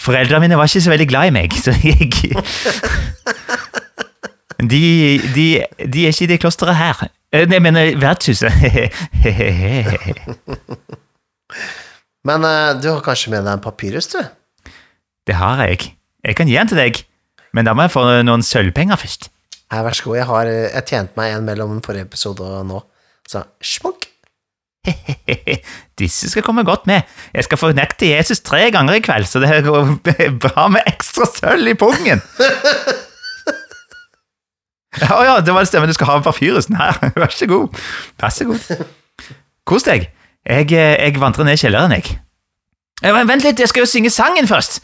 Foreldrene 0.01 0.41
mine 0.45 0.57
var 0.59 0.69
ikke 0.69 0.81
så 0.85 0.91
veldig 0.93 1.09
glad 1.09 1.31
i 1.31 1.35
meg, 1.37 1.53
så 1.55 1.73
jeg 1.81 2.11
De, 4.65 4.81
de, 5.35 5.47
de 5.93 6.07
er 6.07 6.13
ikke 6.13 6.25
i 6.25 6.27
det 6.33 6.41
klosteret 6.41 6.77
her. 6.77 7.03
Eh, 7.33 7.47
Nei, 7.49 7.59
jeg 7.59 7.63
mener 7.63 7.99
vertshuset. 8.01 8.53
Men 12.25 12.47
uh, 12.47 12.73
du 12.81 12.89
har 12.91 13.05
kanskje 13.05 13.33
med 13.35 13.45
deg 13.45 13.59
en 13.59 13.65
papyrus, 13.65 14.09
du? 14.15 14.21
Det 15.29 15.37
har 15.37 15.61
jeg. 15.67 15.93
Jeg 16.25 16.39
kan 16.39 16.49
gi 16.49 16.57
den 16.57 16.71
til 16.71 16.81
deg, 16.81 17.03
men 17.57 17.69
da 17.69 17.75
må 17.77 17.87
jeg 17.87 17.95
få 17.95 18.05
noen 18.25 18.45
sølvpenger 18.45 19.01
først. 19.01 19.29
Her, 19.73 19.85
vær 19.85 19.97
så 19.97 20.09
god. 20.09 20.19
Jeg 20.21 20.29
har 20.29 20.51
eh, 20.51 20.67
jeg 20.71 20.87
tjente 20.91 21.19
meg 21.19 21.35
en 21.35 21.47
mellom 21.47 21.79
forrige 21.85 22.07
episode 22.09 22.45
og 22.45 22.67
nå. 22.69 22.81
Så 23.29 23.43
smokk. 23.65 24.09
Disse 26.01 26.29
skal 26.31 26.45
komme 26.45 26.65
godt 26.69 26.87
med. 26.89 27.09
Jeg 27.33 27.47
skal 27.49 27.61
fornekte 27.61 28.11
Jesus 28.11 28.43
tre 28.45 28.67
ganger 28.73 28.99
i 28.99 29.05
kveld, 29.05 29.29
så 29.29 29.41
det 29.41 29.51
er 29.51 30.37
bra 30.45 30.69
med 30.73 30.85
ekstra 30.91 31.29
sølv 31.31 31.73
i 31.73 31.79
pungen. 31.79 32.25
Ja, 34.95 35.17
ja, 35.27 35.41
det 35.43 35.51
var 35.51 35.65
det 35.65 35.67
stemmen 35.67 35.91
du 35.91 35.95
skal 35.97 36.07
ha 36.07 36.19
med 36.21 36.27
papyrusen 36.29 36.77
her. 36.79 36.95
Vær 37.19 37.33
så 37.35 37.49
god. 37.51 37.81
Vær 38.23 38.31
så 38.31 38.45
god. 38.47 38.85
Kos 39.67 39.83
deg. 39.89 40.05
Jeg, 40.45 40.73
eh, 40.77 40.99
jeg 41.01 41.17
vandrer 41.21 41.47
ned 41.49 41.57
i 41.57 41.61
kjelleren, 41.63 41.95
jeg. 41.97 42.19
Eh, 43.03 43.17
Vent 43.25 43.45
litt, 43.47 43.61
jeg 43.61 43.71
skal 43.71 43.87
jo 43.87 43.89
synge 43.89 44.11
sangen 44.13 44.49
først. 44.49 44.83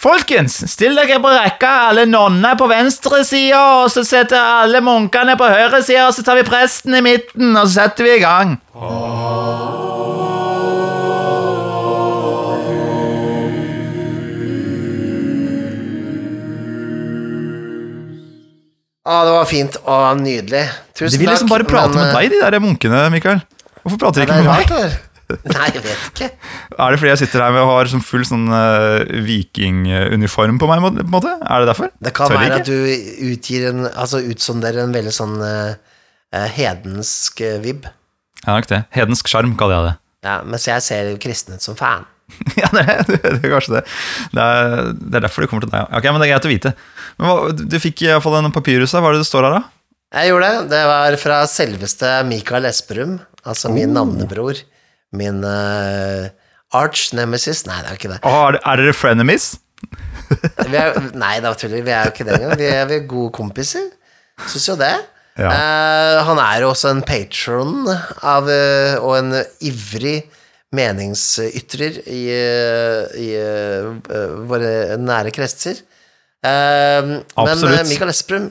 Folkens, 0.00 0.54
still 0.68 0.96
dere 0.96 1.18
på 1.20 1.28
rekka, 1.32 1.70
alle 1.90 2.06
nonnene 2.08 2.54
på 2.56 2.68
venstre 2.68 3.22
side, 3.24 3.56
og 3.56 3.90
så 3.92 4.04
setter 4.04 4.40
alle 4.40 4.80
munkene 4.84 5.36
på 5.40 5.48
høyre 5.48 5.82
side, 5.84 6.06
og 6.06 6.14
så 6.16 6.24
tar 6.24 6.36
vi 6.40 6.44
presten 6.48 6.96
i 6.96 7.02
midten, 7.04 7.52
og 7.56 7.66
så 7.68 7.82
setter 7.82 8.08
vi 8.08 8.14
i 8.16 8.22
gang. 8.24 8.56
Å, 19.00 19.16
det 19.24 19.32
var 19.32 19.48
fint 19.48 19.80
og 19.80 20.20
nydelig. 20.20 20.66
Tusen 20.92 21.16
De 21.16 21.24
vil 21.24 21.32
liksom 21.32 21.48
takk, 21.48 21.56
bare 21.56 21.68
prate 21.68 21.96
men, 21.96 22.04
med 22.04 22.16
deg, 22.16 22.36
de 22.36 22.42
der 22.44 22.60
munkene, 22.62 23.06
Mikael. 23.12 23.40
Hvorfor 23.84 24.02
prater 24.02 24.22
de 24.22 24.26
ikke 24.28 24.40
med 24.40 24.50
meg? 24.50 24.74
rart. 24.74 25.06
Nei, 25.54 25.68
jeg 25.70 25.82
vet 25.84 26.06
ikke. 26.08 26.28
Er 26.74 26.90
det 26.90 26.98
fordi 26.98 27.10
jeg 27.12 27.20
sitter 27.22 27.44
her 27.44 27.54
med 27.54 27.62
og 27.62 27.70
har 27.70 27.90
sånn 27.92 28.02
full 28.02 28.24
sånn 28.26 28.48
uh, 28.50 29.04
vikinguniform 29.26 30.58
på 30.58 30.68
meg? 30.70 30.82
på 30.82 30.90
en 30.90 31.12
måte? 31.12 31.36
Er 31.38 31.62
det 31.62 31.70
derfor? 31.70 31.92
Det 32.02 32.12
kan 32.16 32.32
Tør 32.32 32.40
være 32.40 32.60
at 32.60 32.66
du 32.66 33.30
utgir 33.30 33.68
en, 33.70 33.86
altså 33.90 34.22
utsonderer 34.26 34.82
en 34.82 34.94
veldig 34.96 35.14
sånn 35.14 35.36
eh, 35.46 36.48
hedensk 36.56 37.44
vib. 37.62 37.84
vibb. 37.84 37.90
Ja, 38.42 38.56
nok 38.56 38.70
det. 38.70 38.84
Hedensk 38.96 39.30
sjarm, 39.30 39.54
kaller 39.60 39.76
jeg 39.76 39.90
det. 39.90 39.96
Ja, 40.26 40.40
mens 40.44 40.66
jeg 40.68 40.84
ser 40.84 41.12
kristne 41.22 41.60
ut 41.60 41.64
som 41.64 41.78
fan. 41.78 42.08
ja, 42.60 42.68
det 42.74 42.84
er, 42.84 43.02
det 43.10 43.40
er 43.40 43.52
kanskje 43.52 43.78
det. 43.78 43.84
Det 44.34 44.44
er, 44.44 44.94
det 44.94 45.20
er 45.20 45.26
derfor 45.26 45.44
det 45.44 45.50
kommer 45.52 45.66
til 45.66 45.72
deg. 45.74 45.90
Ok, 45.96 46.08
men 46.10 46.22
det 46.22 46.28
er 46.28 46.34
greit 46.34 46.48
å 46.48 46.52
vite. 46.52 46.74
Men 47.18 47.30
hva, 47.30 47.52
Du 47.54 47.78
fikk 47.82 48.04
i 48.06 48.10
hvert 48.12 48.24
fall 48.24 48.38
en 48.40 48.54
papyrus 48.54 48.94
her. 48.96 49.04
Hva 49.04 49.12
er 49.12 49.18
det 49.18 49.24
det 49.24 49.30
står 49.30 49.48
her, 49.48 49.60
da? 49.60 49.79
Jeg 50.10 50.32
gjorde 50.32 50.46
det. 50.50 50.62
Det 50.72 50.82
var 50.90 51.16
fra 51.22 51.40
selveste 51.46 52.08
Mikael 52.26 52.66
Esperum, 52.66 53.18
altså 53.46 53.70
min 53.70 53.92
navnebror. 53.94 54.58
Min 55.14 55.42
uh, 55.42 56.30
arch 56.78 57.08
nemesis 57.18 57.64
Nei, 57.66 57.80
det 57.82 57.90
er 57.90 57.94
jo 57.94 57.98
ikke 58.00 58.10
det. 58.12 58.18
Oh, 58.26 58.48
er, 58.48 58.58
er 58.62 58.82
dere 58.82 58.94
frenemies? 58.94 59.52
Er, 60.66 60.98
nei, 61.18 61.36
da 61.42 61.54
tuller 61.58 61.78
vi. 61.80 61.86
Vi 61.86 61.94
er 61.94 62.08
jo 62.08 62.12
ikke 62.14 62.26
det 62.26 62.34
engang. 62.36 62.58
Vi 62.60 62.66
er, 62.68 62.90
er 62.96 63.06
gode 63.10 63.32
kompiser. 63.38 63.86
Syns 64.50 64.66
jo 64.70 64.76
det. 64.78 64.92
Ja. 65.38 65.50
Uh, 65.50 66.16
han 66.26 66.42
er 66.42 66.64
jo 66.64 66.72
også 66.72 66.90
en 66.90 67.04
patron 67.06 67.86
av, 67.88 68.50
uh, 68.50 68.98
og 69.02 69.14
en 69.18 69.38
ivrig 69.66 70.18
meningsytrer 70.74 71.96
i, 72.06 72.20
i 73.18 73.30
våre 74.46 74.98
nære 75.02 75.32
kretser. 75.34 75.80
Men 76.44 77.16
Absolutt. 77.34 77.74
eh, 77.74 77.88
Mikael 77.90 78.12
Esprum 78.12 78.46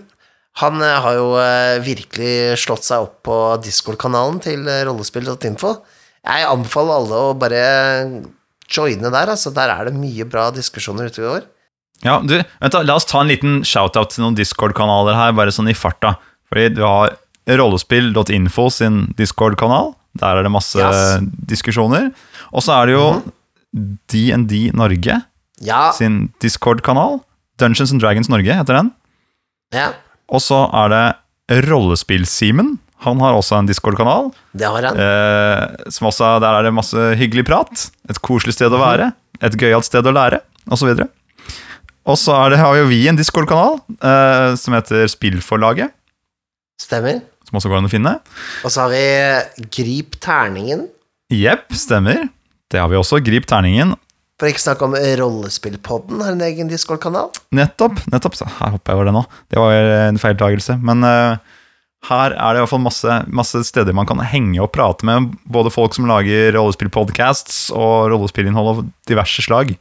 han 0.58 0.82
eh, 0.82 0.98
har 1.04 1.14
jo 1.16 1.28
eh, 1.40 1.80
virkelig 1.86 2.58
slått 2.60 2.84
seg 2.84 3.06
opp 3.06 3.22
på 3.24 3.36
Discord-kanalen 3.64 4.40
til 4.44 4.66
eh, 4.68 4.82
rollespill.info. 4.88 5.76
Jeg 6.26 6.48
anbefaler 6.50 6.98
alle 7.00 7.20
å 7.30 7.36
bare 7.40 7.62
joine 8.70 9.10
der. 9.14 9.32
Altså, 9.32 9.54
der 9.56 9.72
er 9.72 9.88
det 9.88 9.96
mye 9.96 10.26
bra 10.30 10.50
diskusjoner 10.52 11.08
ute 11.10 11.22
i 11.24 11.30
år. 11.30 11.46
Ja, 12.04 12.18
du, 12.24 12.36
vent 12.40 12.74
da, 12.76 12.82
La 12.84 12.96
oss 13.00 13.08
ta 13.08 13.22
en 13.22 13.32
liten 13.32 13.62
shout-out 13.68 14.12
til 14.14 14.24
noen 14.26 14.36
Discord-kanaler 14.38 15.16
her, 15.18 15.32
bare 15.38 15.52
sånn 15.56 15.72
i 15.72 15.76
farta. 15.78 16.16
Fordi 16.50 16.70
du 16.76 16.84
har 16.84 17.16
rollespill.info 17.50 18.68
sin 18.74 19.02
Discord-kanal. 19.20 19.94
Der 20.20 20.40
er 20.40 20.44
det 20.48 20.52
masse 20.52 20.80
Yes. 20.80 21.24
diskusjoner. 21.50 22.10
Og 22.52 22.64
så 22.66 22.74
er 22.82 22.90
det 22.90 22.96
jo 22.98 23.08
DND 24.10 24.72
Norge 24.74 25.22
Ja, 25.62 25.92
sin 25.96 26.34
Discord-kanal. 26.42 27.20
Dungeons 27.60 27.92
and 27.94 28.02
Dragons 28.02 28.30
Norge 28.32 28.54
heter 28.56 28.80
den. 28.82 28.92
ja 29.74 29.92
Og 30.30 30.42
så 30.44 30.64
er 30.84 30.94
det 30.94 31.04
Rollespill-Simen. 31.70 32.76
Han 33.06 33.22
har 33.24 33.38
også 33.38 33.56
en 33.58 33.70
Discord-kanal. 33.70 34.34
det 34.52 34.68
har 34.68 34.84
han. 34.90 34.98
Eh, 35.00 35.90
som 35.94 36.10
også, 36.10 36.34
der 36.44 36.58
er 36.58 36.68
det 36.68 36.74
masse 36.76 37.06
hyggelig 37.20 37.46
prat. 37.48 37.86
Et 38.12 38.20
koselig 38.22 38.58
sted 38.58 38.74
å 38.76 38.82
være. 38.82 39.14
Et 39.42 39.56
gøyalt 39.56 39.88
sted 39.88 40.04
å 40.06 40.12
lære, 40.12 40.42
osv. 40.70 40.92
Og 42.10 42.18
så 42.20 42.36
er 42.36 42.52
det, 42.54 42.60
har 42.60 42.76
jo 42.76 42.90
vi 42.90 43.06
en 43.08 43.16
Discord-kanal 43.20 43.80
eh, 44.04 44.56
som 44.60 44.76
heter 44.76 45.08
Spillforlaget. 45.12 45.94
Stemmer. 46.80 47.22
Som 47.48 47.60
også 47.60 47.72
går 47.72 47.80
an 47.82 47.88
å 47.88 47.92
finne. 47.92 48.14
Og 48.68 48.74
så 48.74 48.86
har 48.86 48.92
vi 48.94 49.70
Grip 49.80 50.20
terningen. 50.22 50.86
Jepp, 51.34 51.70
stemmer. 51.78 52.28
Det 52.70 52.82
har 52.82 52.90
vi 52.92 53.00
også. 53.00 53.22
Grip 53.26 53.48
terningen. 53.50 53.96
For 54.40 54.48
ikke 54.48 54.64
snakke 54.64 54.88
om 54.88 54.96
Rollespillpodden 54.96 56.22
har 56.24 56.36
en 56.36 56.44
egen 56.46 56.70
Discord-kanal. 56.72 57.34
Nettopp. 57.56 58.00
nettopp, 58.08 58.38
så 58.40 58.48
Her 58.48 58.78
hopper 58.78 58.94
jeg 58.94 59.00
over 59.00 59.10
det 59.10 59.16
nå. 59.18 59.24
Det 59.52 59.60
var 59.60 59.92
en 60.08 60.20
feiltagelse. 60.22 60.78
Men 60.80 61.04
uh, 61.04 61.58
her 62.08 62.32
er 62.32 62.56
det 62.56 62.62
i 62.62 62.64
hvert 62.64 62.72
fall 62.72 62.86
masse, 62.86 63.18
masse 63.28 63.66
steder 63.68 63.96
man 63.96 64.08
kan 64.08 64.24
henge 64.24 64.62
og 64.64 64.72
prate 64.72 65.04
med 65.08 65.34
både 65.52 65.74
folk 65.76 65.98
som 65.98 66.08
lager 66.08 66.54
rollespillpodcasts 66.56 67.68
og 67.76 68.14
rollespillinnhold 68.14 68.72
av 68.72 68.82
diverse 69.12 69.44
slag. 69.44 69.76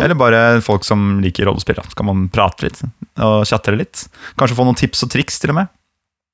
Eller 0.00 0.16
bare 0.18 0.60
folk 0.64 0.84
som 0.86 1.20
liker 1.22 1.46
rollespill. 1.46 1.78
Så 1.84 1.98
kan 1.98 2.08
man 2.08 2.24
prate 2.32 2.66
litt 2.66 2.80
og 3.20 3.44
chatte 3.46 3.74
litt. 3.76 4.06
Kanskje 4.40 4.56
få 4.58 4.66
noen 4.66 4.78
tips 4.78 5.04
og 5.06 5.12
triks, 5.12 5.38
til 5.42 5.52
og 5.52 5.60
med. 5.60 5.70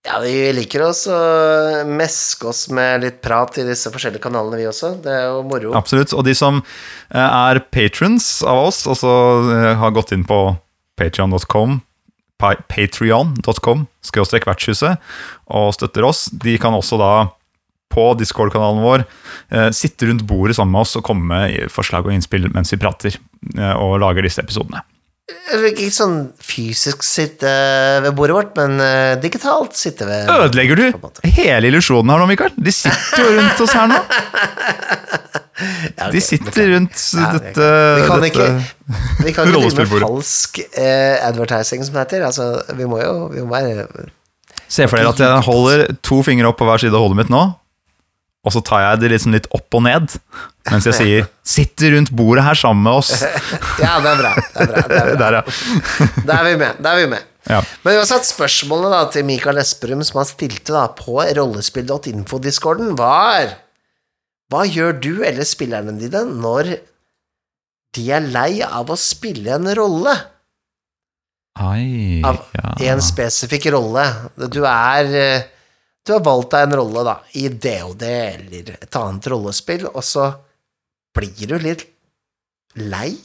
Ja, 0.07 0.21
vi 0.23 0.35
liker 0.55 0.85
oss 0.87 1.03
å 1.11 1.17
meske 1.91 2.47
oss 2.53 2.67
med 2.71 3.03
litt 3.03 3.19
prat 3.25 3.59
i 3.59 3.65
disse 3.67 3.91
forskjellige 3.91 4.23
kanalene, 4.23 4.61
vi 4.61 4.69
også. 4.71 4.93
Det 5.03 5.11
er 5.11 5.25
jo 5.33 5.41
moro. 5.49 5.73
Absolutt. 5.79 6.15
Og 6.15 6.23
de 6.27 6.35
som 6.39 6.61
eh, 6.63 7.19
er 7.27 7.63
patrons 7.75 8.29
av 8.47 8.69
oss, 8.69 8.85
altså 8.87 9.11
har 9.83 9.97
gått 9.97 10.15
inn 10.15 10.25
på 10.29 10.41
patrion.com 10.97 11.81
patreon.com, 12.37 13.87
skråstrek 14.05 14.47
vertshuset, 14.49 15.01
og 15.49 15.71
støtter 15.73 16.05
oss, 16.05 16.27
de 16.33 16.57
kan 16.61 16.77
også 16.77 16.99
da 17.01 17.13
på 17.93 18.11
Discord-kanalen 18.21 18.83
vår 18.85 19.05
eh, 19.07 19.71
sitte 19.73 20.11
rundt 20.11 20.27
bordet 20.29 20.59
sammen 20.59 20.75
med 20.75 20.85
oss 20.85 20.99
og 20.99 21.07
komme 21.07 21.31
med 21.31 21.73
forslag 21.73 22.05
og 22.05 22.13
innspill 22.13 22.51
mens 22.53 22.75
vi 22.75 22.81
prater 22.83 23.17
og 23.79 23.97
lager 24.03 24.27
disse 24.27 24.43
episodene. 24.43 24.83
Ikke 25.27 25.89
sånn 25.91 26.29
fysisk 26.39 27.03
sitte 27.03 27.51
ved 28.05 28.13
bordet 28.15 28.37
vårt, 28.37 28.53
men 28.55 28.79
eh, 28.79 29.17
digitalt 29.19 29.75
sitte 29.75 30.07
ved 30.07 30.29
Ødelegger 30.31 30.79
du 30.79 30.85
hele 31.35 31.67
illusjonen 31.73 32.13
her 32.15 32.23
nå, 32.23 32.29
Mikael? 32.31 32.53
De 32.55 32.71
sitter 32.75 33.25
jo 33.25 33.33
rundt 33.35 33.65
oss 33.67 33.75
her 33.75 33.91
nå. 33.91 33.99
Ja, 35.97 36.11
De 36.13 36.21
sitter 36.21 36.67
rundt 36.75 37.01
Ja, 37.17 37.31
dette, 37.33 37.67
Vi 37.97 38.03
kan 38.05 38.21
dette 38.21 38.29
ikke, 38.29 38.49
vi 39.25 39.33
kan 39.33 39.49
ikke 39.49 39.63
drive 39.63 39.87
med 39.87 40.03
falsk 40.03 40.59
eh, 40.67 41.17
advertising, 41.25 41.81
som 41.87 41.97
det 41.97 42.03
heter. 42.05 42.27
Altså, 42.29 42.49
vi 42.77 42.85
må 42.85 42.99
jo 43.01 43.15
vi 43.33 43.41
må 43.41 43.49
bare 43.55 43.87
Se 44.69 44.85
for 44.85 45.01
dere 45.01 45.15
at 45.15 45.23
jeg 45.23 45.47
holder 45.47 45.87
to 46.05 46.21
fingre 46.27 46.51
opp 46.51 46.59
på 46.61 46.69
hver 46.69 46.83
side 46.85 46.93
av 46.93 47.07
hodet 47.07 47.23
mitt 47.23 47.33
nå, 47.33 47.41
og 48.47 48.55
så 48.55 48.61
tar 48.63 48.85
jeg 48.85 49.01
det 49.03 49.09
liksom 49.11 49.35
litt 49.35 49.49
opp 49.57 49.75
og 49.75 49.83
ned, 49.83 50.13
mens 50.71 50.87
jeg 50.87 50.95
sier 50.95 51.25
'sitt 51.43 51.83
rundt 51.93 52.13
bordet 52.15 52.45
her 52.47 52.55
sammen 52.55 52.85
med 52.87 53.01
oss'. 53.01 53.25
Ja, 53.83 53.97
det 54.01 54.13
er 54.13 54.21
bra. 54.23 54.33
Det 54.39 54.63
er 54.63 54.71
bra, 54.71 54.85
det 54.87 55.01
er 55.01 55.09
bra. 55.11 55.17
Der, 55.23 55.39
ja. 55.41 55.43
Da 56.29 56.37
er 56.41 56.45
vi 56.47 56.55
med. 56.63 56.79
Da 56.83 56.93
er 56.95 57.01
vi 57.03 57.07
med. 57.11 57.25
ja. 57.51 57.61
Men 57.85 57.99
uansett, 57.99 58.25
spørsmålet 58.31 58.95
da 58.95 59.01
til 59.11 59.27
Mikael 59.29 59.59
Esperum, 59.59 60.05
som 60.07 60.23
han 60.23 60.31
stilte 60.31 60.73
da 60.75 60.87
på 60.95 61.19
rollespill.info-discorden, 61.39 62.95
var 62.99 63.57
Hva 64.51 64.63
gjør 64.65 64.95
du 65.03 65.13
eller 65.27 65.43
spillerne 65.45 65.99
dine 65.99 66.23
når 66.31 66.77
de 67.97 68.05
er 68.15 68.21
lei 68.31 68.63
av 68.63 68.91
å 68.93 68.97
spille 69.01 69.51
en 69.57 69.67
rolle? 69.75 70.15
Ai, 71.59 72.21
Av 72.23 72.37
ja. 72.55 72.93
en 72.93 73.01
spesifikk 73.03 73.71
rolle. 73.73 74.05
Du 74.53 74.61
er 74.69 75.09
eh, 75.17 75.47
Du 76.07 76.15
har 76.15 76.23
valgt 76.23 76.53
deg 76.55 76.69
en 76.69 76.77
rolle, 76.79 77.03
da, 77.07 77.17
i 77.35 77.49
DOD 77.51 78.03
eller 78.07 78.75
et 78.77 78.99
annet 78.99 79.27
rollespill, 79.33 79.89
og 79.91 80.05
så 80.07 80.29
blir 81.17 81.51
du 81.51 81.57
litt 81.63 81.87
lei. 82.79 83.17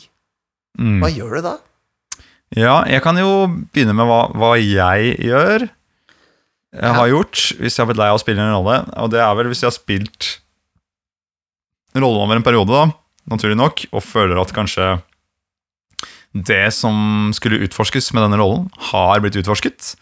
Mm. 0.79 0.97
Hva 1.03 1.11
gjør 1.11 1.37
du 1.37 1.45
da? 1.45 1.57
Ja, 2.57 2.81
jeg 2.89 3.03
kan 3.05 3.19
jo 3.19 3.45
begynne 3.71 3.93
med 3.95 4.09
hva, 4.09 4.23
hva 4.33 4.55
jeg 4.59 5.13
gjør. 5.21 5.67
Jeg 6.71 6.95
har 6.95 7.11
gjort 7.11 7.43
hvis 7.59 7.75
jeg 7.75 7.83
har 7.83 7.89
blitt 7.89 7.99
lei 7.99 8.09
av 8.11 8.17
å 8.17 8.23
spille 8.23 8.43
en 8.43 8.55
rolle. 8.55 8.77
Og 9.03 9.11
det 9.13 9.21
er 9.23 9.37
vel 9.37 9.51
hvis 9.51 9.63
jeg 9.63 9.69
har 9.69 9.75
spilt 9.75 10.29
rollen 11.95 12.23
over 12.23 12.39
en 12.39 12.45
periode, 12.45 12.71
da, 12.71 12.91
naturlig 13.31 13.59
nok, 13.59 13.85
og 13.91 14.05
føler 14.07 14.39
at 14.39 14.53
kanskje 14.55 14.93
det 16.31 16.63
som 16.71 17.31
skulle 17.35 17.59
utforskes 17.67 18.13
med 18.15 18.23
denne 18.25 18.39
rollen, 18.39 18.69
har 18.91 19.19
blitt 19.23 19.37
utforsket. 19.41 19.93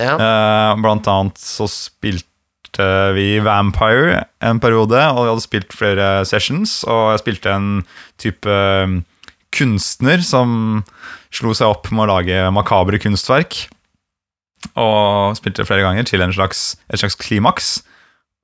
Ja. 0.00 0.16
Uh, 0.16 0.80
blant 0.80 1.08
annet 1.10 1.40
så 1.40 1.68
spilte 1.70 2.28
vi 3.12 3.36
Vampire 3.44 4.22
en 4.40 4.60
periode, 4.62 4.96
og 5.12 5.26
vi 5.26 5.30
hadde 5.32 5.44
spilt 5.44 5.74
flere 5.76 6.08
sessions, 6.28 6.80
og 6.88 7.12
jeg 7.12 7.20
spilte 7.20 7.52
en 7.52 7.66
type 8.22 8.48
eh, 8.48 8.94
kunstner 9.52 10.24
som 10.24 10.80
slo 11.32 11.52
seg 11.52 11.68
opp 11.68 11.90
med 11.92 12.06
å 12.06 12.14
lage 12.14 12.46
makabre 12.56 12.96
kunstverk. 13.02 13.66
Og 14.72 15.36
spilte 15.36 15.66
flere 15.68 15.84
ganger 15.84 16.08
til 16.08 16.24
en 16.24 16.32
slags, 16.32 16.78
et 16.88 17.02
slags 17.02 17.18
klimaks. 17.20 17.74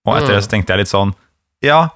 Og 0.05 0.19
etter 0.19 0.35
det 0.35 0.45
så 0.45 0.53
tenkte 0.53 0.75
jeg 0.75 0.85
litt 0.85 0.93
sånn 0.93 1.17
Ja, 1.65 1.89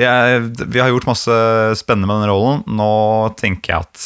jeg, 0.00 0.50
vi 0.70 0.80
har 0.80 0.90
gjort 0.92 1.08
masse 1.10 1.34
spennende 1.82 2.08
med 2.08 2.20
denne 2.20 2.30
rollen. 2.30 2.62
Nå 2.70 2.92
tenker 3.40 3.74
jeg 3.74 3.88
at 3.88 4.04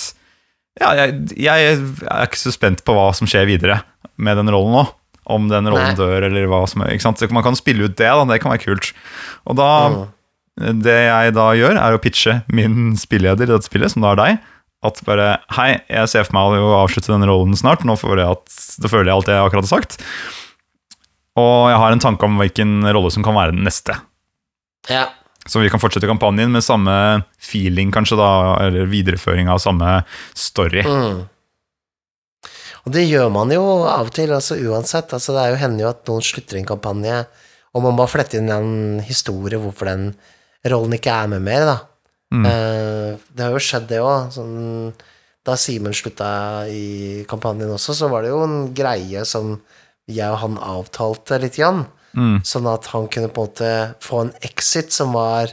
Ja, 0.81 0.95
jeg, 0.99 1.19
jeg 1.37 1.75
er 1.77 2.25
ikke 2.25 2.41
så 2.41 2.55
spent 2.55 2.87
på 2.89 2.97
hva 2.97 3.11
som 3.17 3.29
skjer 3.29 3.53
videre 3.53 3.83
med 4.17 4.37
den 4.41 4.51
rollen 4.53 4.77
nå. 4.79 4.85
Om 5.25 5.47
den 5.49 5.67
rollen 5.73 5.95
Nei. 5.95 5.97
dør, 5.97 6.27
eller 6.27 6.47
hva 6.53 6.63
som 6.69 6.83
er. 6.85 6.93
Ikke 6.93 7.07
sant? 7.07 7.19
Så 7.23 7.31
man 7.33 7.43
kan 7.47 7.57
spille 7.57 7.87
ut 7.89 7.95
det, 7.97 8.11
da. 8.11 8.25
Det 8.29 8.41
kan 8.43 8.53
være 8.53 8.65
kult. 8.67 8.93
Og 9.49 9.57
da 9.57 9.71
Mm. 9.95 10.05
Det 10.85 10.95
jeg 10.95 11.33
da 11.35 11.49
gjør, 11.59 11.75
er 11.83 11.97
å 11.97 11.99
pitche 11.99 12.45
min 12.55 12.93
spilleder 12.95 13.49
i 13.49 13.51
dette 13.51 13.67
spillet, 13.67 13.91
som 13.91 14.05
da 14.05 14.13
er 14.13 14.21
deg. 14.21 14.37
At 14.87 15.01
bare 15.03 15.41
Hei, 15.57 15.81
jeg 15.91 16.11
ser 16.13 16.23
for 16.29 16.37
meg 16.37 16.61
å 16.63 16.77
avslutte 16.85 17.11
denne 17.11 17.27
rollen 17.27 17.57
snart. 17.59 17.83
Nå 17.83 17.97
føler 17.99 18.23
jeg, 18.23 18.37
at, 18.39 18.59
da 18.85 18.91
føler 18.93 19.11
jeg 19.11 19.17
alt 19.17 19.31
jeg 19.33 19.43
akkurat 19.49 19.67
har 19.67 19.73
sagt. 19.81 19.99
Og 21.35 21.71
jeg 21.73 21.81
har 21.83 21.91
en 21.97 22.05
tanke 22.05 22.23
om 22.29 22.39
hvilken 22.39 22.85
rolle 22.95 23.11
som 23.11 23.25
kan 23.27 23.35
være 23.35 23.57
den 23.57 23.67
neste. 23.67 23.97
ja. 24.89 25.09
Så 25.45 25.61
vi 25.61 25.69
kan 25.69 25.77
fortsette 25.83 26.09
kampanjen 26.09 26.55
med 26.55 26.65
samme 26.65 26.93
feeling, 27.37 27.91
kanskje, 27.93 28.17
da, 28.17 28.29
eller 28.65 28.87
videreføring 28.89 29.51
av 29.53 29.59
samme 29.61 29.99
story. 30.33 30.81
Mm. 30.81 31.19
Og 32.85 32.93
det 32.93 33.07
gjør 33.07 33.31
man 33.33 33.53
jo 33.55 33.65
av 33.89 34.11
og 34.11 34.15
til, 34.15 34.33
altså 34.35 34.59
uansett. 34.61 35.13
Altså, 35.17 35.33
det 35.33 35.43
er 35.43 35.55
jo 35.55 35.61
hender 35.63 35.87
jo 35.87 35.91
at 35.91 36.05
noen 36.11 36.25
slutter 36.25 36.61
en 36.61 36.69
kampanje, 36.69 37.23
og 37.75 37.85
man 37.87 37.97
bare 37.99 38.13
fletter 38.13 38.43
inn 38.43 38.53
en 38.53 39.01
historie 39.05 39.59
hvorfor 39.61 39.89
den 39.89 40.11
rollen 40.71 40.97
ikke 40.97 41.15
er 41.15 41.31
med 41.33 41.45
mer, 41.45 41.67
da. 41.69 41.79
Mm. 42.35 42.47
Eh, 42.51 43.25
det 43.33 43.47
har 43.47 43.55
jo 43.55 43.63
skjedd, 43.63 43.89
det 43.91 44.03
òg. 44.05 44.31
Sånn, 44.35 44.93
da 45.45 45.57
Simen 45.61 45.97
slutta 45.97 46.29
i 46.73 47.25
kampanjen 47.29 47.73
også, 47.75 47.97
så 47.97 48.09
var 48.13 48.25
det 48.25 48.33
jo 48.33 48.45
en 48.45 48.59
greie 48.77 49.25
som 49.29 49.59
jeg 50.11 50.29
og 50.29 50.41
han 50.43 50.61
avtalte 50.61 51.41
litt, 51.41 51.59
grann. 51.61 51.85
Mm. 52.15 52.39
Sånn 52.47 52.69
at 52.71 52.89
han 52.93 53.09
kunne 53.11 53.33
på 53.33 53.43
en 53.43 53.49
måte 53.49 53.71
få 54.05 54.25
en 54.25 54.35
exit 54.47 54.93
som 54.95 55.17
var 55.17 55.53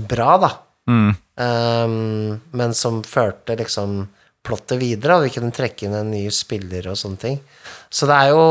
bra, 0.00 0.30
da. 0.42 0.50
Mm. 0.90 1.12
Um, 1.34 2.40
men 2.54 2.74
som 2.76 3.00
førte 3.06 3.56
liksom 3.58 4.04
plottet 4.44 4.80
videre, 4.80 5.18
og 5.18 5.26
vi 5.26 5.32
kunne 5.34 5.54
trekke 5.54 5.86
inn 5.86 5.96
en 5.98 6.12
ny 6.12 6.26
spiller 6.34 6.90
og 6.90 6.98
sånne 7.00 7.20
ting. 7.20 7.38
Så 7.90 8.08
det 8.10 8.16
er 8.20 8.34
jo 8.34 8.46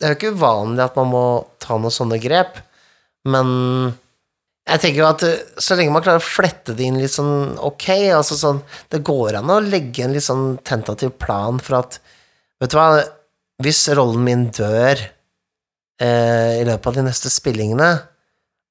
Det 0.00 0.06
er 0.06 0.14
jo 0.14 0.16
ikke 0.16 0.36
uvanlig 0.38 0.80
at 0.80 0.94
man 0.96 1.10
må 1.12 1.24
ta 1.60 1.74
noen 1.76 1.92
sånne 1.92 2.16
grep, 2.22 2.54
men 3.28 3.50
jeg 4.70 4.80
tenker 4.80 5.02
jo 5.02 5.08
at 5.10 5.24
eh, 5.26 5.42
så 5.60 5.76
lenge 5.76 5.92
man 5.92 6.04
klarer 6.04 6.22
å 6.22 6.24
flette 6.24 6.72
det 6.76 6.86
inn 6.86 6.96
litt 7.00 7.12
sånn 7.12 7.58
ok, 7.60 7.88
altså 8.16 8.38
sånn 8.38 8.62
Det 8.88 9.02
går 9.04 9.36
an 9.40 9.52
å 9.52 9.58
legge 9.60 10.06
en 10.06 10.14
litt 10.14 10.24
sånn 10.24 10.54
tentativ 10.64 11.12
plan 11.20 11.60
for 11.60 11.82
at 11.82 12.00
Vet 12.60 12.72
du 12.72 12.76
hva, 12.76 13.02
hvis 13.64 13.82
rollen 13.96 14.24
min 14.24 14.46
dør 14.52 15.00
eh, 16.00 16.60
i 16.60 16.64
løpet 16.68 16.90
av 16.90 16.98
de 16.98 17.04
neste 17.06 17.30
spillingene, 17.32 17.88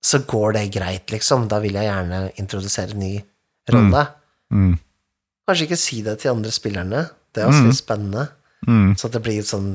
så 0.06 0.22
går 0.30 0.54
det 0.60 0.68
greit, 0.76 1.10
liksom. 1.10 1.48
Da 1.50 1.58
vil 1.64 1.74
jeg 1.74 1.88
gjerne 1.88 2.20
introdusere 2.38 2.94
en 2.94 3.02
ny 3.02 3.16
rolle. 3.74 4.04
Mm. 4.54 4.76
Kanskje 5.50 5.66
ikke 5.66 5.80
si 5.82 6.02
det 6.06 6.20
til 6.22 6.30
andre 6.36 6.52
spillerne. 6.54 7.08
Det 7.34 7.42
er 7.44 7.50
også 7.50 7.64
Mm. 7.66 7.70
litt 7.72 7.80
spennende. 7.82 8.28
Mm. 8.68 8.90
Så 9.00 9.10
det 9.10 9.22
blir 9.26 9.40
et 9.42 9.50
sånn 9.50 9.72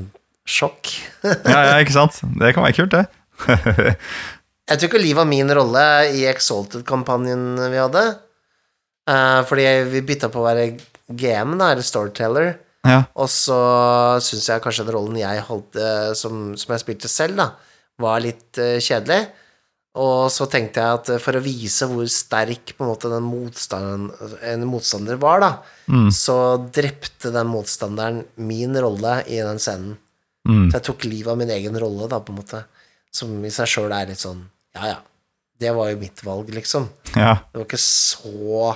sjokk. 0.47 0.91
Ja, 1.51 1.59
ja, 1.67 1.77
ikke 1.83 1.95
sant? 1.95 2.21
Det 2.39 2.53
kan 2.55 2.63
være 2.63 2.77
kult, 2.79 2.95
det. 2.95 3.05
Jeg 4.65 4.79
tror 4.79 4.89
ikke 4.89 5.01
Liv 5.03 5.15
var 5.19 5.27
min 5.29 5.51
rolle 5.53 5.83
i 6.15 6.23
Exalted-kampanjen 6.31 7.43
vi 7.69 7.77
hadde. 7.81 8.03
Eh, 9.09 9.41
fordi 9.45 9.65
vi 9.91 10.01
bytta 10.07 10.31
på 10.33 10.41
å 10.41 10.45
være 10.47 10.67
GM, 11.11 11.57
da, 11.59 11.71
eller 11.75 11.85
Storyteller. 11.85 12.55
ja. 12.87 13.03
Og 13.15 13.27
så 13.29 13.57
syns 14.25 14.47
jeg 14.49 14.61
kanskje 14.63 14.85
den 14.87 14.95
rollen 14.95 15.17
jeg 15.19 15.43
holdt, 15.45 15.77
som, 16.17 16.55
som 16.57 16.73
jeg 16.73 16.81
spilte 16.81 17.09
selv, 17.11 17.37
da, 17.37 17.51
var 18.01 18.23
litt 18.25 18.57
eh, 18.61 18.79
kjedelig. 18.81 19.27
Og 19.95 20.25
så 20.33 20.43
tenkte 20.51 20.81
jeg 20.83 20.97
at 20.99 21.09
eh, 21.13 21.19
for 21.23 21.37
å 21.39 21.43
vise 21.45 21.87
hvor 21.87 22.07
sterk 22.11 22.73
på 22.75 22.83
en 22.83 22.89
måte 22.91 23.11
den 23.11 23.23
motstanderen, 23.23 24.09
en 24.43 24.65
motstander 24.67 25.19
var, 25.21 25.39
da, 25.43 25.51
Mm. 25.85 26.07
så 26.09 26.35
drepte 26.73 27.29
den 27.29 27.45
motstanderen 27.47 28.23
min 28.41 28.73
rolle 28.81 29.19
i 29.29 29.37
den 29.37 29.59
scenen. 29.61 29.97
Mm. 30.49 30.63
Så 30.71 30.79
jeg 30.79 30.85
tok 30.87 31.05
livet 31.05 31.29
av 31.31 31.37
min 31.37 31.51
egen 31.53 31.77
rolle, 31.79 32.07
da, 32.09 32.17
på 32.19 32.33
en 32.33 32.39
måte. 32.39 32.63
Som 33.13 33.37
i 33.45 33.51
seg 33.53 33.69
sjøl 33.69 33.93
er 33.95 34.09
litt 34.09 34.19
sånn 34.19 34.41
Ja, 34.75 34.87
ja. 34.95 34.97
Det 35.61 35.71
var 35.77 35.91
jo 35.93 35.99
mitt 36.01 36.19
valg, 36.25 36.49
liksom. 36.51 36.89
ja. 37.15 37.35
Det 37.53 37.61
var 37.61 37.67
ikke 37.69 37.79
så 37.79 38.73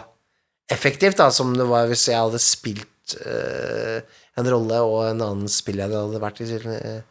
effektivt 0.71 1.17
da, 1.19 1.27
som 1.33 1.51
det 1.57 1.65
var 1.67 1.89
hvis 1.89 2.05
jeg 2.07 2.15
hadde 2.21 2.39
spilt 2.39 3.17
uh, 3.25 3.99
en 4.39 4.47
rolle, 4.53 4.77
og 4.85 5.01
en 5.09 5.21
annen 5.25 5.49
spilleder 5.51 6.05
hadde 6.05 6.21
vært 6.23 6.39
i 6.45 6.47
uh, 6.61 7.01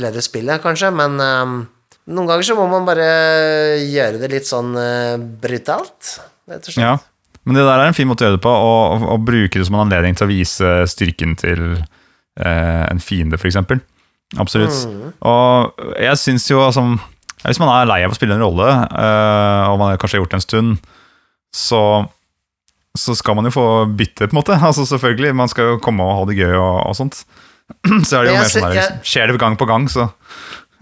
ledet 0.00 0.24
spillet, 0.24 0.62
kanskje. 0.62 0.88
Men 0.94 1.18
eh, 1.20 1.52
noen 2.10 2.28
ganger 2.28 2.46
så 2.46 2.56
må 2.58 2.66
man 2.68 2.86
bare 2.88 3.08
gjøre 3.80 4.20
det 4.20 4.30
litt 4.32 4.48
sånn 4.48 4.74
eh, 4.76 5.16
brutalt, 5.16 6.18
rett 6.50 6.66
og 6.68 6.74
slett. 6.74 6.82
Ja, 6.84 6.98
men 7.44 7.58
det 7.58 7.64
der 7.66 7.80
er 7.80 7.90
en 7.90 7.96
fin 7.96 8.08
måte 8.08 8.24
å 8.24 8.28
gjøre 8.28 8.38
det 8.38 8.44
på, 8.44 8.52
og, 8.52 9.06
å 9.14 9.18
bruke 9.20 9.60
det 9.60 9.66
som 9.68 9.76
en 9.78 9.84
anledning 9.86 10.16
til 10.16 10.26
å 10.26 10.32
vise 10.32 10.74
styrken 10.90 11.36
til 11.40 11.64
eh, 11.76 12.84
en 12.88 13.02
fiende, 13.04 13.40
f.eks. 13.40 13.60
Absolutt. 14.40 14.84
Mm. 14.88 15.14
Og 15.30 15.84
jeg 16.00 16.18
syns 16.18 16.46
jo 16.48 16.58
altså 16.64 16.82
Hvis 17.44 17.60
man 17.60 17.68
er 17.70 17.86
lei 17.86 18.00
av 18.02 18.14
å 18.14 18.16
spille 18.16 18.34
en 18.34 18.42
rolle, 18.42 18.66
eh, 18.72 19.64
og 19.70 19.78
man 19.80 19.96
kanskje 20.00 20.18
har 20.18 20.24
gjort 20.24 20.32
det 20.32 20.40
en 20.40 20.46
stund, 20.46 20.92
så, 21.54 21.82
så 22.98 23.14
skal 23.14 23.36
man 23.38 23.46
jo 23.48 23.54
få 23.54 23.66
bytte, 23.92 24.26
på 24.26 24.32
en 24.32 24.40
måte. 24.40 24.58
Altså 24.68 24.88
Selvfølgelig, 24.88 25.34
man 25.36 25.52
skal 25.52 25.74
jo 25.74 25.82
komme 25.84 26.04
og 26.04 26.20
ha 26.20 26.28
det 26.30 26.38
gøy 26.40 26.56
og, 26.56 26.78
og 26.88 26.96
sånt. 26.96 27.24
Så 28.08 28.18
er 28.18 28.26
det 28.26 28.28
jo 28.28 28.34
Jeg 28.34 28.40
mer 28.42 28.50
sånn 28.52 28.72
der, 28.76 28.96
Skjer 29.08 29.30
det 29.30 29.40
gang 29.40 29.54
på 29.56 29.68
gang, 29.68 29.86
så 29.88 30.10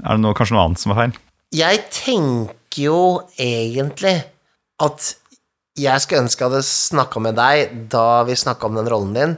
er 0.03 0.17
det 0.19 0.23
noe, 0.25 0.35
kanskje 0.35 0.57
noe 0.57 0.65
annet 0.67 0.83
som 0.83 0.93
er 0.95 0.99
feil. 1.01 1.17
Jeg 1.55 1.83
tenker 1.95 2.83
jo 2.89 3.01
egentlig 3.41 4.17
at 4.83 5.13
jeg 5.79 6.03
skulle 6.05 6.25
ønske 6.27 6.43
jeg 6.45 6.51
hadde 6.51 6.67
snakka 6.69 7.21
med 7.25 7.37
deg 7.39 7.75
da 7.93 8.23
vi 8.29 8.37
snakka 8.37 8.69
om 8.69 8.77
den 8.81 8.91
rollen 8.93 9.15
din, 9.17 9.35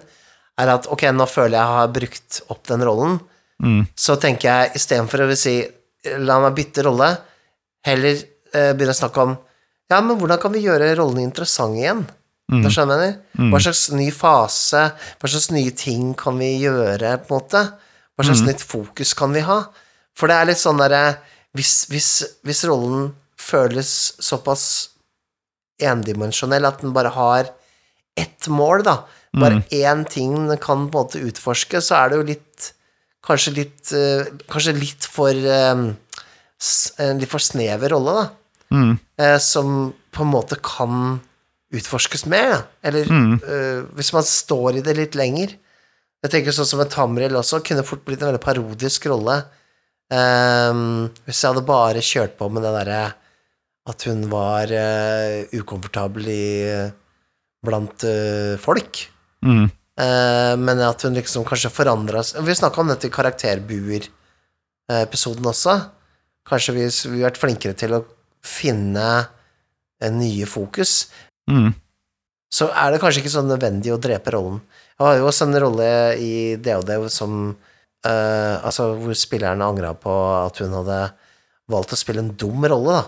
er 0.59 0.71
at 0.71 0.87
ok, 0.91 1.05
nå 1.15 1.27
føler 1.31 1.59
jeg 1.59 1.73
har 1.79 1.93
brukt 1.95 2.43
opp 2.51 2.67
den 2.73 2.85
rollen, 2.87 3.21
Mm. 3.63 3.85
så 3.95 4.17
tenker 4.19 4.49
jeg 4.51 4.81
istedenfor 4.81 5.23
å 5.23 5.35
si 5.39 5.53
la 6.27 6.41
meg 6.43 6.57
bytte 6.57 6.83
rolle, 6.83 7.07
heller 7.87 8.17
eh, 8.19 8.73
begynne 8.75 8.91
å 8.91 8.99
snakke 8.99 9.23
om 9.23 9.37
ja, 9.93 10.01
men 10.03 10.19
hvordan 10.19 10.41
kan 10.43 10.53
vi 10.53 10.65
gjøre 10.65 10.89
rollen 10.99 11.21
interessant 11.23 11.79
igjen? 11.79 12.01
Da 12.51 12.69
skjønner 12.73 12.99
jeg 13.05 13.15
mener? 13.15 13.49
Hva 13.53 13.61
slags 13.63 13.85
ny 13.95 14.09
fase, 14.13 14.83
hva 15.23 15.31
slags 15.31 15.47
nye 15.55 15.71
ting 15.71 16.11
kan 16.19 16.37
vi 16.43 16.51
gjøre, 16.65 17.15
på 17.23 17.31
en 17.31 17.39
måte? 17.39 17.63
Hva 18.19 18.27
slags 18.27 18.43
nytt 18.49 18.65
fokus 18.67 19.15
kan 19.17 19.33
vi 19.33 19.45
ha? 19.47 19.61
For 20.15 20.31
det 20.31 20.39
er 20.39 20.51
litt 20.51 20.61
sånn 20.63 20.81
derre 20.81 21.05
hvis, 21.55 21.85
hvis, 21.91 22.11
hvis 22.47 22.65
rollen 22.67 23.13
føles 23.39 23.91
såpass 24.23 24.65
endimensjonell 25.83 26.67
at 26.67 26.83
den 26.83 26.95
bare 26.95 27.13
har 27.15 27.51
ett 28.19 28.47
mål, 28.51 28.85
da, 28.87 29.01
bare 29.35 29.63
én 29.75 30.05
ting 30.07 30.35
den 30.49 30.61
kan 30.63 30.87
på 30.87 31.03
en 31.03 31.05
måte 31.05 31.23
utforske, 31.27 31.81
så 31.83 31.99
er 31.99 32.11
det 32.11 32.21
jo 32.21 32.31
litt 32.33 32.71
Kanskje 33.25 33.55
litt 33.57 33.93
eh, 33.97 34.27
Kanskje 34.53 34.75
litt 34.77 35.07
for 35.09 35.33
eh, 35.33 35.85
En 37.01 37.21
litt 37.23 37.31
for 37.33 37.43
snever 37.43 37.95
rolle, 37.95 38.19
da. 38.21 38.27
Mm. 38.75 38.93
eh, 39.21 39.39
som 39.39 39.93
på 40.15 40.25
en 40.25 40.31
måte 40.33 40.57
kan 40.65 41.19
utforskes 41.75 42.25
mer, 42.31 42.51
da. 42.53 42.61
Eller 42.87 43.11
mm. 43.11 43.35
hvis 43.99 44.13
man 44.15 44.25
står 44.27 44.79
i 44.79 44.83
det 44.87 44.95
litt 44.95 45.17
lenger. 45.19 45.57
Jeg 46.23 46.33
tenker 46.33 46.55
sånn 46.55 46.69
som 46.69 46.83
en 46.85 46.91
Tamriel 46.91 47.35
også, 47.37 47.59
kunne 47.67 47.85
fort 47.87 48.05
blitt 48.07 48.23
en 48.23 48.31
veldig 48.31 48.43
parodisk 48.45 49.09
rolle. 49.11 49.41
Ehm, 50.15 51.09
hvis 51.25 51.41
jeg 51.43 51.51
hadde 51.51 51.67
bare 51.67 52.01
kjørt 52.05 52.37
på 52.39 52.49
med 52.53 52.63
det 52.65 52.73
derre 52.77 53.03
at 53.85 54.01
hun 54.09 54.21
var 54.33 54.65
uh, 54.73 55.45
ukomfortabel 55.53 56.29
i, 56.33 56.89
blant 57.65 58.05
uh, 58.09 58.57
folk. 58.61 59.09
Mm. 59.45 59.71
uh, 60.01 60.55
men 60.57 60.81
at 60.87 61.03
hun 61.05 61.15
liksom 61.19 61.45
kanskje 61.45 61.69
forandra 61.69 62.23
seg 62.25 62.41
Vi 62.47 62.55
snakka 62.57 62.81
om 62.81 62.89
dette 62.89 63.07
i 63.11 63.13
Karakterbuer-episoden 63.13 65.45
også. 65.51 65.75
Kanskje 66.49 66.75
vi 66.79 66.85
vi 66.89 67.21
har 67.21 67.29
vært 67.29 67.43
flinkere 67.43 67.75
til 67.77 67.93
å 67.99 68.07
finne 68.45 69.09
en 70.05 70.19
nye 70.21 70.47
fokus. 70.49 70.93
Mm. 71.51 71.73
Så 72.55 72.65
er 72.71 72.89
det 72.93 73.01
kanskje 73.03 73.21
ikke 73.21 73.37
så 73.37 73.43
nødvendig 73.45 73.93
å 73.93 74.01
drepe 74.01 74.31
rollen. 74.33 74.61
Jeg 74.95 75.05
har 75.05 75.15
jo 75.19 75.29
også 75.29 75.45
en 75.49 75.61
rolle 75.61 75.89
i 76.23 76.57
DOD 76.63 76.91
som 77.13 77.31
eh, 78.09 78.55
Altså 78.65 78.93
hvor 79.01 79.17
spillerne 79.19 79.67
angra 79.67 79.95
på 79.99 80.15
at 80.39 80.61
hun 80.63 80.75
hadde 80.79 81.03
valgt 81.73 81.95
å 81.97 81.99
spille 81.99 82.23
en 82.25 82.35
dum 82.39 82.65
rolle, 82.69 83.01
da. 83.01 83.05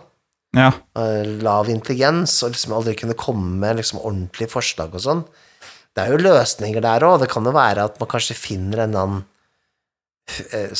Ja. 0.56 0.70
Uh, 0.96 1.36
lav 1.44 1.68
intelligens, 1.68 2.38
og 2.46 2.54
liksom 2.54 2.72
aldri 2.72 2.94
kunne 2.96 3.16
komme 3.18 3.58
med 3.60 3.76
liksom 3.80 4.00
ordentlige 4.00 4.48
forslag 4.54 4.94
og 4.96 5.02
sånn. 5.04 5.24
Det 5.96 6.04
er 6.04 6.12
jo 6.12 6.22
løsninger 6.22 6.84
der 6.84 7.04
òg. 7.04 7.18
Det 7.22 7.28
kan 7.32 7.44
jo 7.44 7.52
være 7.56 7.84
at 7.88 8.00
man 8.00 8.08
kanskje 8.08 8.36
finner 8.36 8.84
en 8.84 8.96
annen 9.00 9.22
eh, 10.52 10.72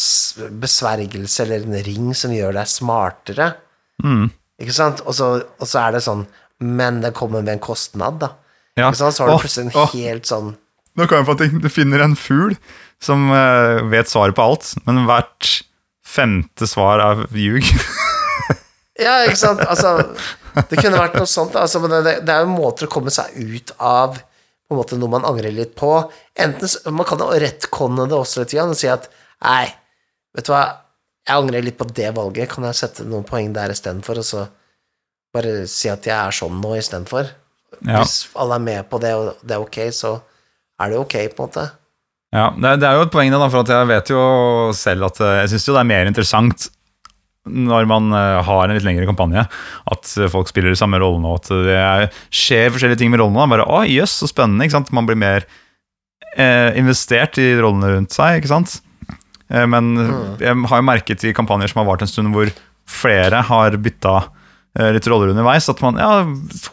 besvergelse 0.61 1.45
eller 1.45 1.65
en 1.65 1.79
ring 1.87 2.11
som 2.17 2.35
gjør 2.37 2.57
deg 2.59 2.69
smartere. 2.69 3.51
Mm. 4.05 4.29
Ikke 4.61 4.77
sant? 4.77 5.01
Og 5.09 5.17
så, 5.17 5.31
og 5.41 5.69
så 5.69 5.87
er 5.87 5.97
det 5.97 6.03
sånn 6.05 6.27
Men 6.61 7.03
det 7.03 7.15
kommer 7.17 7.43
med 7.45 7.55
en 7.55 7.63
kostnad, 7.65 8.19
da. 8.21 8.31
ja. 8.77 8.91
Ikke 8.91 9.01
sant? 9.01 9.17
Så 9.17 9.25
har 9.25 9.33
du 9.33 9.43
plutselig 9.45 9.71
en 9.71 9.91
helt 9.93 10.29
sånn 10.29 10.51
Nå 10.97 11.07
kan 11.09 11.21
jeg 11.21 11.29
få 11.29 11.37
tenke 11.41 11.61
Du 11.65 11.69
finner 11.73 12.05
en 12.05 12.17
fugl 12.17 12.57
som 13.03 13.29
eh, 13.35 13.85
vet 13.93 14.11
svaret 14.11 14.37
på 14.37 14.45
alt, 14.45 14.73
men 14.87 15.05
hvert 15.09 15.51
femte 16.07 16.69
svar 16.71 17.03
er 17.05 17.27
ljug. 17.37 17.65
Ja, 18.97 19.19
ikke 19.27 19.37
sant? 19.37 19.61
Altså, 19.69 19.91
det 20.71 20.79
kunne 20.81 20.97
vært 20.97 21.19
noe 21.19 21.29
sånt. 21.29 21.57
Altså, 21.61 21.83
men 21.83 21.93
det, 22.01 22.15
det 22.25 22.33
er 22.33 22.47
jo 22.47 22.55
måter 22.55 22.87
å 22.87 22.93
komme 22.95 23.13
seg 23.13 23.35
ut 23.37 23.75
av 23.77 24.17
på 24.17 24.75
en 24.75 24.81
måte 24.81 24.99
noe 24.99 25.13
man 25.13 25.27
angrer 25.29 25.53
litt 25.55 25.75
på. 25.79 25.91
Enten, 26.43 26.71
Man 26.97 27.07
kan 27.07 27.21
jo 27.23 27.29
retconne 27.39 28.09
det 28.09 28.17
også 28.17 28.43
litt 28.43 28.55
og 28.63 28.75
si 28.79 28.89
at 28.91 29.07
nei, 29.45 29.69
vet 30.35 30.49
du 30.49 30.53
hva, 30.55 30.65
jeg 31.27 31.43
angrer 31.43 31.67
litt 31.67 31.79
på 31.79 31.87
det 31.91 32.09
valget. 32.17 32.51
Kan 32.51 32.67
jeg 32.67 32.79
sette 32.79 33.07
noen 33.07 33.27
poeng 33.27 33.53
der 33.55 33.75
istedenfor, 33.75 34.23
og 34.23 34.27
så 34.27 34.47
bare 35.35 35.67
si 35.71 35.91
at 35.93 36.07
jeg 36.07 36.17
er 36.17 36.35
sånn 36.35 36.59
nå 36.63 36.73
istedenfor? 36.79 37.31
Ja. 37.83 38.01
Hvis 38.01 38.31
alle 38.39 38.57
er 38.57 38.65
med 38.65 38.89
på 38.91 39.01
det, 39.03 39.13
og 39.15 39.43
det 39.45 39.59
er 39.59 39.63
ok, 39.63 39.81
så 39.95 40.17
er 40.81 40.93
det 40.93 41.01
ok, 41.03 41.19
på 41.37 41.45
en 41.45 41.51
måte. 41.51 41.67
Ja, 42.37 42.51
det 42.53 42.69
er, 42.69 42.81
det 42.83 42.95
jo 42.99 43.05
et 43.07 43.13
poeng 43.15 43.33
da, 43.33 43.47
for 43.49 43.63
at 43.63 43.71
jeg 43.73 43.89
vet 43.89 44.11
jo 44.13 44.23
selv 44.77 45.09
at 45.09 45.21
eh, 45.25 45.37
jeg 45.43 45.55
syns 45.55 45.69
det 45.71 45.79
er 45.81 45.89
mer 45.89 46.11
interessant 46.11 46.67
når 47.47 47.87
man 47.89 48.11
eh, 48.11 48.41
har 48.45 48.67
en 48.67 48.75
litt 48.75 48.85
lengre 48.85 49.07
kampanje, 49.09 49.45
at 49.93 50.15
folk 50.33 50.51
spiller 50.51 50.75
de 50.75 50.79
samme 50.79 50.99
rollene, 51.01 51.31
og 51.31 51.45
at 51.45 51.53
det 51.67 51.77
er, 51.79 52.09
skjer 52.35 52.73
forskjellige 52.75 53.01
ting 53.05 53.13
med 53.13 53.23
rollene. 53.23 53.47
Bare, 53.53 53.67
å, 53.71 53.85
jøss, 53.87 54.19
så 54.23 54.29
spennende, 54.31 54.67
ikke 54.67 54.77
sant? 54.81 54.93
Man 54.97 55.07
blir 55.09 55.19
mer 55.21 55.47
eh, 56.37 56.75
investert 56.79 57.39
i 57.43 57.53
rollene 57.61 57.95
rundt 57.95 58.17
seg, 58.17 58.41
ikke 58.41 58.51
sant? 58.51 58.81
Eh, 59.47 59.67
men 59.71 59.95
jeg 60.43 60.57
har 60.71 60.83
jo 60.83 60.89
merket 60.89 61.27
i 61.27 61.35
kampanjer 61.37 61.73
som 61.73 61.85
har 61.85 61.91
vart 61.93 62.03
en 62.05 62.11
stund, 62.11 62.35
hvor 62.35 62.51
flere 62.87 63.45
har 63.49 63.79
bytta 63.83 64.17
eh, 64.79 64.93
litt 64.99 65.07
roller 65.11 65.33
underveis, 65.33 65.71
at 65.71 65.83
man, 65.85 66.03
ja, 66.03 66.27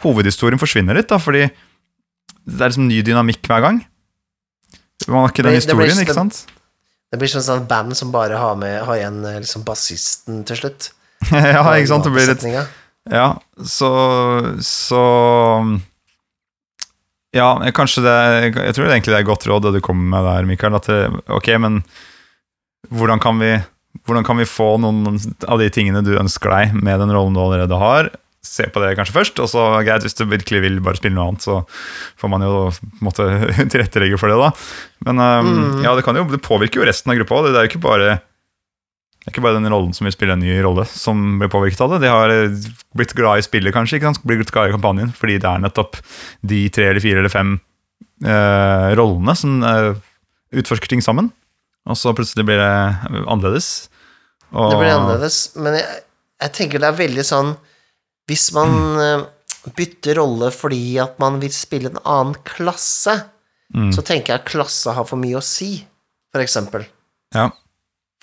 hovedhistorien 0.04 0.62
forsvinner 0.62 0.98
litt, 0.98 1.12
da, 1.14 1.22
fordi 1.22 1.48
det 1.48 2.60
er 2.60 2.74
liksom 2.74 2.90
ny 2.90 3.00
dynamikk 3.06 3.46
hver 3.48 3.64
gang. 3.64 3.84
Man 5.08 5.24
har 5.24 5.34
ikke 5.34 5.46
den 5.46 5.58
historien, 5.58 6.00
ikke 6.04 6.16
sant? 6.16 6.44
Det 7.14 7.20
blir 7.22 7.30
som 7.30 7.44
et 7.44 7.46
sånt 7.46 7.68
band 7.70 7.94
som 7.98 8.12
bare 8.14 8.40
har, 8.42 8.56
med, 8.58 8.80
har 8.88 8.98
igjen 8.98 9.20
liksom 9.22 9.66
bassisten 9.68 10.42
til 10.50 10.64
slutt. 10.64 10.90
ja, 11.30 11.62
ikke 11.76 11.92
sant? 11.92 12.08
Det 12.08 12.14
blir 12.16 12.32
litt 12.32 12.46
Ja, 13.12 13.28
så 13.60 13.90
Så 14.64 15.02
Ja, 17.34 17.50
kanskje 17.76 18.04
det 18.06 18.16
Jeg 18.58 18.76
tror 18.76 18.90
egentlig 18.90 19.14
det 19.14 19.20
er 19.22 19.30
godt 19.30 19.46
råd 19.48 19.68
det 19.68 19.76
du 19.78 19.84
kommer 19.86 20.10
med 20.16 20.28
der, 20.28 20.50
Mikael. 20.50 20.76
At 20.80 20.90
det, 20.90 21.06
ok, 21.28 21.54
men 21.62 21.84
hvordan 22.90 23.22
kan 23.24 23.40
vi 23.40 23.54
Hvordan 24.08 24.26
kan 24.26 24.40
vi 24.42 24.50
få 24.50 24.74
noen 24.82 25.20
av 25.46 25.62
de 25.62 25.70
tingene 25.70 26.02
du 26.02 26.16
ønsker 26.18 26.50
deg 26.50 26.74
med 26.82 26.98
den 27.00 27.14
rollen 27.14 27.36
du 27.38 27.44
allerede 27.44 27.78
har? 27.78 28.10
Se 28.44 28.66
på 28.68 28.82
det 28.84 28.92
kanskje 29.00 29.16
først, 29.16 29.40
og 29.40 29.48
så 29.48 29.62
greit, 29.88 30.04
hvis 30.04 30.18
du 30.20 30.26
virkelig 30.28 30.60
vil 30.66 30.82
bare 30.84 31.00
spille 31.00 31.16
noe 31.16 31.30
annet, 31.32 31.46
så 31.46 31.62
får 32.20 32.32
man 32.34 32.44
jo 32.44 32.58
måte 33.06 33.28
tilrettelegge 33.72 34.20
for 34.20 34.32
det, 34.32 34.40
da. 34.42 34.50
Men 35.08 35.24
um, 35.24 35.82
ja, 35.86 35.94
det, 35.96 36.04
kan 36.04 36.20
jo, 36.20 36.26
det 36.28 36.44
påvirker 36.44 36.82
jo 36.82 36.88
resten 36.90 37.14
av 37.14 37.22
gruppa 37.22 37.40
òg. 37.40 37.48
Det 37.50 37.62
er 37.62 37.68
jo 37.68 37.72
ikke 37.72 37.86
bare 37.88 38.18
det 39.24 39.30
er 39.30 39.38
ikke 39.38 39.44
bare 39.46 39.56
den 39.56 39.72
rollen 39.72 39.94
som 39.96 40.04
vil 40.04 40.12
spille 40.12 40.36
en 40.36 40.42
ny 40.44 40.58
rolle, 40.66 40.84
som 40.92 41.20
blir 41.40 41.48
påvirket 41.48 41.80
av 41.86 41.94
det. 41.94 42.02
De 42.04 42.10
har 42.12 42.32
eh, 42.34 42.56
blitt 42.92 43.14
glad 43.16 43.40
i 43.40 43.46
spillet, 43.46 43.72
kanskje, 43.72 43.96
ikke 43.96 44.10
sant? 44.10 44.26
blitt 44.28 44.52
glad 44.52 44.68
i 44.68 44.74
kampanjen, 44.74 45.14
fordi 45.16 45.38
det 45.40 45.48
er 45.48 45.62
nettopp 45.64 45.96
de 46.44 46.60
tre 46.76 46.90
eller 46.90 47.00
fire 47.00 47.22
eller 47.24 47.32
fem 47.32 47.54
uh, 48.28 48.90
rollene 49.00 49.38
som 49.40 49.64
uh, 49.64 49.96
utforsker 50.52 50.92
ting 50.92 51.00
sammen. 51.06 51.32
Og 51.88 51.96
så 51.96 52.12
plutselig 52.12 52.44
blir 52.50 52.60
det 52.60 52.74
annerledes. 53.24 53.70
Og, 54.52 54.74
Det 54.74 54.82
blir 54.82 54.92
annerledes, 54.92 55.40
men 55.56 55.80
jeg, 55.80 56.04
jeg 56.44 56.56
tenker 56.60 56.84
det 56.84 56.92
er 56.92 57.00
veldig 57.00 57.26
sånn 57.32 57.56
Hvis 58.30 58.50
man 58.56 58.74
mm. 58.98 59.24
bytter 59.76 60.20
rolle 60.22 60.50
fordi 60.56 60.98
at 61.04 61.18
man 61.20 61.42
vil 61.42 61.54
spille 61.56 61.92
en 61.92 62.02
annen 62.04 62.38
klasse, 62.48 63.18
Mm. 63.74 63.90
så 63.90 64.04
tenker 64.06 64.34
jeg 64.34 64.42
at 64.42 64.50
klasse 64.52 64.94
har 64.94 65.06
for 65.10 65.18
mye 65.18 65.40
å 65.40 65.46
si, 65.46 65.80
for 66.34 66.44
eksempel. 66.44 66.86
Ja. 67.34 67.48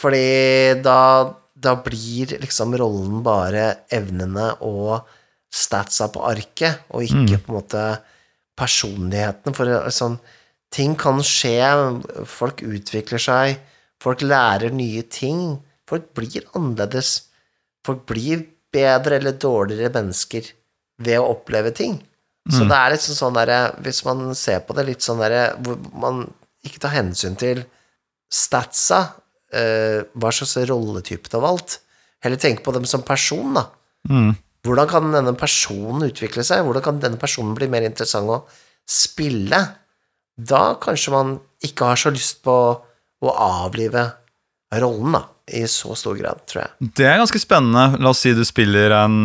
Fordi 0.01 0.79
da, 0.85 1.01
da 1.59 1.75
blir 1.83 2.37
liksom 2.41 2.77
rollen 2.79 3.25
bare 3.27 3.87
evnene 3.93 4.53
og 4.67 5.09
statsa 5.51 6.07
på 6.15 6.23
arket, 6.29 6.87
og 6.95 7.03
ikke 7.03 7.41
på 7.43 7.51
en 7.51 7.59
måte 7.59 7.83
personligheten. 8.61 9.57
For 9.57 9.75
er 9.75 9.91
sånn, 9.95 10.21
ting 10.71 10.95
kan 10.99 11.19
skje, 11.27 11.59
folk 12.31 12.63
utvikler 12.63 13.23
seg, 13.23 13.59
folk 14.01 14.23
lærer 14.23 14.71
nye 14.73 15.03
ting. 15.11 15.59
Folk 15.91 16.13
blir 16.15 16.47
annerledes. 16.55 17.27
Folk 17.83 18.05
blir 18.07 18.45
bedre 18.73 19.19
eller 19.19 19.37
dårligere 19.41 19.93
mennesker 19.95 20.53
ved 21.01 21.21
å 21.21 21.31
oppleve 21.35 21.73
ting. 21.77 21.99
Så 22.51 22.65
det 22.65 22.77
er 22.77 22.95
liksom 22.95 23.15
sånn 23.15 23.35
derre 23.37 23.59
Hvis 23.85 24.01
man 24.07 24.31
ser 24.35 24.63
på 24.65 24.75
det 24.75 24.87
litt 24.89 25.05
sånn 25.05 25.21
derre 25.21 25.53
hvor 25.61 25.77
man 26.01 26.23
ikke 26.67 26.81
tar 26.83 26.95
hensyn 26.95 27.37
til 27.41 27.61
statsa, 28.33 29.01
eh, 29.53 30.03
hva 30.13 30.33
slags 30.35 30.57
rolletype 30.69 31.29
du 31.31 31.37
har 31.39 31.45
valgt, 31.45 31.79
heller 32.25 32.41
tenke 32.41 32.65
på 32.65 32.75
dem 32.77 32.87
som 32.89 33.05
person, 33.07 33.55
da. 33.57 33.65
Mm. 34.09 34.35
Hvordan 34.67 34.91
kan 34.91 35.09
denne 35.15 35.33
personen 35.41 36.05
utvikle 36.11 36.45
seg? 36.45 36.67
Hvordan 36.67 36.85
kan 36.85 37.01
denne 37.01 37.21
personen 37.21 37.57
bli 37.57 37.69
mer 37.73 37.87
interessant 37.87 38.29
å 38.29 38.43
spille? 38.89 39.61
Da 40.37 40.63
kanskje 40.81 41.15
man 41.15 41.35
ikke 41.65 41.93
har 41.93 42.01
så 42.01 42.13
lyst 42.13 42.43
på 42.45 42.57
å 43.21 43.33
avlive 43.33 44.05
rollen, 44.81 45.17
da, 45.17 45.25
i 45.57 45.65
så 45.71 45.95
stor 45.99 46.17
grad, 46.19 46.41
tror 46.51 46.63
jeg. 46.65 46.91
Det 46.99 47.07
er 47.09 47.19
ganske 47.21 47.41
spennende. 47.43 47.99
La 48.03 48.13
oss 48.13 48.23
si 48.25 48.33
du 48.37 48.43
spiller 48.47 48.93
en 48.97 49.17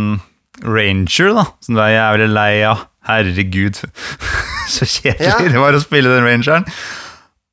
ranger, 0.64 1.34
da, 1.36 1.44
som 1.66 1.76
du 1.78 1.82
er 1.84 1.94
jævlig 1.98 2.30
lei 2.34 2.52
av. 2.70 2.86
Herregud, 3.06 3.78
så 4.76 4.88
kjedelig 4.90 5.28
Ja. 5.30 5.38
det 5.54 5.62
var 5.62 5.76
å 5.78 5.82
spille 5.84 6.10
den 6.16 6.26
rangeren. 6.26 6.66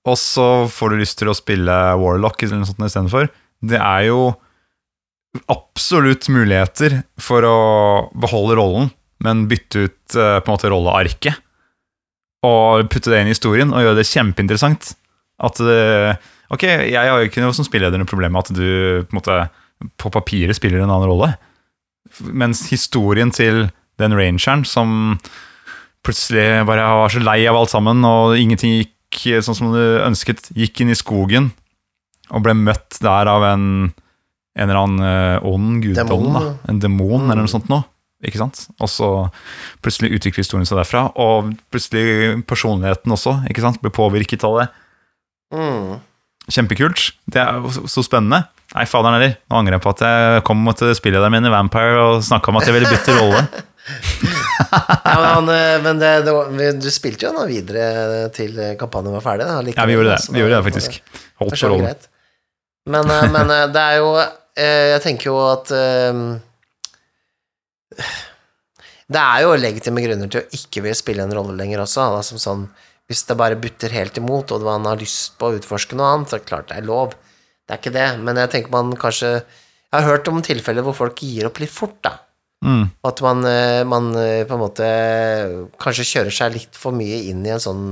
Og 0.08 0.16
så 0.18 0.46
får 0.72 0.90
du 0.94 1.02
lyst 1.02 1.18
til 1.20 1.28
å 1.30 1.36
spille 1.36 1.74
warlock 2.00 2.40
eller 2.42 2.62
noe 2.62 2.70
sånt 2.70 2.80
istedenfor. 2.88 3.28
Det 3.62 3.78
er 3.78 4.08
jo 4.08 4.32
absolutt 5.52 6.26
muligheter 6.32 7.00
for 7.22 7.44
å 7.46 7.58
beholde 8.20 8.56
rollen, 8.58 8.90
men 9.22 9.44
bytte 9.50 9.86
ut 9.86 10.16
eh, 10.18 10.38
på 10.42 10.50
en 10.50 10.54
måte 10.56 10.70
rollearket. 10.72 11.38
Og 12.46 12.88
putte 12.90 13.12
det 13.12 13.20
inn 13.22 13.30
i 13.30 13.34
historien 13.36 13.70
og 13.70 13.84
gjøre 13.84 14.00
det 14.00 14.08
kjempeinteressant. 14.10 14.94
At 15.42 15.60
det, 15.62 16.16
Ok, 16.52 16.66
jeg 16.66 16.98
har 16.98 17.16
jo 17.16 17.30
ikke 17.30 17.42
noe 17.44 17.54
som 17.56 17.66
spilleder 17.66 18.00
noe 18.00 18.08
problem 18.08 18.34
med 18.34 18.44
at 18.44 18.56
du 18.56 19.06
på, 19.08 19.16
måte, 19.16 19.38
på 20.00 20.12
papiret 20.12 20.58
spiller 20.58 20.82
en 20.82 20.90
annen 20.90 21.08
rolle. 21.08 21.30
Mens 22.28 22.66
historien 22.72 23.32
til 23.32 23.66
den 24.00 24.16
rangeren 24.16 24.66
som 24.68 25.16
plutselig 26.04 26.66
bare 26.68 26.84
var 26.98 27.12
så 27.14 27.22
lei 27.22 27.40
av 27.48 27.56
alt 27.56 27.72
sammen, 27.72 28.02
og 28.04 28.36
ingenting 28.36 28.82
gikk 28.82 29.44
sånn 29.44 29.56
som 29.56 29.72
du 29.72 29.82
ønsket. 30.02 30.50
Gikk 30.56 30.82
inn 30.82 30.92
i 30.92 30.98
skogen 30.98 31.52
og 32.32 32.44
ble 32.44 32.54
møtt 32.56 32.98
der 33.04 33.28
av 33.28 33.44
en, 33.46 33.66
en 33.92 34.68
eller 34.68 34.82
annen 34.82 35.02
ånd, 35.46 35.48
ond 35.54 35.82
guddom. 35.84 36.28
Da. 36.36 36.44
En 36.68 36.80
demon 36.82 37.28
eller 37.28 37.44
noe 37.44 37.52
sånt 37.52 37.70
noe. 37.72 37.86
Ikke 38.22 38.38
sant? 38.38 38.66
Og 38.78 38.86
så 38.90 39.08
plutselig 39.82 40.12
utvikler 40.14 40.44
historien 40.44 40.68
seg 40.68 40.78
derfra, 40.78 41.08
og 41.18 41.56
plutselig 41.74 42.44
personligheten 42.46 43.14
også 43.14 43.40
ikke 43.50 43.64
sant? 43.64 43.80
blir 43.82 43.94
påvirket 43.94 44.44
av 44.46 44.60
det. 44.60 44.66
Mm. 45.52 45.98
Kjempekult. 46.50 47.12
Det 47.30 47.38
er 47.42 47.60
jo 47.62 47.70
så- 47.86 48.02
spennende. 48.04 48.44
Nei, 48.74 48.84
faderen 48.88 49.14
heller. 49.20 49.36
Nå 49.50 49.58
angrer 49.60 49.76
jeg 49.76 49.82
på 49.84 49.90
at 49.92 50.00
jeg 50.00 50.42
kom 50.48 50.64
til 50.74 50.94
dem 51.22 51.34
inn 51.34 51.44
i 51.46 51.50
Vampire 51.52 51.98
og 52.00 52.22
snakka 52.24 52.48
om 52.48 52.56
at 52.56 52.66
jeg 52.66 52.74
ville 52.74 52.88
bytte 52.90 53.14
rolle. 53.18 53.42
Ja, 53.82 55.16
men 55.18 55.28
han, 55.28 55.48
eh, 55.50 55.80
men 55.82 55.98
det, 55.98 56.10
det 56.24 56.68
du 56.80 56.88
spilte 56.90 57.26
jo 57.26 57.32
nå 57.34 57.46
videre 57.50 58.28
til 58.32 58.54
kampanjen 58.80 59.12
var 59.12 59.24
ferdig. 59.24 59.46
Da, 59.46 59.60
Ja, 59.76 59.86
vi 59.86 59.96
gjorde 59.96 60.16
det. 60.16 60.30
Vi 60.32 60.40
gjorde 60.40 60.56
det 60.56 60.64
faktisk. 60.72 61.00
Holdt 61.42 61.52
er 61.52 61.56
på 61.58 61.68
rollen. 61.72 61.84
greit. 61.90 62.08
Men, 62.86 63.10
eh, 63.10 63.28
men 63.30 63.50
eh, 63.50 63.66
det 63.74 63.82
er 63.82 63.96
jo 64.00 64.08
eh, 64.18 64.86
Jeg 64.96 65.02
tenker 65.04 65.28
jo 65.30 65.36
at 65.52 65.70
eh, 65.70 66.22
Det 69.12 69.20
er 69.20 69.42
jo 69.44 69.52
legitime 69.60 70.02
grunner 70.02 70.30
til 70.32 70.40
å 70.42 70.48
ikke 70.56 70.82
vil 70.86 70.96
spille 70.96 71.22
en 71.26 71.34
rolle 71.36 71.54
lenger 71.58 71.82
også. 71.84 72.06
Da, 72.16 72.22
som 72.24 72.40
sånn, 72.40 72.64
hvis 73.12 73.26
det 73.28 73.36
bare 73.38 73.58
butter 73.60 73.92
helt 73.92 74.16
imot, 74.18 74.50
og 74.56 74.64
man 74.64 74.88
har 74.88 75.00
lyst 75.00 75.36
på 75.38 75.50
å 75.50 75.58
utforske 75.60 75.98
noe 75.98 76.08
annet, 76.14 76.32
så 76.32 76.40
klart 76.40 76.70
det 76.72 76.80
er 76.80 76.88
lov. 76.88 77.12
Det 77.62 77.76
er 77.76 77.80
ikke 77.82 77.94
det, 77.94 78.08
men 78.24 78.40
jeg 78.40 78.50
tenker 78.56 78.72
man 78.74 78.96
kanskje 78.98 79.34
Jeg 79.92 80.00
har 80.00 80.08
hørt 80.08 80.28
om 80.32 80.40
tilfeller 80.40 80.84
hvor 80.86 80.96
folk 80.96 81.20
gir 81.20 81.44
opp 81.50 81.58
litt 81.60 81.70
fort, 81.70 81.98
da. 82.00 82.14
Mm. 82.64 82.86
At 83.04 83.20
man, 83.20 83.42
eh, 83.44 83.82
man 83.84 84.06
eh, 84.16 84.46
på 84.48 84.54
en 84.56 84.62
måte 84.62 84.86
kanskje 85.82 86.06
kjører 86.08 86.32
seg 86.32 86.54
litt 86.54 86.78
for 86.78 86.96
mye 86.96 87.18
inn 87.28 87.42
i 87.44 87.52
en 87.52 87.60
sånn 87.60 87.84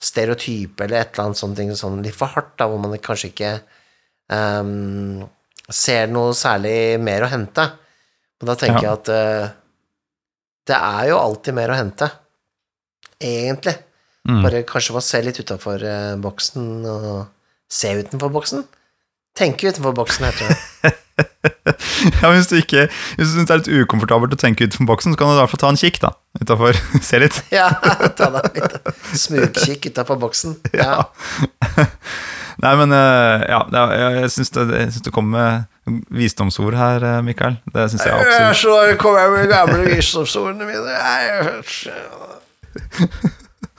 stereotype 0.00 0.84
eller 0.84 1.00
et 1.00 1.10
eller 1.14 1.26
annet 1.30 1.40
sånt 1.40 1.58
ting, 1.58 1.72
sånn 1.76 1.98
litt 2.04 2.14
for 2.14 2.30
hardt, 2.36 2.52
da, 2.60 2.68
hvor 2.70 2.78
man 2.78 2.94
kanskje 3.02 3.32
ikke 3.32 3.50
um, 4.30 5.24
ser 5.66 6.06
noe 6.12 6.36
særlig 6.38 7.00
mer 7.02 7.26
å 7.26 7.32
hente. 7.32 7.66
Og 8.40 8.48
da 8.48 8.56
tenker 8.60 8.86
Ja. 8.86 8.92
jeg 8.92 9.00
at 9.00 9.10
uh, 9.10 9.56
det 10.70 10.78
er 10.78 11.10
jo 11.10 11.18
alltid 11.18 11.56
mer 11.58 11.74
å 11.74 11.80
hente, 11.80 12.08
egentlig. 13.20 13.74
Mm. 14.28 14.42
Bare 14.44 14.64
kanskje 14.68 14.92
man 14.96 15.02
ser 15.06 15.22
litt 15.24 15.38
utafor 15.40 15.80
boksen, 16.20 16.66
og 16.86 17.26
se 17.72 17.94
utenfor 18.02 18.30
boksen. 18.34 18.66
Tenke 19.38 19.70
utenfor 19.70 19.94
boksen, 19.96 20.26
heter 20.28 20.50
det. 20.50 20.56
Ja, 22.22 22.30
hvis 22.32 22.46
du 22.48 22.54
ikke 22.56 22.86
Hvis 22.88 23.28
du 23.28 23.34
syns 23.34 23.48
det 23.48 23.52
er 23.52 23.58
litt 23.60 23.68
ukomfortabelt 23.84 24.32
å 24.32 24.38
tenke 24.40 24.64
utenfor 24.64 24.86
boksen, 24.88 25.12
så 25.12 25.18
kan 25.20 25.28
du 25.28 25.34
i 25.34 25.40
hvert 25.42 25.52
fall 25.52 25.60
ta 25.60 25.68
en 25.72 25.76
kikk, 25.80 25.98
da. 26.00 26.10
Utafor. 26.40 26.78
Se 27.04 27.20
litt. 27.20 27.36
Ja, 27.52 27.66
ta 28.18 28.30
deg 28.36 28.56
litt 28.56 28.72
smugkikk 29.20 29.90
utafor 29.90 30.16
boksen. 30.22 30.56
Ja. 30.72 30.94
Nei, 32.60 32.72
men 32.80 32.92
eh, 32.96 33.44
ja, 33.52 33.60
jeg, 34.20 34.30
syns 34.32 34.50
det, 34.56 34.64
det 35.04 35.12
kom 35.14 35.28
med 35.32 35.68
visdomsord 36.12 36.76
her, 36.76 37.04
eh, 37.04 37.20
Mikael. 37.24 37.56
Det 37.72 37.86
syns 37.92 38.04
jeg 38.08 38.16
absolutt. 38.16 38.60
så 38.60 38.96
kommer 39.00 39.18
jeg 39.26 39.30
med 39.36 39.52
gamle 39.52 39.84
visdomsordene 39.92 40.64
mine. 40.68 40.90
Jeg- 40.96 41.64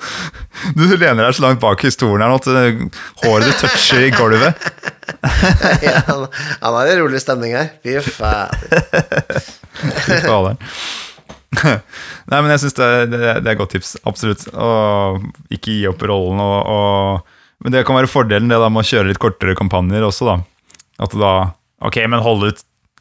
Du 0.78 0.84
lener 0.86 1.24
deg 1.26 1.36
så 1.38 1.46
langt 1.46 1.62
bak 1.62 1.84
i 1.88 1.92
stolen 1.94 2.22
her 2.24 2.32
nå 2.32 2.38
at 2.40 2.50
eh, 2.52 2.82
håret 3.24 3.48
ditt 3.50 3.62
toucher 3.64 4.08
i 4.08 4.12
gulvet. 4.16 4.56
Ja, 5.86 6.00
han, 6.08 6.26
han 6.62 6.76
har 6.78 6.90
en 6.90 7.00
rolig 7.04 7.20
stemning 7.22 7.54
her. 7.58 7.72
Fy 7.84 7.98
fader. 8.06 8.54
Fy 10.06 10.18
fader. 10.24 10.56
Nei, 11.52 12.38
men 12.40 12.50
jeg 12.54 12.62
syns 12.64 12.78
det, 12.78 12.90
det, 13.12 13.20
det 13.44 13.50
er 13.50 13.54
et 13.54 13.60
godt 13.60 13.74
tips. 13.76 13.96
Absolutt. 14.08 14.46
Og 14.54 15.26
ikke 15.54 15.76
gi 15.76 15.88
opp 15.90 16.04
rollen. 16.08 16.40
Og, 16.42 16.60
og, 16.72 17.38
men 17.66 17.76
det 17.76 17.84
kan 17.88 17.98
være 17.98 18.10
fordelen 18.12 18.50
det 18.52 18.60
da 18.62 18.70
med 18.72 18.86
å 18.86 18.88
kjøre 18.88 19.12
litt 19.12 19.22
kortere 19.22 19.58
kampanjer 19.60 20.06
også, 20.08 20.30
da. 20.32 20.38
At 21.02 21.18
da 21.18 21.34
Ok, 21.82 21.98
men 22.06 22.22
hold 22.22 22.44
ut 22.46 22.60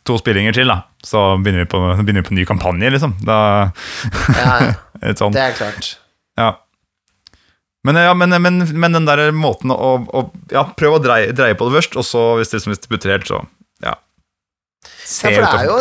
to 0.09 0.15
spillinger 0.17 0.55
til, 0.57 0.71
da. 0.73 0.79
Så 1.05 1.21
begynner 1.45 1.67
vi 1.67 1.71
på, 1.73 1.81
begynner 2.01 2.25
vi 2.25 2.29
på 2.31 2.37
ny 2.39 2.47
kampanje, 2.49 2.89
liksom. 2.97 3.13
Da, 3.29 3.37
Ja. 4.33 4.55
Det 5.37 5.43
er 5.45 5.57
klart. 5.59 5.91
Men, 7.87 7.97
ja, 7.97 8.13
men, 8.13 8.35
men, 8.43 8.61
men 8.77 8.93
den 8.93 9.09
der 9.09 9.31
måten 9.33 9.73
å, 9.73 9.95
å 10.05 10.27
ja, 10.53 10.67
prøve 10.77 10.99
å 10.99 11.03
dreie, 11.03 11.33
dreie 11.33 11.57
på 11.57 11.69
det 11.69 11.79
først, 11.79 11.97
og 11.97 12.05
så 12.05 12.25
hvis 12.37 12.53
det 12.53 12.61
hvis 12.67 12.83
det 12.83 12.91
butter 12.93 13.15
helt, 13.15 13.31
så 13.31 13.41
ja. 13.81 13.95
Se 14.85 15.33
Ja, 15.33 15.41
for 15.41 15.47
det 15.47 15.63
er 15.63 15.71
jo, 15.71 15.79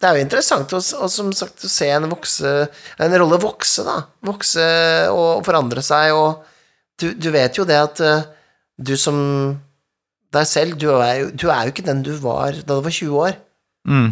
det 0.00 0.08
er 0.08 0.16
jo 0.16 0.24
interessant 0.24 0.72
å, 0.72 0.80
og 0.80 1.12
som 1.12 1.28
sagt, 1.36 1.66
å 1.68 1.70
se 1.72 1.90
en, 1.92 2.08
vokse, 2.08 2.54
en 2.96 3.18
rolle 3.20 3.40
vokse, 3.42 3.84
da. 3.84 3.98
Vokse 4.24 4.64
og 5.12 5.44
forandre 5.46 5.84
seg, 5.84 6.16
og 6.16 6.46
du, 6.98 7.12
du 7.12 7.28
vet 7.34 7.60
jo 7.60 7.68
det 7.68 7.76
at 7.78 8.00
eh, 8.04 8.24
du 8.78 8.96
som 8.98 9.18
deg 10.34 10.48
selv, 10.48 10.80
du 10.80 10.88
er, 10.96 11.14
jo, 11.22 11.28
du 11.32 11.46
er 11.52 11.66
jo 11.66 11.74
ikke 11.74 11.86
den 11.86 12.02
du 12.06 12.14
var 12.22 12.56
da 12.56 12.78
du 12.78 12.84
var 12.84 12.94
20 12.94 13.20
år. 13.20 13.36
Mm. 13.88 14.10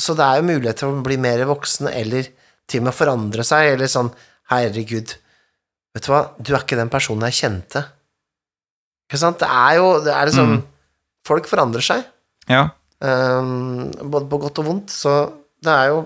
Så 0.00 0.16
det 0.16 0.24
er 0.24 0.40
jo 0.40 0.48
mulighet 0.48 0.80
til 0.80 0.92
å 0.92 1.02
bli 1.04 1.18
mer 1.20 1.44
voksen, 1.48 1.88
eller 1.92 2.30
til 2.70 2.82
og 2.82 2.88
med 2.88 2.96
forandre 2.96 3.44
seg, 3.46 3.74
eller 3.74 3.90
sånn 3.90 4.12
Herregud, 4.52 5.14
vet 5.94 6.06
du 6.06 6.10
hva, 6.12 6.22
du 6.40 6.52
er 6.54 6.60
ikke 6.62 6.76
den 6.78 6.88
personen 6.92 7.26
jeg 7.30 7.38
kjente. 7.42 7.84
Ikke 9.10 9.18
sant? 9.20 9.38
Det 9.42 9.48
er 9.48 9.76
jo 9.76 9.88
det 10.04 10.12
er 10.14 10.26
liksom 10.30 10.52
Mm. 10.56 10.62
Folk 11.28 11.46
forandrer 11.46 11.82
seg, 11.86 12.04
Ja. 12.50 12.70
Um, 13.02 13.90
både 14.10 14.26
på 14.30 14.38
godt 14.42 14.58
og 14.58 14.64
vondt, 14.66 14.90
så 14.90 15.32
det 15.62 15.70
er 15.70 15.88
jo 15.92 16.00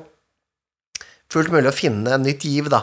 fullt 1.33 1.49
mulig 1.53 1.69
å 1.71 1.75
finne 1.77 2.13
en 2.13 2.23
nytt 2.25 2.45
giv, 2.45 2.69
da. 2.73 2.83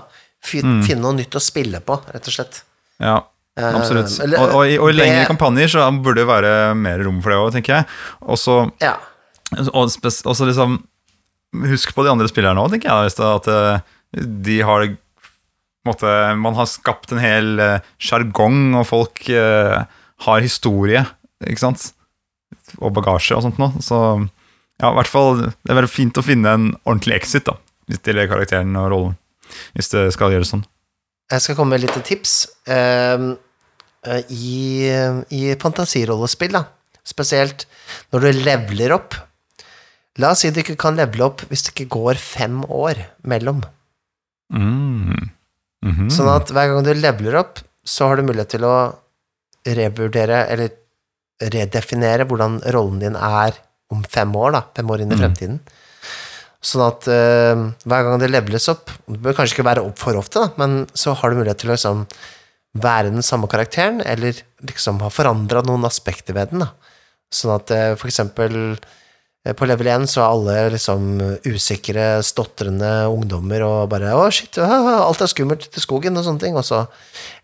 Mm. 0.53 0.81
Finne 0.85 1.01
noe 1.01 1.13
nytt 1.17 1.37
å 1.37 1.41
spille 1.41 1.79
på, 1.85 1.99
rett 2.13 2.27
og 2.27 2.33
slett. 2.33 2.63
ja. 2.99 3.19
Ehm, 3.55 3.75
Absolutt. 3.77 4.09
og, 4.39 4.49
og, 4.55 4.63
i- 4.65 4.79
og 4.79 4.89
i 4.89 4.93
lengre 4.97 5.19
det- 5.19 5.27
kampanjer 5.29 5.67
så 5.69 5.85
burde 6.01 6.15
det 6.23 6.25
være 6.25 6.75
mer 6.75 7.03
rom 7.05 7.21
for 7.21 7.29
det 7.29 7.37
òg, 7.37 7.51
tenker 7.53 7.75
jeg. 7.75 7.85
Og 8.23 8.35
så 8.37 8.71
Ja. 8.81 8.97
og 9.73 9.89
så 9.89 10.45
liksom 10.49 10.83
Husk 11.53 11.93
på 11.93 12.03
de 12.03 12.09
andre 12.09 12.25
spillerne 12.27 12.57
òg, 12.57 12.71
tenker 12.71 12.89
jeg. 12.89 13.13
At 13.19 13.47
eh, 13.47 13.79
de 14.41 14.59
har 14.61 14.81
en 14.81 14.97
måte, 15.88 16.09
Man 16.39 16.55
har 16.57 16.69
skapt 16.69 17.13
en 17.13 17.21
hel 17.21 17.59
eh, 17.59 17.91
sjargong, 18.01 18.75
og 18.79 18.88
folk 18.89 19.25
eh, 19.29 19.84
har 20.27 20.45
historie, 20.45 21.03
ikke 21.43 21.65
sant? 21.65 21.89
Og 22.79 22.93
bagasje 22.95 23.36
og 23.38 23.45
sånt 23.45 23.59
noe. 23.61 23.84
Så 23.84 23.97
ja, 24.81 24.89
i 24.89 24.95
hvert 24.97 25.11
fall 25.11 25.41
Det 25.43 25.69
er 25.69 25.77
veldig 25.77 25.91
fint 25.91 26.17
å 26.17 26.25
finne 26.25 26.53
en 26.55 26.69
ordentlig 26.84 27.17
exit, 27.19 27.49
da. 27.49 27.57
Gjelder 27.91 28.29
karakteren 28.31 28.77
og 28.79 28.89
rollen. 28.93 29.17
Hvis 29.75 29.91
det 29.91 30.07
skal 30.15 30.34
gjøres 30.34 30.53
sånn. 30.53 30.63
Jeg 31.34 31.43
skal 31.43 31.57
komme 31.57 31.75
med 31.75 31.84
et 31.84 31.89
lite 31.89 32.05
tips. 32.07 32.38
Eh, 32.69 33.27
I, 34.31 34.63
I 35.36 35.43
fantasirollespill, 35.59 36.55
da, 36.55 36.65
spesielt 37.07 37.67
når 38.11 38.25
du 38.25 38.43
leveler 38.43 38.95
opp 38.95 39.19
La 40.21 40.34
oss 40.34 40.43
si 40.43 40.51
du 40.53 40.59
ikke 40.61 40.77
kan 40.77 40.97
levele 40.97 41.25
opp 41.25 41.41
hvis 41.49 41.65
det 41.65 41.71
ikke 41.73 41.93
går 41.95 42.19
fem 42.21 42.59
år 42.69 42.99
mellom. 43.25 43.63
Mm. 44.53 45.31
Mhm. 45.84 46.09
Sånn 46.15 46.29
at 46.31 46.47
hver 46.55 46.69
gang 46.71 46.84
du 46.86 46.93
leveler 46.95 47.36
opp, 47.41 47.59
så 47.84 48.07
har 48.07 48.15
du 48.17 48.23
mulighet 48.23 48.53
til 48.55 48.63
å 48.63 48.75
revurdere 49.67 50.45
eller 50.51 50.69
redefinere 51.43 52.25
hvordan 52.27 52.59
rollen 52.73 52.99
din 53.01 53.15
er 53.19 53.57
om 53.91 54.03
fem 54.09 54.31
år, 54.36 54.51
da. 54.55 54.61
Fem 54.75 54.89
år 54.93 55.01
inn 55.03 55.11
i 55.11 55.15
Mm. 55.15 55.21
fremtiden. 55.21 55.59
Sånn 56.63 56.86
at 56.88 57.07
uh, 57.11 57.63
hver 57.84 58.03
gang 58.07 58.19
det 58.21 58.29
leveles 58.31 58.69
opp 58.71 58.88
Det 59.11 59.19
bør 59.19 59.34
kanskje 59.36 59.57
ikke 59.57 59.65
være 59.67 59.84
opp 59.84 59.97
for 59.99 60.15
ofte, 60.15 60.39
da, 60.39 60.53
men 60.57 60.86
så 60.95 61.11
har 61.13 61.29
du 61.29 61.36
mulighet 61.41 61.59
til 61.59 61.69
å 61.69 61.73
liksom 61.75 62.05
være 62.79 63.11
den 63.11 63.21
samme 63.21 63.49
karakteren, 63.51 63.99
eller 64.05 64.34
liksom 64.63 65.01
ha 65.03 65.09
forandra 65.11 65.61
noen 65.61 65.84
aspekter 65.86 66.34
ved 66.34 66.49
den. 66.51 66.59
da. 66.63 66.69
Sånn 67.34 67.53
at 67.55 67.69
uh, 67.75 67.95
for 67.99 68.07
eksempel 68.07 68.77
på 69.43 69.67
level 69.67 69.89
1 69.91 70.05
så 70.07 70.21
er 70.23 70.29
alle 70.29 70.53
liksom 70.71 71.07
usikre, 71.43 72.23
stotrende 72.23 72.91
ungdommer 73.11 73.65
og 73.67 73.89
bare 73.91 74.13
'Å, 74.15 74.31
shit, 74.31 74.57
alt 74.57 75.21
er 75.21 75.27
skummelt 75.27 75.67
ute 75.67 75.81
i 75.81 75.83
skogen', 75.83 76.17
og 76.17 76.23
sånne 76.23 76.39
ting. 76.39 76.55
Og 76.55 76.63
så 76.63 76.87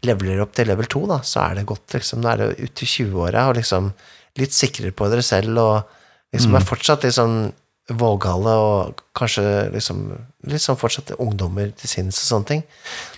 leveler 0.07 0.37
du 0.37 0.43
opp 0.45 0.53
til 0.55 0.67
level 0.67 0.85
2, 0.85 1.07
da, 1.07 1.19
så 1.19 1.49
er 1.49 1.55
det 1.55 1.65
godt, 1.67 1.87
liksom. 1.91 2.21
Da 2.23 2.31
er 2.31 2.37
det 2.37 2.59
ute 2.59 2.83
i 2.83 2.87
20-åra 2.87 3.49
og 3.49 3.55
liksom 3.59 3.91
litt 4.39 4.55
sikrere 4.55 4.95
på 4.95 5.09
dere 5.11 5.21
selv 5.25 5.57
og 5.57 5.83
liksom 6.31 6.55
er 6.55 6.63
fortsatt 6.63 7.03
liksom 7.03 7.51
vågale 7.89 8.53
og 8.53 9.01
kanskje 9.17 9.71
liksom 9.73 10.03
litt 10.47 10.61
sånn 10.61 10.77
fortsatt 10.77 11.15
ungdommer 11.19 11.71
til 11.75 11.89
sinns 11.89 12.19
og 12.21 12.27
sånne 12.29 12.47
ting. 12.47 12.63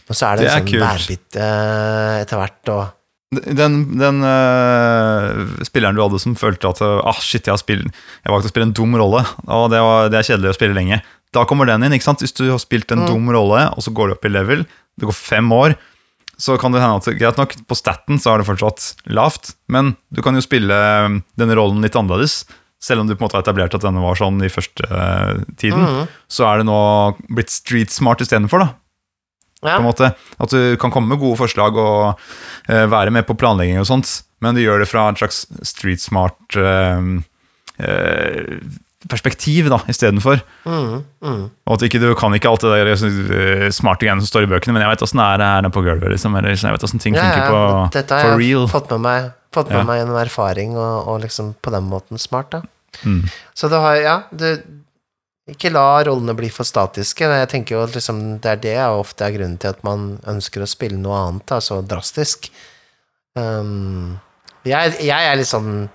Men 0.08 0.16
så 0.16 0.32
er 0.32 0.38
det, 0.38 0.46
Det 0.46 0.52
er 0.52 0.62
liksom 0.62 0.72
kult. 0.72 0.86
værbitte 0.88 1.48
etter 2.24 2.38
hvert 2.40 2.70
og 2.74 2.84
Den, 3.32 3.76
den 3.96 4.18
uh, 4.28 5.64
spilleren 5.64 5.96
du 5.96 6.02
hadde 6.04 6.20
som 6.20 6.34
følte 6.36 6.68
at 6.68 6.82
ah, 6.84 7.20
shit, 7.24 7.46
jeg 7.48 7.54
har 7.54 7.62
spilt 7.62 7.88
Jeg 7.88 8.34
valgte 8.34 8.50
å 8.50 8.52
spille 8.52 8.68
en 8.68 8.74
dum 8.76 8.98
rolle, 9.00 9.22
og 9.48 9.70
det, 9.72 9.80
var, 9.80 10.10
det 10.12 10.20
er 10.20 10.28
kjedelig 10.34 10.52
å 10.52 10.58
spille 10.58 10.76
lenge. 10.76 11.00
Da 11.32 11.46
kommer 11.48 11.70
den 11.70 11.86
inn. 11.88 11.96
ikke 11.96 12.10
sant? 12.10 12.24
Hvis 12.24 12.36
du 12.36 12.50
har 12.50 12.60
spilt 12.60 12.92
en 12.92 13.06
dum 13.08 13.32
rolle, 13.32 13.70
og 13.72 13.86
så 13.86 13.94
går 13.96 14.12
du 14.12 14.16
opp 14.18 14.28
i 14.28 14.34
level, 14.34 14.66
det 15.00 15.08
går 15.08 15.16
fem 15.16 15.48
år, 15.56 15.78
så 16.42 16.58
kan 16.60 16.74
det 16.74 16.82
hende 16.82 17.00
at 17.00 17.22
greit 17.22 17.40
nok, 17.40 17.56
på 17.70 17.78
staten 17.78 18.20
så 18.20 18.34
er 18.34 18.42
det 18.42 18.50
fortsatt 18.50 19.06
lavt, 19.14 19.54
men 19.72 19.94
du 20.12 20.24
kan 20.26 20.36
jo 20.36 20.44
spille 20.44 20.74
øh, 20.74 21.22
denne 21.40 21.56
rollen 21.56 21.84
litt 21.86 21.96
annerledes. 21.96 22.42
Selv 22.82 23.04
om 23.04 23.08
du 23.08 23.14
på 23.14 23.22
en 23.22 23.28
måte 23.28 23.38
har 23.38 23.46
etablert 23.46 23.76
at 23.78 23.84
denne 23.86 24.02
var 24.02 24.18
sånn 24.18 24.42
i 24.42 24.50
første 24.50 24.88
uh, 24.90 25.38
tiden, 25.62 26.08
så 26.26 26.48
er 26.50 26.60
det 26.60 26.66
nå 26.66 26.80
blitt 27.30 27.54
street 27.54 27.94
smart 27.94 28.24
istedenfor. 28.26 28.66
Ja. 29.62 29.76
på 29.78 29.82
en 29.84 29.90
måte. 29.90 30.12
At 30.42 30.50
du 30.54 30.76
kan 30.82 30.92
komme 30.94 31.12
med 31.14 31.20
gode 31.22 31.38
forslag 31.38 31.76
og 31.78 32.18
uh, 32.18 32.86
være 32.90 33.12
med 33.14 33.28
på 33.28 33.36
planlegging 33.38 33.78
og 33.82 33.86
sånt, 33.90 34.24
men 34.42 34.56
du 34.58 34.62
gjør 34.64 34.82
det 34.82 34.90
fra 34.90 35.10
et 35.12 35.22
slags 35.22 35.44
street 35.70 36.02
smart 36.02 36.58
uh, 36.58 36.98
uh, 37.82 38.56
perspektiv, 39.10 39.66
da, 39.72 39.80
istedenfor. 39.90 40.42
Mm, 40.66 41.04
mm. 41.26 41.44
Og 41.66 41.74
at 41.78 41.86
ikke, 41.88 42.02
du 42.02 42.12
kan 42.18 42.34
ikke 42.38 42.50
alt 42.52 42.62
det 42.66 42.74
der 42.74 42.92
uh, 42.94 43.70
smarte 43.74 44.06
greiene 44.06 44.22
som 44.22 44.30
står 44.30 44.46
i 44.46 44.52
bøkene, 44.52 44.76
men 44.78 44.86
jeg 44.86 44.94
vet 44.94 45.06
åssen 45.08 45.22
det 45.22 45.30
er 45.30 45.46
her 45.46 45.64
nede 45.66 45.74
på 45.74 45.86
gulvet. 45.86 46.10
Liksom, 46.14 46.36
eller 46.38 46.54
jeg 46.54 46.76
vet 46.78 46.86
åssen 46.90 47.02
ting 47.02 47.18
Ja, 47.18 47.24
funker 47.30 47.50
på 47.50 47.64
Dette 47.98 48.20
har 48.20 48.34
jeg 48.34 48.42
real. 48.44 48.68
fått 48.70 48.92
med 48.94 49.06
meg, 49.08 49.32
fått 49.54 49.72
med 49.74 49.82
Ja. 49.82 49.88
meg 49.90 50.02
gjennom 50.02 50.20
erfaring, 50.22 50.78
og, 50.78 51.08
og 51.08 51.22
liksom 51.26 51.56
på 51.62 51.74
den 51.74 51.90
måten 51.90 52.22
smart, 52.22 52.52
da. 52.54 52.62
Mm. 53.06 53.24
Så 53.58 53.70
du 53.72 53.78
har, 53.80 53.96
ja, 54.02 54.16
du 54.30 54.62
Ikke 55.50 55.72
la 55.74 56.04
rollene 56.06 56.36
bli 56.38 56.52
for 56.54 56.68
statiske. 56.68 57.26
Jeg 57.26 57.50
tenker 57.50 57.76
jo 57.76 57.86
at 57.88 57.96
liksom, 57.98 58.20
det 58.44 58.52
er 58.52 58.60
det 58.62 58.76
ofte 58.86 59.26
er 59.26 59.34
grunnen 59.34 59.58
til 59.62 59.74
at 59.74 59.82
man 59.86 60.20
ønsker 60.30 60.62
å 60.62 60.70
spille 60.70 61.00
noe 61.02 61.18
annet, 61.18 61.48
da, 61.50 61.58
så 61.64 61.80
drastisk. 61.82 62.52
Um, 63.34 64.20
jeg, 64.68 64.98
jeg 65.08 65.28
er 65.32 65.42
sånn 65.48 65.86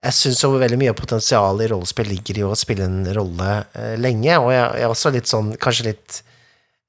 Jeg 0.00 0.16
syns 0.16 0.38
jo 0.40 0.54
veldig 0.56 0.78
mye 0.80 0.92
av 0.94 0.96
potensialet 0.96 1.66
i 1.66 1.68
rollespill 1.70 2.08
ligger 2.08 2.38
i 2.40 2.46
å 2.48 2.56
spille 2.56 2.86
en 2.88 3.04
rolle 3.16 3.50
eh, 3.76 3.94
lenge, 4.00 4.32
og 4.40 4.48
jeg, 4.52 4.64
jeg 4.80 4.86
er 4.86 4.92
også 4.92 5.12
litt 5.14 5.28
sånn, 5.30 5.52
kanskje 5.60 5.86
litt 5.90 6.18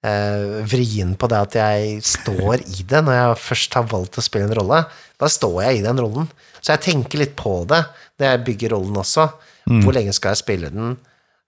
eh, 0.07 0.63
vrien 0.67 1.13
på 1.19 1.29
det 1.31 1.41
at 1.47 1.57
jeg 1.59 1.99
står 2.07 2.65
i 2.65 2.83
det 2.87 3.03
når 3.05 3.19
jeg 3.19 3.41
først 3.45 3.77
har 3.79 3.87
valgt 3.91 4.19
å 4.19 4.25
spille 4.25 4.49
en 4.49 4.57
rolle. 4.59 4.81
Da 5.21 5.31
står 5.31 5.61
jeg 5.67 5.79
i 5.79 5.85
den 5.85 6.01
rollen. 6.01 6.27
Så 6.59 6.73
jeg 6.73 6.85
tenker 6.89 7.21
litt 7.23 7.35
på 7.39 7.61
det 7.69 7.85
når 8.17 8.31
jeg 8.31 8.45
bygger 8.49 8.75
rollen 8.75 9.03
også. 9.03 9.29
Hvor 9.65 9.95
lenge 9.95 10.13
skal 10.13 10.33
jeg 10.33 10.43
spille 10.43 10.73
den? 10.73 10.97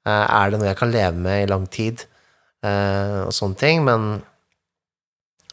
Eh, 0.07 0.25
er 0.39 0.51
det 0.51 0.59
noe 0.61 0.69
jeg 0.69 0.79
kan 0.79 0.93
leve 0.93 1.17
med 1.19 1.43
i 1.43 1.49
lang 1.51 1.65
tid? 1.71 2.05
Eh, 2.63 3.25
og 3.25 3.33
sånne 3.35 3.59
ting. 3.59 3.83
Men 3.87 4.21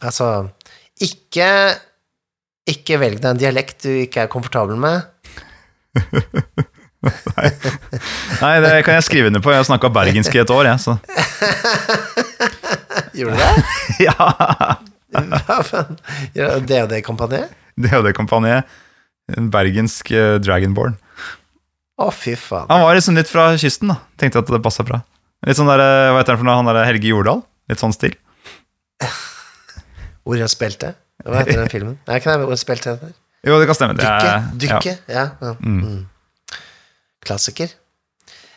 altså 0.03 0.47
Ikke 1.03 1.49
Ikke 2.69 2.99
velg 3.01 3.19
deg 3.21 3.29
en 3.33 3.41
dialekt 3.41 3.83
du 3.85 3.91
ikke 4.05 4.25
er 4.25 4.31
komfortabel 4.31 4.79
med. 4.79 4.97
Nei, 8.41 8.55
det 8.63 8.71
kan 8.87 8.95
jeg 8.97 9.05
skrive 9.05 9.29
under 9.29 9.43
på. 9.43 9.51
Jeg 9.53 9.61
har 9.61 9.67
snakka 9.67 9.91
bergensk 9.93 10.33
i 10.33 10.41
et 10.41 10.53
år, 10.53 10.71
jeg, 10.71 10.79
så 10.81 10.97
Gjorde 13.15 13.35
du 13.35 13.39
det? 13.43 13.53
Ja! 14.07 14.15
DOD-kampanje. 16.65 17.45
Kompaniet. 18.17 18.73
En 19.37 19.47
bergensk 19.53 20.11
eh, 20.11 20.35
Dragonborn. 20.43 20.97
Å, 21.95 22.09
fy 22.11 22.33
faen. 22.35 22.67
Han 22.69 22.81
var 22.83 22.97
liksom 22.97 23.15
litt 23.15 23.29
fra 23.31 23.53
kysten, 23.59 23.93
da. 23.93 23.99
Tenkte 24.19 24.41
at 24.41 24.49
det 24.51 24.59
passa 24.63 24.83
bra. 24.87 24.99
Litt 25.47 25.55
sånn 25.59 25.69
der, 25.69 25.79
eh, 25.83 26.09
hva 26.11 26.19
heter 26.19 26.35
han 26.35 26.41
for 26.41 26.47
noe? 26.49 26.55
Han 26.59 26.67
der 26.67 26.83
Helge 26.89 27.07
Jordal? 27.11 27.43
Litt 27.71 27.79
sånn 27.79 27.93
stil. 27.95 28.15
Hvor 30.25 30.39
han 30.41 30.49
spilte? 30.51 30.95
Hva 31.23 31.39
heter 31.43 31.61
den 31.61 31.71
filmen? 31.71 31.95
Nei, 32.07 32.17
ikke 32.19 32.33
det, 32.33 32.43
hvor 32.43 32.55
jeg 32.55 32.61
spilte 32.63 32.95
den 32.95 32.99
der? 33.09 33.15
Jo, 33.45 33.59
det 33.61 33.67
kan 33.69 33.77
stemme. 33.77 33.95
Det 33.95 34.03
Dykke? 34.03 34.33
er- 34.33 34.45
Dykke? 34.63 34.93
Ja. 35.13 35.25
ja. 35.41 35.53
Mm. 35.61 36.07
Klassiker. 37.25 37.71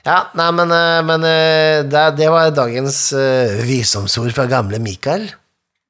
Ja, 0.06 0.18
nei, 0.38 0.48
men, 0.56 0.72
eh, 0.72 1.02
men 1.04 1.26
eh, 1.28 1.82
det, 1.84 2.04
det 2.18 2.30
var 2.32 2.50
dagens 2.56 3.00
visdomsord 3.68 4.32
fra 4.36 4.46
gamle 4.50 4.80
Mikael. 4.82 5.28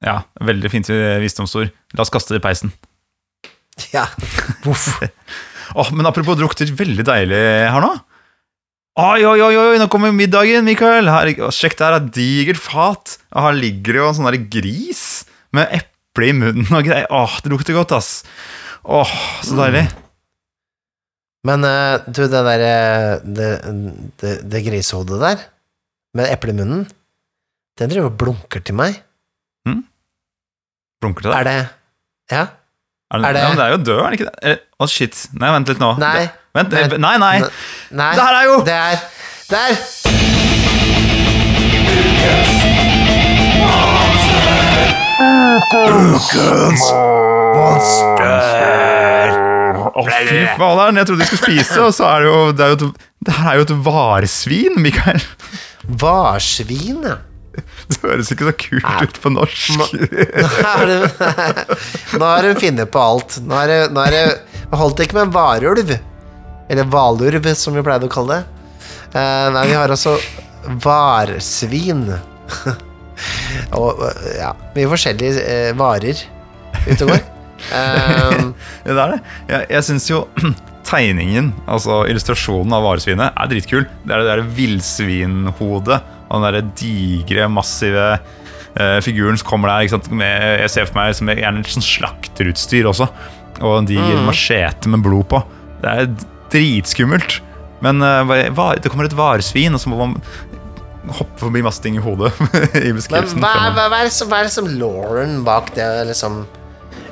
Ja, 0.05 0.19
veldig 0.43 0.69
fint 0.71 0.87
visdomsord. 1.23 1.71
La 1.95 2.03
oss 2.05 2.11
kaste 2.13 2.35
det 2.35 2.43
i 2.43 2.45
peisen. 2.45 2.71
Ja. 3.95 4.05
Voff. 4.67 4.99
Åh, 5.75 5.91
men 5.93 6.07
apropos 6.09 6.37
drukter, 6.39 6.69
veldig 6.73 7.05
deilig 7.05 7.41
her 7.69 7.83
nå. 7.83 7.91
Oi, 8.99 9.21
oi, 9.23 9.37
oi, 9.45 9.53
oi, 9.55 9.77
nå 9.79 9.85
kommer 9.91 10.11
middagen, 10.11 10.65
Mikael. 10.67 11.07
Her, 11.07 11.29
sjekk, 11.55 11.77
der 11.79 11.95
er 11.99 12.07
digert 12.11 12.59
fat. 12.59 13.17
Og 13.31 13.45
her 13.45 13.55
ligger 13.55 13.95
det 13.95 14.01
jo 14.01 14.07
en 14.09 14.17
sånn 14.17 14.27
der 14.27 14.39
gris 14.51 15.03
med 15.55 15.71
eple 15.77 16.31
i 16.31 16.35
munnen 16.35 16.67
og 16.67 16.83
greier. 16.87 17.07
Åh, 17.13 17.37
det 17.45 17.53
lukter 17.53 17.77
godt, 17.77 17.93
ass. 17.95 18.23
Åh, 18.83 19.13
så 19.45 19.55
deilig. 19.61 19.85
Men 21.47 21.63
uh, 21.63 22.01
du, 22.09 22.25
det 22.27 22.41
der 22.43 22.61
eh, 22.67 23.11
Det, 23.23 23.51
det, 24.19 24.33
det 24.51 24.63
grisehodet 24.65 25.21
der, 25.21 25.45
med 26.17 26.27
eple 26.33 26.51
i 26.51 26.57
munnen, 26.57 26.81
den 27.79 27.93
driver 27.93 28.09
og 28.09 28.17
blunker 28.19 28.65
til 28.65 28.75
meg. 28.75 28.97
Blunker 30.99 31.23
til 31.23 31.31
deg. 31.31 31.39
Er 31.39 31.47
det 31.47 31.59
Ja? 32.35 32.41
Er 33.11 33.17
det, 33.17 33.25
er 33.25 33.33
det- 33.33 33.41
Ja, 33.41 33.47
men 33.49 33.57
det 33.57 33.65
er 33.65 33.71
jo 33.71 33.77
død, 33.77 33.99
er 33.99 34.09
det 34.09 34.19
ikke 34.19 34.29
det? 34.29 34.59
Å, 34.59 34.83
oh, 34.83 34.87
shit. 34.87 35.27
Nei, 35.33 35.49
vent 35.51 35.67
litt 35.67 35.79
nå. 35.81 35.97
Nei. 35.97 36.19
Det, 36.19 36.31
vent, 36.53 36.69
Nei. 36.71 36.97
nei, 36.97 37.17
nei. 37.17 37.49
Nei. 37.91 38.13
Det 38.15 38.21
her 38.21 38.35
er 38.35 38.45
jo 38.45 38.61
Det 38.65 38.73
er 38.73 38.99
Der! 39.49 39.69
Å, 49.89 50.03
fy 50.05 50.43
faen, 50.59 50.97
jeg 50.99 51.07
trodde 51.07 51.19
de 51.23 51.27
skulle 51.27 51.41
spise, 51.41 51.79
og 51.81 51.93
så 51.95 52.05
er 52.09 52.23
det 52.23 52.29
jo 52.29 52.39
Det, 52.53 52.65
er 52.65 52.69
jo 52.73 52.77
et, 52.77 53.07
det 53.25 53.35
her 53.39 53.49
er 53.51 53.59
jo 53.59 53.65
et 53.65 53.73
varsvin, 53.85 54.77
Mikael. 54.83 55.21
Varsvin, 56.03 57.01
ja. 57.07 57.17
Det 57.89 57.97
høres 58.03 58.29
ikke 58.33 58.45
så 58.51 58.53
kult 58.53 58.85
ut 58.85 59.17
på 59.23 59.31
norsk. 59.33 59.79
Nå 62.19 62.25
har 62.25 62.45
hun 62.45 62.59
funnet 62.61 62.91
på 62.93 63.01
alt. 63.01 63.39
Nå 63.41 63.57
er 63.63 63.71
det, 63.71 63.79
nå 63.95 64.03
er 64.05 64.13
det 64.13 64.25
holdt 64.77 65.01
ikke 65.03 65.17
med 65.17 65.27
en 65.27 65.33
varulv. 65.33 65.95
Eller 66.69 66.85
hvalurv, 66.85 67.49
som 67.57 67.73
vi 67.73 67.83
pleide 67.85 68.05
å 68.05 68.13
kalle 68.13 68.37
det. 68.37 68.43
Eh, 69.17 69.47
nei, 69.55 69.65
vi 69.71 69.77
har 69.77 69.89
altså 69.89 70.19
varsvin. 70.83 72.05
og 73.79 74.05
ja, 74.37 74.53
mye 74.75 74.91
forskjellige 74.91 75.43
eh, 75.43 75.71
varer 75.77 76.23
ute 76.85 77.03
og 77.03 77.13
går. 77.15 77.25
Eh, 77.75 78.37
det 78.87 78.93
er 78.95 79.11
det. 79.11 79.17
Jeg, 79.49 79.65
jeg 79.73 79.83
syns 79.83 80.05
jo 80.07 80.21
tegningen, 80.87 81.49
altså 81.67 82.05
illustrasjonen 82.07 82.71
av 82.77 82.85
varesvinet, 82.87 83.35
er 83.35 83.49
dritkul. 83.51 83.83
Det 84.05 84.15
er 84.15 84.23
det 84.23 84.29
der 84.29 84.45
villsvinhodet 84.55 85.97
og 86.29 86.35
den 86.37 86.45
derre 86.45 86.63
digre, 86.77 87.47
massive 87.51 88.05
eh, 88.77 88.99
figuren 89.01 89.37
som 89.41 89.47
kommer 89.49 89.71
der. 89.73 89.85
Ikke 89.87 89.97
sant? 89.97 90.11
Med, 90.13 90.45
jeg 90.63 90.69
ser 90.75 90.85
for 90.89 90.99
meg 91.01 91.15
som 91.17 91.29
gjerne 91.33 91.65
sånn 91.67 91.85
slakterutstyr 91.85 92.89
også. 92.91 93.09
Og 93.59 93.79
en 93.81 93.89
diger 93.89 94.21
machete 94.23 94.87
med 94.93 95.01
blod 95.03 95.25
på. 95.33 95.41
Det 95.81 95.89
er 96.03 96.11
dritskummelt. 96.53 97.39
Men 97.83 97.99
hva- 98.03 98.75
det 98.79 98.91
kommer 98.91 99.07
et 99.07 99.15
varesvin, 99.15 99.73
og 99.75 99.79
så 99.81 99.89
må 99.91 99.97
man 99.99 100.15
hoppe 101.15 101.39
forbi 101.41 101.61
masse 101.65 101.81
ting 101.81 101.95
i 101.97 102.03
hodet. 102.03 102.29
i 102.75 102.89
men 102.91 102.97
beskrivelsen. 102.99 103.39
hva, 103.41 103.51
er- 103.67 103.75
hva, 103.75 103.85
hva, 103.91 103.99
er 104.05 104.11
som, 104.13 104.29
hva 104.31 104.41
er 104.43 104.49
det 104.49 104.53
som 104.55 104.67
Lauren 104.79 105.37
bak 105.47 105.71
det 105.77 105.87
liksom 106.11 106.41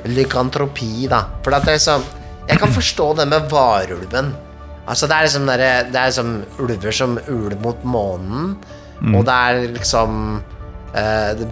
Lykantropi, 0.08 1.08
da? 1.10 1.24
For 1.44 1.56
at 1.56 1.64
det 1.66 1.74
er 1.74 1.80
liksom 1.80 2.04
Jeg 2.48 2.60
kan 2.62 2.70
forstå 2.72 3.06
det 3.18 3.26
med 3.28 3.48
varulven. 3.50 4.30
Altså, 4.88 5.08
det 5.10 5.16
er 5.18 5.26
liksom 5.26 5.48
der, 5.50 5.64
Det 5.92 6.00
er 6.00 6.12
liksom 6.12 6.30
ulver 6.64 6.94
som 6.96 7.18
uler 7.28 7.58
mot 7.60 7.82
månen, 7.84 8.54
og 9.06 9.24
det 9.28 9.34
er 9.34 9.60
liksom 9.76 10.14
uh, 10.94 11.32
det, 11.38 11.48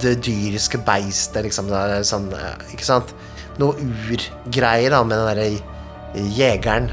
det 0.00 0.16
dyriske 0.24 0.80
beistet, 0.86 1.42
liksom. 1.44 1.68
Det 1.70 1.76
er 1.98 2.04
sånn 2.06 2.30
eh, 2.32 2.72
Ikke 2.72 2.86
sant? 2.86 3.12
Noe 3.60 3.76
urgreier 3.80 4.92
da 4.92 5.02
med 5.04 5.20
den 5.20 5.28
derre 5.28 6.26
jegeren, 6.36 6.90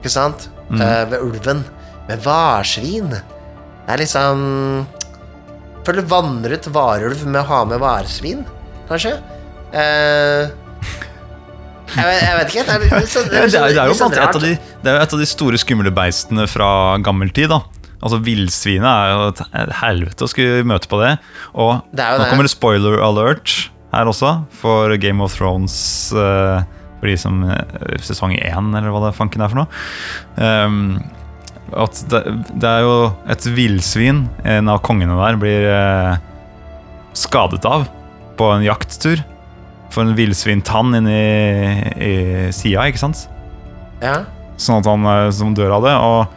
ikke 0.00 0.12
sant? 0.12 0.48
Eh, 0.70 1.04
ved 1.10 1.20
ulven. 1.24 1.64
Med 2.08 2.22
varsvin. 2.24 3.12
Det 3.12 3.94
er 3.94 4.02
liksom 4.02 4.40
Føler 5.86 6.04
vannret 6.06 6.68
varulv 6.70 7.22
med 7.24 7.40
å 7.40 7.46
ha 7.48 7.60
med 7.64 7.80
varsvin, 7.80 8.42
kanskje? 8.90 9.14
Uh, 9.72 10.50
jeg, 11.96 12.04
vet, 12.04 12.20
jeg 12.20 12.36
vet 12.36 12.52
ikke. 12.52 12.64
Det 12.66 12.74
er 12.74 13.00
litt 13.00 13.14
sånn, 13.14 13.28
det, 13.32 13.38
er, 13.40 13.48
det, 13.48 13.80
er 13.80 13.96
sånn 13.96 14.12
det 14.12 14.92
er 14.92 14.98
jo 14.98 15.04
et 15.06 15.14
av 15.16 15.22
de 15.24 15.28
store 15.28 15.60
skumle 15.62 15.92
beistene 15.94 16.44
fra 16.50 16.70
gammel 17.02 17.32
tid. 17.32 17.48
da 17.54 17.79
Altså 18.00 18.20
Villsvinet 18.24 18.88
er 18.88 19.10
jo 19.12 19.28
et 19.28 19.40
et 19.60 19.72
helvete 19.82 20.24
å 20.24 20.30
skulle 20.30 20.64
møte 20.68 20.88
på 20.88 21.00
det. 21.02 21.14
Og 21.52 21.82
Det 21.92 22.04
er 22.04 22.16
nå 22.16 22.24
det. 22.24 22.30
kommer 22.32 22.48
det 22.48 22.54
spoiler 22.54 23.00
alert 23.04 23.70
her 23.92 24.08
også, 24.08 24.44
for 24.54 24.94
Game 25.02 25.22
of 25.22 25.34
Thrones. 25.36 26.12
uh, 26.14 26.62
for 27.00 27.08
de 27.08 27.16
som 27.16 27.42
uh, 27.44 27.56
Sesong 28.04 28.36
én, 28.36 28.70
eller 28.76 28.92
hva 28.92 29.06
det 29.06 29.16
fanken 29.16 29.42
er 29.42 29.50
for 29.52 29.62
noe. 29.62 29.68
Um, 30.36 31.00
at 31.70 32.00
det, 32.10 32.22
det 32.60 32.66
er 32.70 32.82
jo 32.84 32.94
et 33.30 33.46
villsvin 33.54 34.24
en 34.44 34.70
av 34.72 34.80
kongene 34.86 35.14
der 35.20 35.38
blir 35.40 35.68
uh, 35.70 36.16
skadet 37.14 37.64
av 37.68 37.88
på 38.38 38.48
en 38.54 38.64
jakttur. 38.64 39.22
For 39.90 40.06
en 40.06 40.14
villsvintann 40.14 40.94
inni 41.00 41.20
i 41.98 42.14
sida, 42.54 42.84
ikke 42.86 43.02
sant? 43.02 43.24
Ja. 44.00 44.20
Sånn 44.60 44.84
at 44.84 44.86
han 44.86 45.32
som 45.34 45.56
dør 45.56 45.74
av 45.80 45.86
det. 45.88 45.94
Og, 45.98 46.36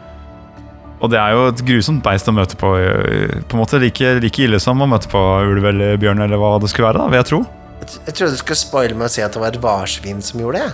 og 1.00 1.10
det 1.12 1.18
er 1.20 1.34
jo 1.34 1.48
et 1.50 1.60
grusomt 1.66 2.02
beist 2.04 2.28
å 2.30 2.32
møte 2.36 2.56
på. 2.60 2.70
eh, 2.78 3.40
På 3.48 3.56
en 3.58 3.62
måte 3.64 3.80
like, 3.82 4.14
like 4.22 4.38
ille 4.46 4.60
som 4.62 4.80
å 4.80 4.86
møte 4.88 5.08
på 5.12 5.20
ulv 5.50 5.64
eller 5.72 5.96
bjørn, 6.00 6.22
eller 6.24 6.36
hva 6.40 6.54
det 6.62 6.70
skulle 6.72 6.88
være. 6.92 7.02
da, 7.02 7.08
vil 7.12 7.20
jeg 7.22 7.28
tro. 7.32 7.40
Jeg, 7.84 7.88
jeg 8.06 8.14
trodde 8.16 8.32
du 8.32 8.38
skulle 8.40 8.56
spoile 8.62 8.94
med 8.96 9.06
å 9.08 9.12
si 9.12 9.20
at 9.20 9.32
det 9.34 9.40
var 9.42 9.52
et 9.52 9.60
varsvin 9.60 10.22
som 10.24 10.40
gjorde 10.40 10.62
det. 10.62 10.72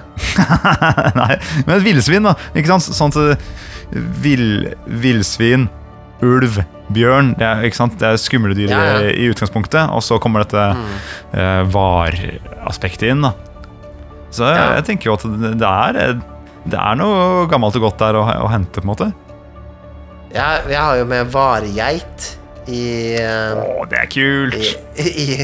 Nei, 1.21 1.33
men 1.66 1.77
et 1.79 1.85
villsvin, 1.89 2.23
da. 2.29 2.37
Ikke 2.55 2.71
sant? 2.77 2.87
Sånt 2.95 3.16
vill, 4.23 4.68
villsvin, 4.87 5.64
ulv, 6.23 6.61
bjørn, 6.95 7.33
det 7.41 7.47
er, 7.47 7.62
ikke 7.66 7.79
sant? 7.81 7.97
det 7.99 8.07
er 8.12 8.18
skumle 8.21 8.55
dyr 8.55 8.71
Ja, 8.71 8.81
ja. 9.01 9.09
i 9.11 9.29
utgangspunktet, 9.33 9.89
og 9.95 10.03
så 10.05 10.18
kommer 10.23 10.45
dette 10.45 10.62
eh, 11.33 11.62
var-aspektet 11.73 13.09
inn. 13.14 13.23
da. 13.25 13.33
Så 14.31 14.47
jeg, 14.47 14.61
Ja. 14.61 14.75
jeg 14.79 14.85
tenker 14.87 15.11
jo 15.11 15.16
at 15.16 15.25
det, 15.59 15.66
er, 15.66 16.21
det 16.71 16.79
er 16.79 16.99
noe 17.01 17.49
gammelt 17.51 17.75
og 17.81 17.89
godt 17.89 17.99
der 18.05 18.18
å, 18.21 18.27
å 18.47 18.51
hente, 18.53 18.79
på 18.79 18.87
en 18.87 18.93
måte. 18.93 19.11
Jeg, 20.31 20.62
jeg 20.70 20.78
har 20.78 20.97
jo 21.01 21.07
med 21.11 21.31
varegeit 21.35 22.26
i, 22.70 22.83
eh, 23.18 23.57
Å, 23.59 23.85
det 23.91 23.99
er 24.05 24.11
kult! 24.12 24.55
i, 24.55 24.68
i, 25.03 25.39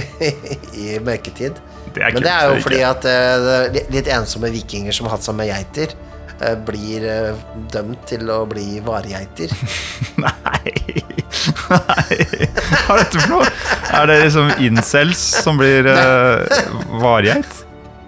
i 0.79 0.99
mørketid. 1.03 1.59
Det 1.97 2.05
er 2.05 2.13
Men 2.13 2.21
kult. 2.21 2.27
det 2.27 2.35
er 2.35 2.51
jo 2.53 2.61
fordi 2.63 2.83
at 2.87 3.07
uh, 3.09 3.63
litt- 3.75 3.91
litt 3.95 4.11
ensomme 4.13 4.51
vikinger 4.55 4.95
som 4.95 5.09
har 5.09 5.17
hatt 5.17 5.25
seg 5.27 5.35
med 5.39 5.49
geiter, 5.51 5.95
uh, 6.43 6.53
blir 6.69 7.07
uh, 7.09 7.45
dømt 7.73 8.05
til 8.11 8.29
å 8.31 8.43
bli 8.51 8.79
varegeiter. 8.85 9.51
Nei. 10.23 10.75
Nei. 11.73 12.19
Hva 12.77 12.95
er 12.95 13.01
dette 13.01 13.19
for 13.23 13.31
noe? 13.33 13.47
Er 13.97 14.07
det 14.11 14.21
liksom 14.27 14.53
incels 14.63 15.23
som 15.43 15.59
blir 15.59 15.89
uh, 15.89 16.45
vargeit? 17.03 17.63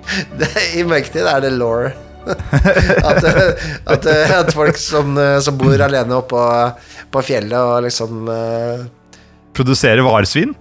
I 0.78 0.84
mørketid 0.88 1.26
er 1.28 1.42
det 1.48 1.56
law. 1.58 1.88
At, 2.28 3.24
at, 3.28 4.06
eh, 4.06 4.36
at 4.38 4.54
folk 4.54 4.78
som, 4.80 5.16
eh, 5.18 5.38
som 5.44 5.58
bor 5.60 5.84
alene 5.88 6.16
oppå 6.18 6.44
på 7.12 7.24
fjellet 7.24 7.58
og 7.58 7.84
liksom 7.86 8.28
uh, 8.28 8.86
Produserer 9.56 10.04
varsvin? 10.04 10.52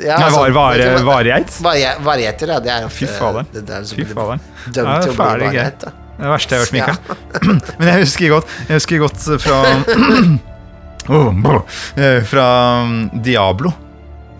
ja, 0.00 0.16
Nei, 0.16 0.26
altså, 0.26 0.40
var, 0.40 0.52
var, 0.56 0.78
det 0.80 0.86
er 0.88 1.04
varegeit? 1.04 2.44
Ja. 2.48 2.60
Det 2.60 2.72
er 2.74 2.86
Fy 2.92 3.08
faderen. 3.08 3.48
Det, 3.52 3.64
det 3.68 3.76
er 3.76 3.88
Fy 3.88 4.06
faderen. 4.08 4.42
dømt 4.66 5.04
til 5.04 5.12
å 5.12 5.16
bli 5.16 5.50
variet. 5.50 5.84
da. 5.84 5.92
Det 6.20 6.26
er 6.26 6.32
verste 6.34 6.56
jeg 6.56 6.60
har 6.60 6.66
hørt, 6.66 6.74
Mikael. 6.76 7.36
Men 7.80 7.90
jeg 7.90 8.04
husker 8.04 8.32
godt, 8.34 8.56
jeg 8.68 8.80
husker 8.80 9.02
godt 9.04 9.28
fra 9.40 9.60
oh, 11.16 11.60
Fra 12.28 12.48
um, 12.84 12.98
Diablo. 13.24 13.72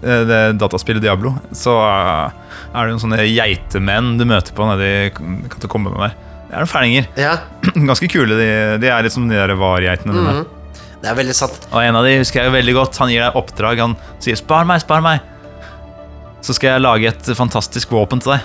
Det 0.00 0.40
dataspillet 0.60 1.04
Diablo. 1.04 1.34
Så 1.56 1.76
er 1.80 2.32
det 2.74 2.90
noen 2.92 3.02
sånne 3.02 3.24
geitemenn 3.28 4.14
du 4.20 4.26
møter 4.28 4.56
på 4.56 4.68
nedi 4.68 4.92
katakombene 5.52 6.08
der. 6.08 6.18
Det 6.50 6.56
er 6.58 6.64
noen 6.64 6.70
ferninger. 6.70 7.04
Ja, 7.20 7.36
Ganske 7.90 8.08
kule. 8.10 8.34
De, 8.34 8.48
de 8.82 8.88
er 8.90 9.04
litt 9.06 9.14
som 9.14 9.28
de 9.30 9.36
der 9.38 9.52
vargeitene 9.54 10.12
dine. 10.16 10.32
Mhm. 10.40 10.46
det 11.00 11.08
er 11.12 11.14
veldig 11.16 11.34
sant. 11.38 11.60
Og 11.70 11.78
en 11.84 11.96
av 11.96 12.04
de 12.04 12.16
husker 12.18 12.42
jeg 12.42 12.50
jo 12.50 12.54
veldig 12.58 12.74
godt. 12.76 12.98
Han 13.00 13.12
gir 13.12 13.22
deg 13.22 13.36
oppdrag. 13.38 13.78
Han 13.84 13.94
sier 14.18 14.36
'spar 14.36 14.66
meg, 14.66 14.82
spar 14.82 15.00
meg'. 15.00 15.20
Så 16.42 16.56
skal 16.56 16.74
jeg 16.74 16.82
lage 16.82 17.06
et 17.08 17.30
fantastisk 17.36 17.92
våpen 17.94 18.20
til 18.20 18.32
deg. 18.34 18.40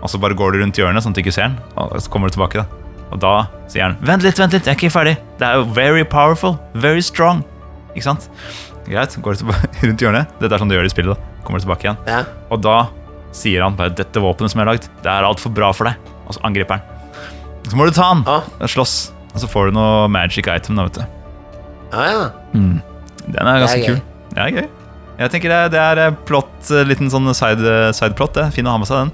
Og 0.00 0.08
så 0.08 0.20
bare 0.20 0.36
går 0.38 0.52
du 0.54 0.62
rundt 0.62 0.78
hjørnet, 0.78 1.02
sånn 1.02 1.12
at 1.12 1.18
du 1.18 1.22
ikke 1.24 1.34
ser 1.34 1.48
den. 1.50 1.58
Og 1.76 1.98
så 2.00 2.08
kommer 2.08 2.30
du 2.30 2.36
tilbake, 2.38 2.62
da. 2.62 2.66
Og 3.10 3.18
da 3.20 3.34
sier 3.68 3.82
han 3.88 3.96
'vent 4.00 4.22
litt, 4.22 4.38
vent 4.38 4.52
litt, 4.54 4.64
jeg 4.64 4.76
er 4.76 4.78
ikke 4.78 4.92
ferdig'. 4.94 5.18
Det 5.38 5.46
er 5.48 5.54
jo 5.58 5.64
very 5.64 6.04
powerful, 6.04 6.56
very 6.74 7.00
strong. 7.02 7.42
Ikke 7.96 8.04
sant? 8.06 8.30
Greit, 8.86 9.16
går 9.20 9.34
du 9.36 9.50
rundt 9.88 10.00
hjørnet. 10.00 10.26
Dette 10.40 10.54
er 10.54 10.58
sånn 10.62 10.68
du 10.70 10.76
gjør 10.78 10.86
det 10.86 10.92
i 10.92 10.96
spillet. 10.96 11.16
da 11.18 11.44
Kommer 11.44 11.58
du 11.58 11.66
tilbake 11.66 11.84
igjen. 11.84 11.98
Ja. 12.06 12.22
Og 12.50 12.62
da 12.62 12.86
sier 13.32 13.62
han 13.62 13.74
bare 13.76 13.90
'dette 13.90 14.20
våpenet 14.22 14.50
som 14.52 14.60
jeg 14.60 14.66
har 14.66 14.72
lagd, 14.74 14.88
det 15.02 15.10
er 15.10 15.26
altfor 15.26 15.52
bra 15.52 15.72
for 15.72 15.84
deg'. 15.90 15.96
Og 16.28 16.34
så 16.34 16.40
angriper 16.46 16.78
han. 16.78 16.99
Så 17.68 17.76
må 17.76 17.86
du 17.86 17.92
ta 17.94 18.08
den. 18.14 18.22
Ah. 18.26 18.46
og 18.60 18.68
Slåss. 18.72 18.94
Og 19.34 19.40
så 19.42 19.48
får 19.50 19.70
du 19.70 19.76
noe 19.76 20.08
magic 20.10 20.48
item, 20.50 20.76
da, 20.80 20.86
vet 20.88 20.98
du. 20.98 21.04
Ja, 21.92 22.06
ja. 22.10 22.22
Den 22.54 23.46
er 23.46 23.60
ganske 23.62 23.78
gøy. 23.82 23.86
kul. 23.86 24.00
Det 24.34 24.38
er 24.46 24.54
gøy. 24.56 24.68
Jeg 25.20 25.30
tenker 25.34 25.52
det, 25.52 25.58
det 25.74 25.80
er 25.84 25.98
eh, 26.06 26.14
plott, 26.26 26.70
eh, 26.72 26.86
liten 26.88 27.10
sånn 27.12 27.28
side, 27.36 27.74
sideplott. 27.94 28.34
det. 28.38 28.46
Fin 28.56 28.66
å 28.66 28.72
ha 28.74 28.78
med 28.80 28.88
seg 28.88 29.04
den. 29.04 29.12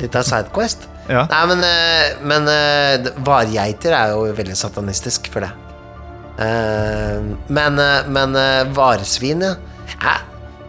Litt 0.00 0.16
av 0.16 0.24
Sidequest. 0.28 0.86
Ja. 1.08 1.24
Nei, 1.32 1.42
men, 1.50 1.64
eh, 1.64 2.18
men 2.28 2.48
eh, 2.52 3.08
vargeiter 3.26 3.94
er 3.96 4.12
jo 4.14 4.26
veldig 4.36 4.56
satanistisk 4.60 5.28
for 5.32 5.44
det. 5.46 5.50
Eh, 6.38 7.18
men 7.50 7.78
eh, 7.82 8.06
men 8.14 8.36
eh, 8.38 8.64
varesvin, 8.76 9.42
ja. 9.42 9.54
ja. 10.04 10.16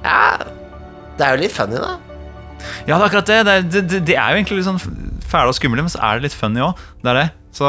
Ja, 0.03 0.19
det 1.19 1.25
er 1.27 1.35
jo 1.35 1.41
litt 1.43 1.53
funny, 1.53 1.77
da. 1.77 1.97
Ja, 2.87 2.95
det 2.95 3.01
er 3.03 3.05
akkurat 3.09 3.29
det. 3.29 3.39
Det 3.45 3.53
er, 3.53 3.61
det, 3.75 3.81
det- 3.91 4.03
det 4.07 4.15
er 4.17 4.31
jo 4.33 4.39
egentlig 4.41 4.59
litt 4.61 4.69
sånn 4.69 4.81
fæle 5.31 5.49
og 5.51 5.55
skumle, 5.57 5.81
men 5.85 5.91
så 5.93 5.99
er 6.03 6.11
det 6.19 6.23
litt 6.29 6.37
funny 6.37 6.61
òg. 6.65 6.73
Det 7.03 7.09
er 7.13 7.17
det. 7.21 7.27
Så 7.55 7.65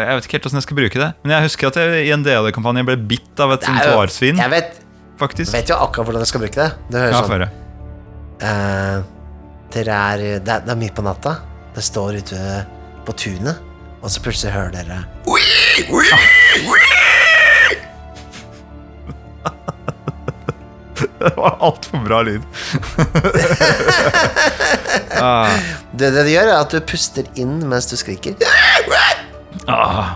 jeg 0.00 0.08
vet 0.16 0.24
ikke 0.28 0.36
helt 0.38 0.46
hvordan 0.48 0.60
jeg 0.62 0.66
skal 0.66 0.78
bruke 0.78 0.98
det. 1.02 1.08
Men 1.24 1.30
jeg 1.36 1.42
husker 1.48 1.64
at 1.68 1.76
jeg 1.82 1.88
i 2.08 2.12
en 2.14 2.24
DOD-kampanje 2.24 2.86
ble 2.88 2.96
bitt 3.10 3.36
av 3.44 3.48
et 3.58 3.64
varsvin. 3.92 4.36
Jeg 4.40 4.50
vet, 4.54 4.70
Faktisk. 5.20 5.50
vet 5.52 5.68
jo 5.72 5.76
akkurat 5.84 6.06
hvordan 6.08 6.22
jeg 6.24 6.30
skal 6.32 6.42
bruke 6.46 6.58
det. 6.62 6.70
Det 6.92 6.98
høres 7.04 7.16
Ja, 7.16 7.20
sånn 7.22 7.34
føre. 7.34 7.48
eh, 8.48 8.98
Dere 9.74 9.94
er 10.14 10.16
det, 10.40 10.48
er 10.48 10.60
det 10.64 10.72
er 10.72 10.80
midt 10.80 10.94
på 10.96 11.04
natta. 11.04 11.32
Det 11.76 11.82
står 11.84 12.16
ute 12.22 12.38
på 13.04 13.12
tunet, 13.20 13.56
og 14.00 14.08
så 14.10 14.18
plutselig 14.24 14.52
hører 14.54 14.72
dere 14.72 14.98
Det 21.18 21.30
var 21.36 21.56
altfor 21.62 22.00
bra 22.04 22.20
lyd. 22.26 22.42
ah, 25.22 25.48
Det, 25.98 26.12
det 26.14 26.24
det 26.28 26.32
gjør, 26.36 26.48
er 26.52 26.60
at 26.62 26.70
du 26.74 26.80
puster 26.86 27.26
inn 27.40 27.58
mens 27.68 27.86
du 27.90 27.96
skriker. 27.98 28.34
ah. 29.68 30.14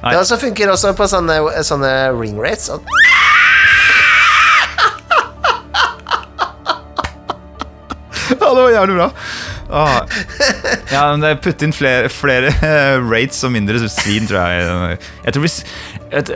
Nei. 0.00 0.12
Det 0.14 0.18
også 0.22 0.38
funker 0.40 0.70
også 0.72 0.94
på 0.96 1.04
sånne, 1.12 1.36
sånne 1.66 1.90
ring 2.16 2.38
rates. 2.40 2.70
og- 2.72 2.84
Ja, 8.30 8.54
det 8.54 8.62
var 8.62 8.70
jævlig 8.70 8.96
bra. 8.96 9.10
Ah. 9.70 10.00
Ja, 10.92 11.02
men 11.12 11.20
det 11.22 11.36
Putt 11.44 11.62
inn 11.62 11.72
flere, 11.74 12.08
flere 12.10 12.50
eh, 12.66 12.96
rates 13.10 13.42
og 13.46 13.52
mindre 13.54 13.78
svin, 13.88 14.26
tror 14.26 14.48
jeg. 14.50 14.98
Jeg 15.26 15.34
tror 15.36 15.44
hvis 15.44 15.58
et, 16.10 16.32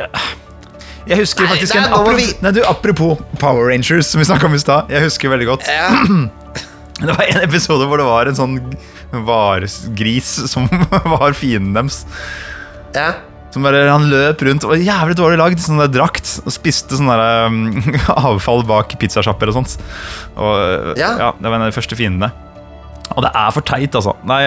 Jeg 1.08 1.18
husker 1.18 1.48
faktisk 1.50 1.74
nei, 1.74 1.82
nei, 1.82 1.88
en 1.88 1.94
apropos, 1.98 2.20
vi- 2.20 2.36
nei, 2.44 2.52
du, 2.54 2.60
apropos 2.68 3.18
Power 3.42 3.66
Rangers, 3.72 4.06
som 4.12 4.22
vi 4.22 4.28
snakka 4.28 4.46
om 4.48 4.54
i 4.54 4.62
stad. 4.62 4.90
Jeg 4.94 5.02
husker 5.08 5.32
veldig 5.34 5.46
godt. 5.50 5.68
Ja. 5.68 5.90
Det 7.00 7.10
var 7.10 7.24
en 7.26 7.42
episode 7.42 7.86
hvor 7.90 7.98
det 7.98 8.06
var 8.06 8.28
en 8.30 8.36
sånn 8.38 8.58
varegris 9.26 10.28
som 10.50 10.68
var 11.14 11.32
fienden 11.38 11.74
deres. 11.76 12.04
ja. 12.96 13.12
Som 13.54 13.62
bare, 13.62 13.84
Han 13.86 14.08
løp 14.10 14.40
rundt 14.42 14.64
og 14.66 14.72
var 14.72 14.80
jævlig 14.82 15.14
dårlig 15.14 15.36
lagd. 15.38 15.60
Sånn 15.62 15.78
der 15.78 15.86
drakt 15.94 16.26
Og 16.42 16.50
spiste 16.50 16.96
sånn 16.98 17.06
der, 17.06 17.20
um, 17.46 17.76
avfall 18.32 18.64
bak 18.66 18.96
pizzasjapper 18.98 19.52
og 19.52 19.54
sånt. 19.60 19.76
Og, 20.34 20.96
Ja. 20.98 21.12
ja, 21.20 21.28
Det 21.38 21.46
var 21.46 21.54
en 21.60 21.62
av 21.62 21.70
de 21.70 21.76
første 21.76 21.94
fiendene. 21.94 22.32
Og 23.14 23.22
det 23.22 23.30
er 23.30 23.52
for 23.54 23.62
teit, 23.62 23.94
altså. 23.94 24.16
Nei, 24.26 24.40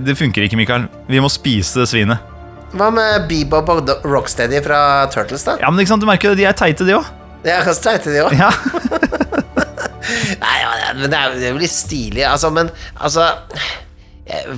Det 0.00 0.16
funker 0.16 0.46
ikke, 0.46 0.56
Mikael. 0.56 0.86
Vi 1.10 1.20
må 1.20 1.28
spise 1.28 1.82
det 1.82 1.90
svinet. 1.92 2.24
Hva 2.72 2.88
med 2.94 3.28
Bebop 3.28 3.68
og 3.74 3.92
Rocksteady 4.08 4.62
fra 4.64 4.80
Turtles, 5.12 5.44
da? 5.44 5.58
Ja, 5.60 5.68
men 5.68 5.84
ikke 5.84 5.92
sant, 5.92 6.00
du 6.00 6.08
merker 6.08 6.32
jo, 6.32 6.38
De 6.40 6.48
er 6.48 6.56
teite, 6.56 6.88
de 6.88 6.96
òg. 6.96 7.12
Ja, 7.44 7.60
kanskje 7.68 7.84
teite, 7.90 8.16
de 8.16 8.24
òg? 8.24 8.32
Ja. 8.40 8.48
Nei, 10.40 10.56
men 10.98 11.10
det 11.10 11.18
er 11.18 11.36
jo- 11.50 11.58
litt 11.62 11.72
stilig, 11.72 12.24
altså, 12.28 12.50
men 12.52 12.70
altså 13.00 13.28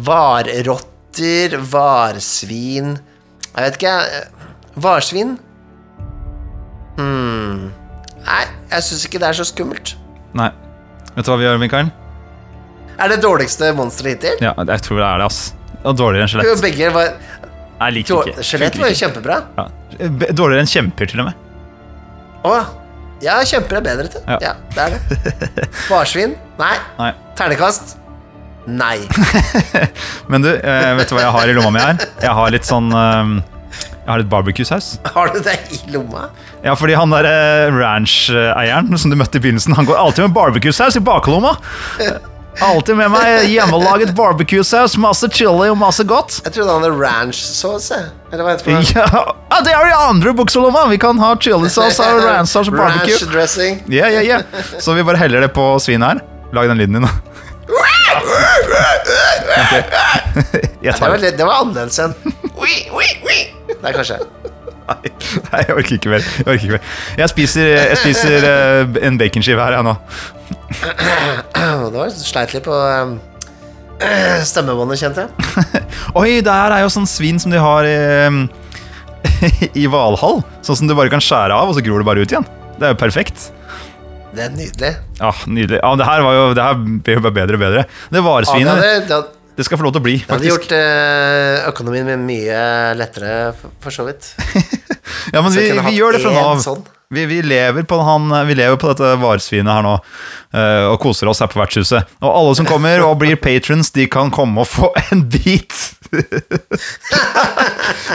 Varrotter, 0.07 1.57
varsvin 1.73 2.97
Jeg 2.97 3.65
vet 3.67 3.79
ikke, 3.81 3.95
Varsvin? 4.85 5.37
Hmm. 6.97 7.71
Nei, 8.27 8.43
jeg 8.73 8.85
syns 8.85 9.05
ikke 9.07 9.21
det 9.23 9.29
er 9.31 9.37
så 9.39 9.45
skummelt. 9.49 9.95
Nei. 10.37 10.51
Vet 11.15 11.25
du 11.25 11.31
hva 11.31 11.37
vi 11.41 11.47
gjør, 11.47 11.61
Mikael? 11.63 11.89
Er 13.01 13.13
det 13.13 13.19
dårligste 13.25 13.71
monsteret 13.77 14.17
hittil? 14.17 14.43
Ja, 14.45 14.53
jeg 14.59 14.85
tror 14.85 15.01
det 15.01 15.07
er 15.09 15.23
det, 15.23 15.29
ass. 15.31 15.41
Og 15.87 15.97
dårligere 15.97 16.27
enn 16.27 16.33
skjelett. 16.33 16.63
Begge 16.65 16.91
var 16.93 17.11
Jeg 17.77 17.93
liker 17.97 18.31
ikke. 18.33 18.45
Skjelett 18.49 18.79
var 18.81 18.89
jo 18.93 18.99
kjempebra. 19.01 19.37
Ja. 19.57 19.67
Dårligere 20.33 20.65
enn 20.65 20.71
kjemper, 20.73 21.09
til 21.13 21.23
og 21.23 21.29
med. 21.31 21.43
Å, 22.49 22.55
ja, 23.25 23.39
kjemper 23.49 23.79
er 23.81 23.85
bedre 23.87 24.11
til. 24.13 24.25
Ja. 24.29 24.39
Ja, 24.43 24.55
det 24.75 24.83
er 24.83 24.97
det. 24.97 25.69
Varsvin? 25.89 26.37
Nei. 26.61 26.75
Nei. 26.99 27.13
Ternekast? 27.39 27.97
Nei. 28.67 28.99
Men 30.31 30.43
du, 30.43 30.51
eh, 30.53 30.93
vet 30.99 31.09
du 31.09 31.17
hva 31.17 31.23
jeg 31.27 31.35
har 31.39 31.51
i 31.53 31.55
lomma 31.57 31.73
mi 31.77 31.83
her? 31.85 32.01
Jeg 32.23 32.35
har 32.35 32.51
litt 32.55 32.67
sånn 32.67 32.91
eh, 32.91 33.35
Jeg 33.79 34.09
har 34.11 34.23
litt 34.23 34.31
barbecue-saus. 34.33 34.97
Har 35.15 35.31
du 35.35 35.39
det 35.45 35.57
i 35.73 35.81
lomma? 35.95 36.29
Ja, 36.65 36.75
fordi 36.79 36.97
han 36.99 37.15
der 37.15 37.29
eh, 37.31 37.67
ranch-eieren 37.75 38.91
som 38.99 39.13
du 39.13 39.19
møtte 39.19 39.39
i 39.39 39.45
begynnelsen, 39.45 39.77
han 39.79 39.89
går 39.89 40.01
alltid 40.03 40.27
med 40.29 40.37
barbecue-saus 40.37 40.99
i 40.99 41.05
baklomma. 41.05 41.57
Alltid 42.61 42.97
med 42.97 43.11
meg 43.13 43.45
hjemmelaget 43.51 44.15
barbecue-saus, 44.17 44.97
masse 45.01 45.29
chili 45.33 45.69
og 45.69 45.77
masse 45.79 46.05
godt. 46.09 46.39
Jeg 46.45 46.55
trodde 46.55 46.73
han 46.73 46.87
hadde 46.87 46.97
ranch-sauce. 46.97 47.99
Eller 48.33 48.47
hva 48.47 48.55
heter 48.55 48.71
det? 48.73 48.95
Ja, 48.97 49.25
ah, 49.53 49.61
det 49.65 49.75
er 49.77 49.91
i 49.91 49.97
andre 50.07 50.33
bukselomma! 50.37 50.87
Vi 50.93 50.99
kan 51.03 51.21
ha 51.21 51.35
chilisaus 51.37 52.01
og 52.01 52.23
ranch-saus 52.29 52.73
og 52.73 52.79
barbecue. 52.79 53.13
Ranch 53.13 53.33
dressing. 53.33 53.83
Ja, 53.93 54.09
ja, 54.13 54.25
ja. 54.25 54.41
Så 54.81 54.97
vi 54.97 55.05
bare 55.07 55.21
heller 55.21 55.45
det 55.45 55.53
på 55.57 55.69
svinet 55.85 56.17
her. 56.17 56.25
Lag 56.57 56.71
den 56.73 56.81
lyden 56.81 57.01
din, 57.01 57.09
da. 57.09 57.13
Okay. 59.57 59.83
Det 60.81 61.01
var, 61.01 61.17
litt, 61.19 61.37
det 61.39 61.45
var 61.47 61.63
annerledes 61.65 61.99
enn 61.99 62.13
Det. 62.17 63.39
Nei, 63.83 63.93
kanskje. 63.93 64.19
Nei, 64.87 65.11
nei, 65.51 65.63
jeg 65.65 65.75
orker 65.75 65.97
ikke 65.97 66.11
mer. 66.13 66.27
Jeg, 66.27 66.47
orker 66.47 66.67
ikke 66.69 66.77
mer. 66.77 66.91
jeg 67.19 67.33
spiser, 67.33 67.71
jeg 67.75 67.97
spiser 68.03 68.47
eh, 68.47 68.99
en 69.09 69.19
baconskive 69.19 69.63
her, 69.63 69.79
jeg 69.79 69.87
nå. 69.87 69.97
Det 71.91 71.97
var 71.97 72.13
sleit 72.15 72.55
litt 72.55 72.67
på 72.67 72.77
um, 72.77 73.17
stemmebåndet, 74.47 75.01
kjente 75.03 75.27
jeg. 75.27 75.83
Oi, 76.21 76.39
det 76.45 76.55
her 76.55 76.77
er 76.77 76.85
jo 76.85 76.93
sånn 76.95 77.09
svin 77.11 77.43
som 77.43 77.55
de 77.55 77.63
har 77.63 77.89
i, 77.89 77.99
i 79.83 79.89
Valhall. 79.91 80.43
Sånn 80.67 80.83
som 80.83 80.91
du 80.91 80.95
bare 80.95 81.13
kan 81.13 81.25
skjære 81.25 81.57
av, 81.57 81.73
og 81.73 81.79
så 81.79 81.85
gror 81.85 82.03
det 82.03 82.11
bare 82.11 82.23
ut 82.23 82.35
igjen. 82.37 82.47
Det 82.77 82.91
er 82.91 82.95
jo 82.95 83.01
perfekt. 83.01 83.51
Det 84.37 84.45
er 84.45 84.53
nydelig. 84.53 84.93
Ja, 85.17 85.33
Nydelig. 85.49 85.79
Ja, 85.81 85.95
det 85.97 86.07
her, 86.07 86.23
var 86.27 86.35
jo, 86.37 86.45
det 86.57 86.65
her 86.67 86.81
blir 86.85 87.19
jo 87.19 87.25
bare 87.25 87.37
bedre 87.39 87.57
og 87.57 87.63
bedre. 87.63 87.85
Det 88.13 88.21
Ja, 88.21 88.75
det, 88.83 88.91
Ja, 88.93 89.07
det, 89.09 89.17
hadde, 89.17 89.36
det 89.57 89.65
skal 89.65 89.79
få 89.81 89.87
lov 89.87 89.95
til 89.97 90.03
å 90.03 90.07
bli, 90.07 90.17
faktisk. 90.21 90.29
det 90.29 90.37
hadde 90.37 90.51
gjort 90.53 90.73
eh, 90.77 91.69
økonomien 91.71 92.07
min 92.11 92.27
mye 92.29 92.59
lettere, 92.99 93.55
for, 93.57 93.73
for 93.87 93.91
så 94.01 94.07
vidt. 94.09 94.29
Ja, 95.33 95.41
men 95.43 95.51
Så 95.53 95.59
vi, 95.61 95.71
vi 95.87 95.97
gjør 95.99 96.15
det 96.17 96.21
fra 96.23 96.31
nå 96.35 96.41
av. 96.43 96.61
sånn. 96.63 96.85
Vi, 97.15 97.23
vi, 97.31 97.39
lever 97.43 97.85
på 97.87 97.97
han, 98.03 98.31
vi 98.49 98.55
lever 98.59 98.79
på 98.83 98.89
dette 98.91 99.13
varesvinet 99.23 99.71
her 99.71 99.85
nå 99.87 99.93
uh, 99.99 100.87
og 100.91 100.97
koser 101.03 101.31
oss 101.31 101.43
her 101.43 101.51
på 101.51 101.61
vertshuset. 101.61 102.09
Og 102.23 102.31
alle 102.31 102.55
som 102.59 102.67
kommer 102.67 103.03
og 103.07 103.15
blir 103.21 103.39
patrons, 103.39 103.93
de 103.95 104.07
kan 104.11 104.31
komme 104.35 104.63
og 104.65 104.71
få 104.71 104.91
en 105.13 105.23
bit. 105.31 105.75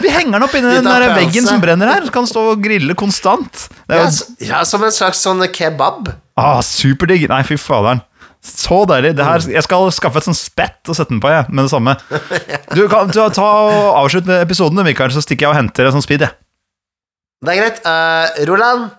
vi 0.01 0.11
henger 0.11 0.35
den 0.35 0.43
opp 0.47 0.55
inni 0.57 0.73
den 0.75 0.87
der 0.87 1.07
veggen 1.15 1.47
som 1.47 1.61
brenner 1.63 1.91
her. 1.93 2.05
Så 2.07 2.13
kan 2.15 2.25
den 2.27 2.31
stå 2.33 2.43
og 2.53 2.63
grille 2.63 2.95
konstant. 2.99 3.67
Ja, 3.87 4.03
jo 4.03 4.07
s- 4.11 4.23
ja, 4.43 4.63
som 4.67 4.83
en 4.87 4.91
slags 4.95 5.23
sånn 5.23 5.43
kebab. 5.51 6.11
ah, 6.35 6.61
superdigg. 6.65 7.27
Nei, 7.31 7.43
fy 7.47 7.57
faderen. 7.59 8.03
Så 8.41 8.79
deilig. 8.89 9.13
Det 9.17 9.25
her, 9.25 9.43
jeg 9.53 9.63
skal 9.67 9.91
skaffe 9.93 10.17
et 10.17 10.25
sånt 10.25 10.39
spett 10.39 10.89
og 10.89 10.97
sette 10.97 11.13
den 11.13 11.21
på 11.21 11.29
jeg, 11.29 11.45
med 11.53 11.67
det 11.67 11.73
samme. 11.73 11.93
Du 12.77 12.87
kan 12.89 13.11
ta, 13.13 13.27
ta 13.33 13.47
og 13.67 13.99
Avslutt 13.99 14.29
episoden, 14.33 14.81
Mikael, 14.87 15.13
så 15.13 15.21
stikker 15.21 15.45
jeg 15.45 15.53
og 15.53 15.59
henter 15.59 15.89
en 15.89 15.97
sånn 15.97 16.05
speed. 16.05 16.25
jeg. 16.25 16.33
Det 17.45 17.53
er 17.53 17.59
greit. 17.61 17.79
Uh, 17.85 18.41
Roland, 18.49 18.89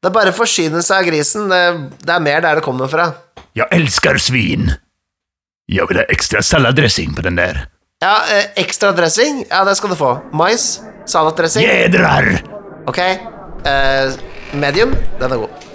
det 0.00 0.10
er 0.10 0.14
bare 0.16 0.34
å 0.34 0.36
forsynelse 0.36 0.96
av 0.96 1.08
grisen. 1.08 1.48
Det, 1.52 1.62
det 2.04 2.14
er 2.16 2.24
mer 2.24 2.44
der 2.44 2.60
det 2.60 2.64
kommer 2.66 2.90
fra. 2.92 3.10
Jeg 3.56 3.68
elsker 3.76 4.20
svin. 4.20 4.72
Jeg 5.70 5.86
vil 5.88 6.02
ha 6.02 6.06
ekstra 6.12 6.42
salatdressing 6.44 7.16
på 7.16 7.24
den 7.24 7.40
der. 7.40 7.64
Ja, 8.04 8.18
uh, 8.26 8.44
ekstra 8.60 8.92
dressing? 8.96 9.44
Ja, 9.48 9.64
det 9.68 9.78
skal 9.80 9.94
du 9.94 9.98
få. 10.00 10.14
Mais, 10.36 10.74
salatdressing. 11.08 11.64
Jedrar! 11.68 12.32
Ok. 12.90 13.00
Uh, 13.64 14.16
medium, 14.56 14.96
den 15.20 15.36
er 15.36 15.44
god. 15.46 15.69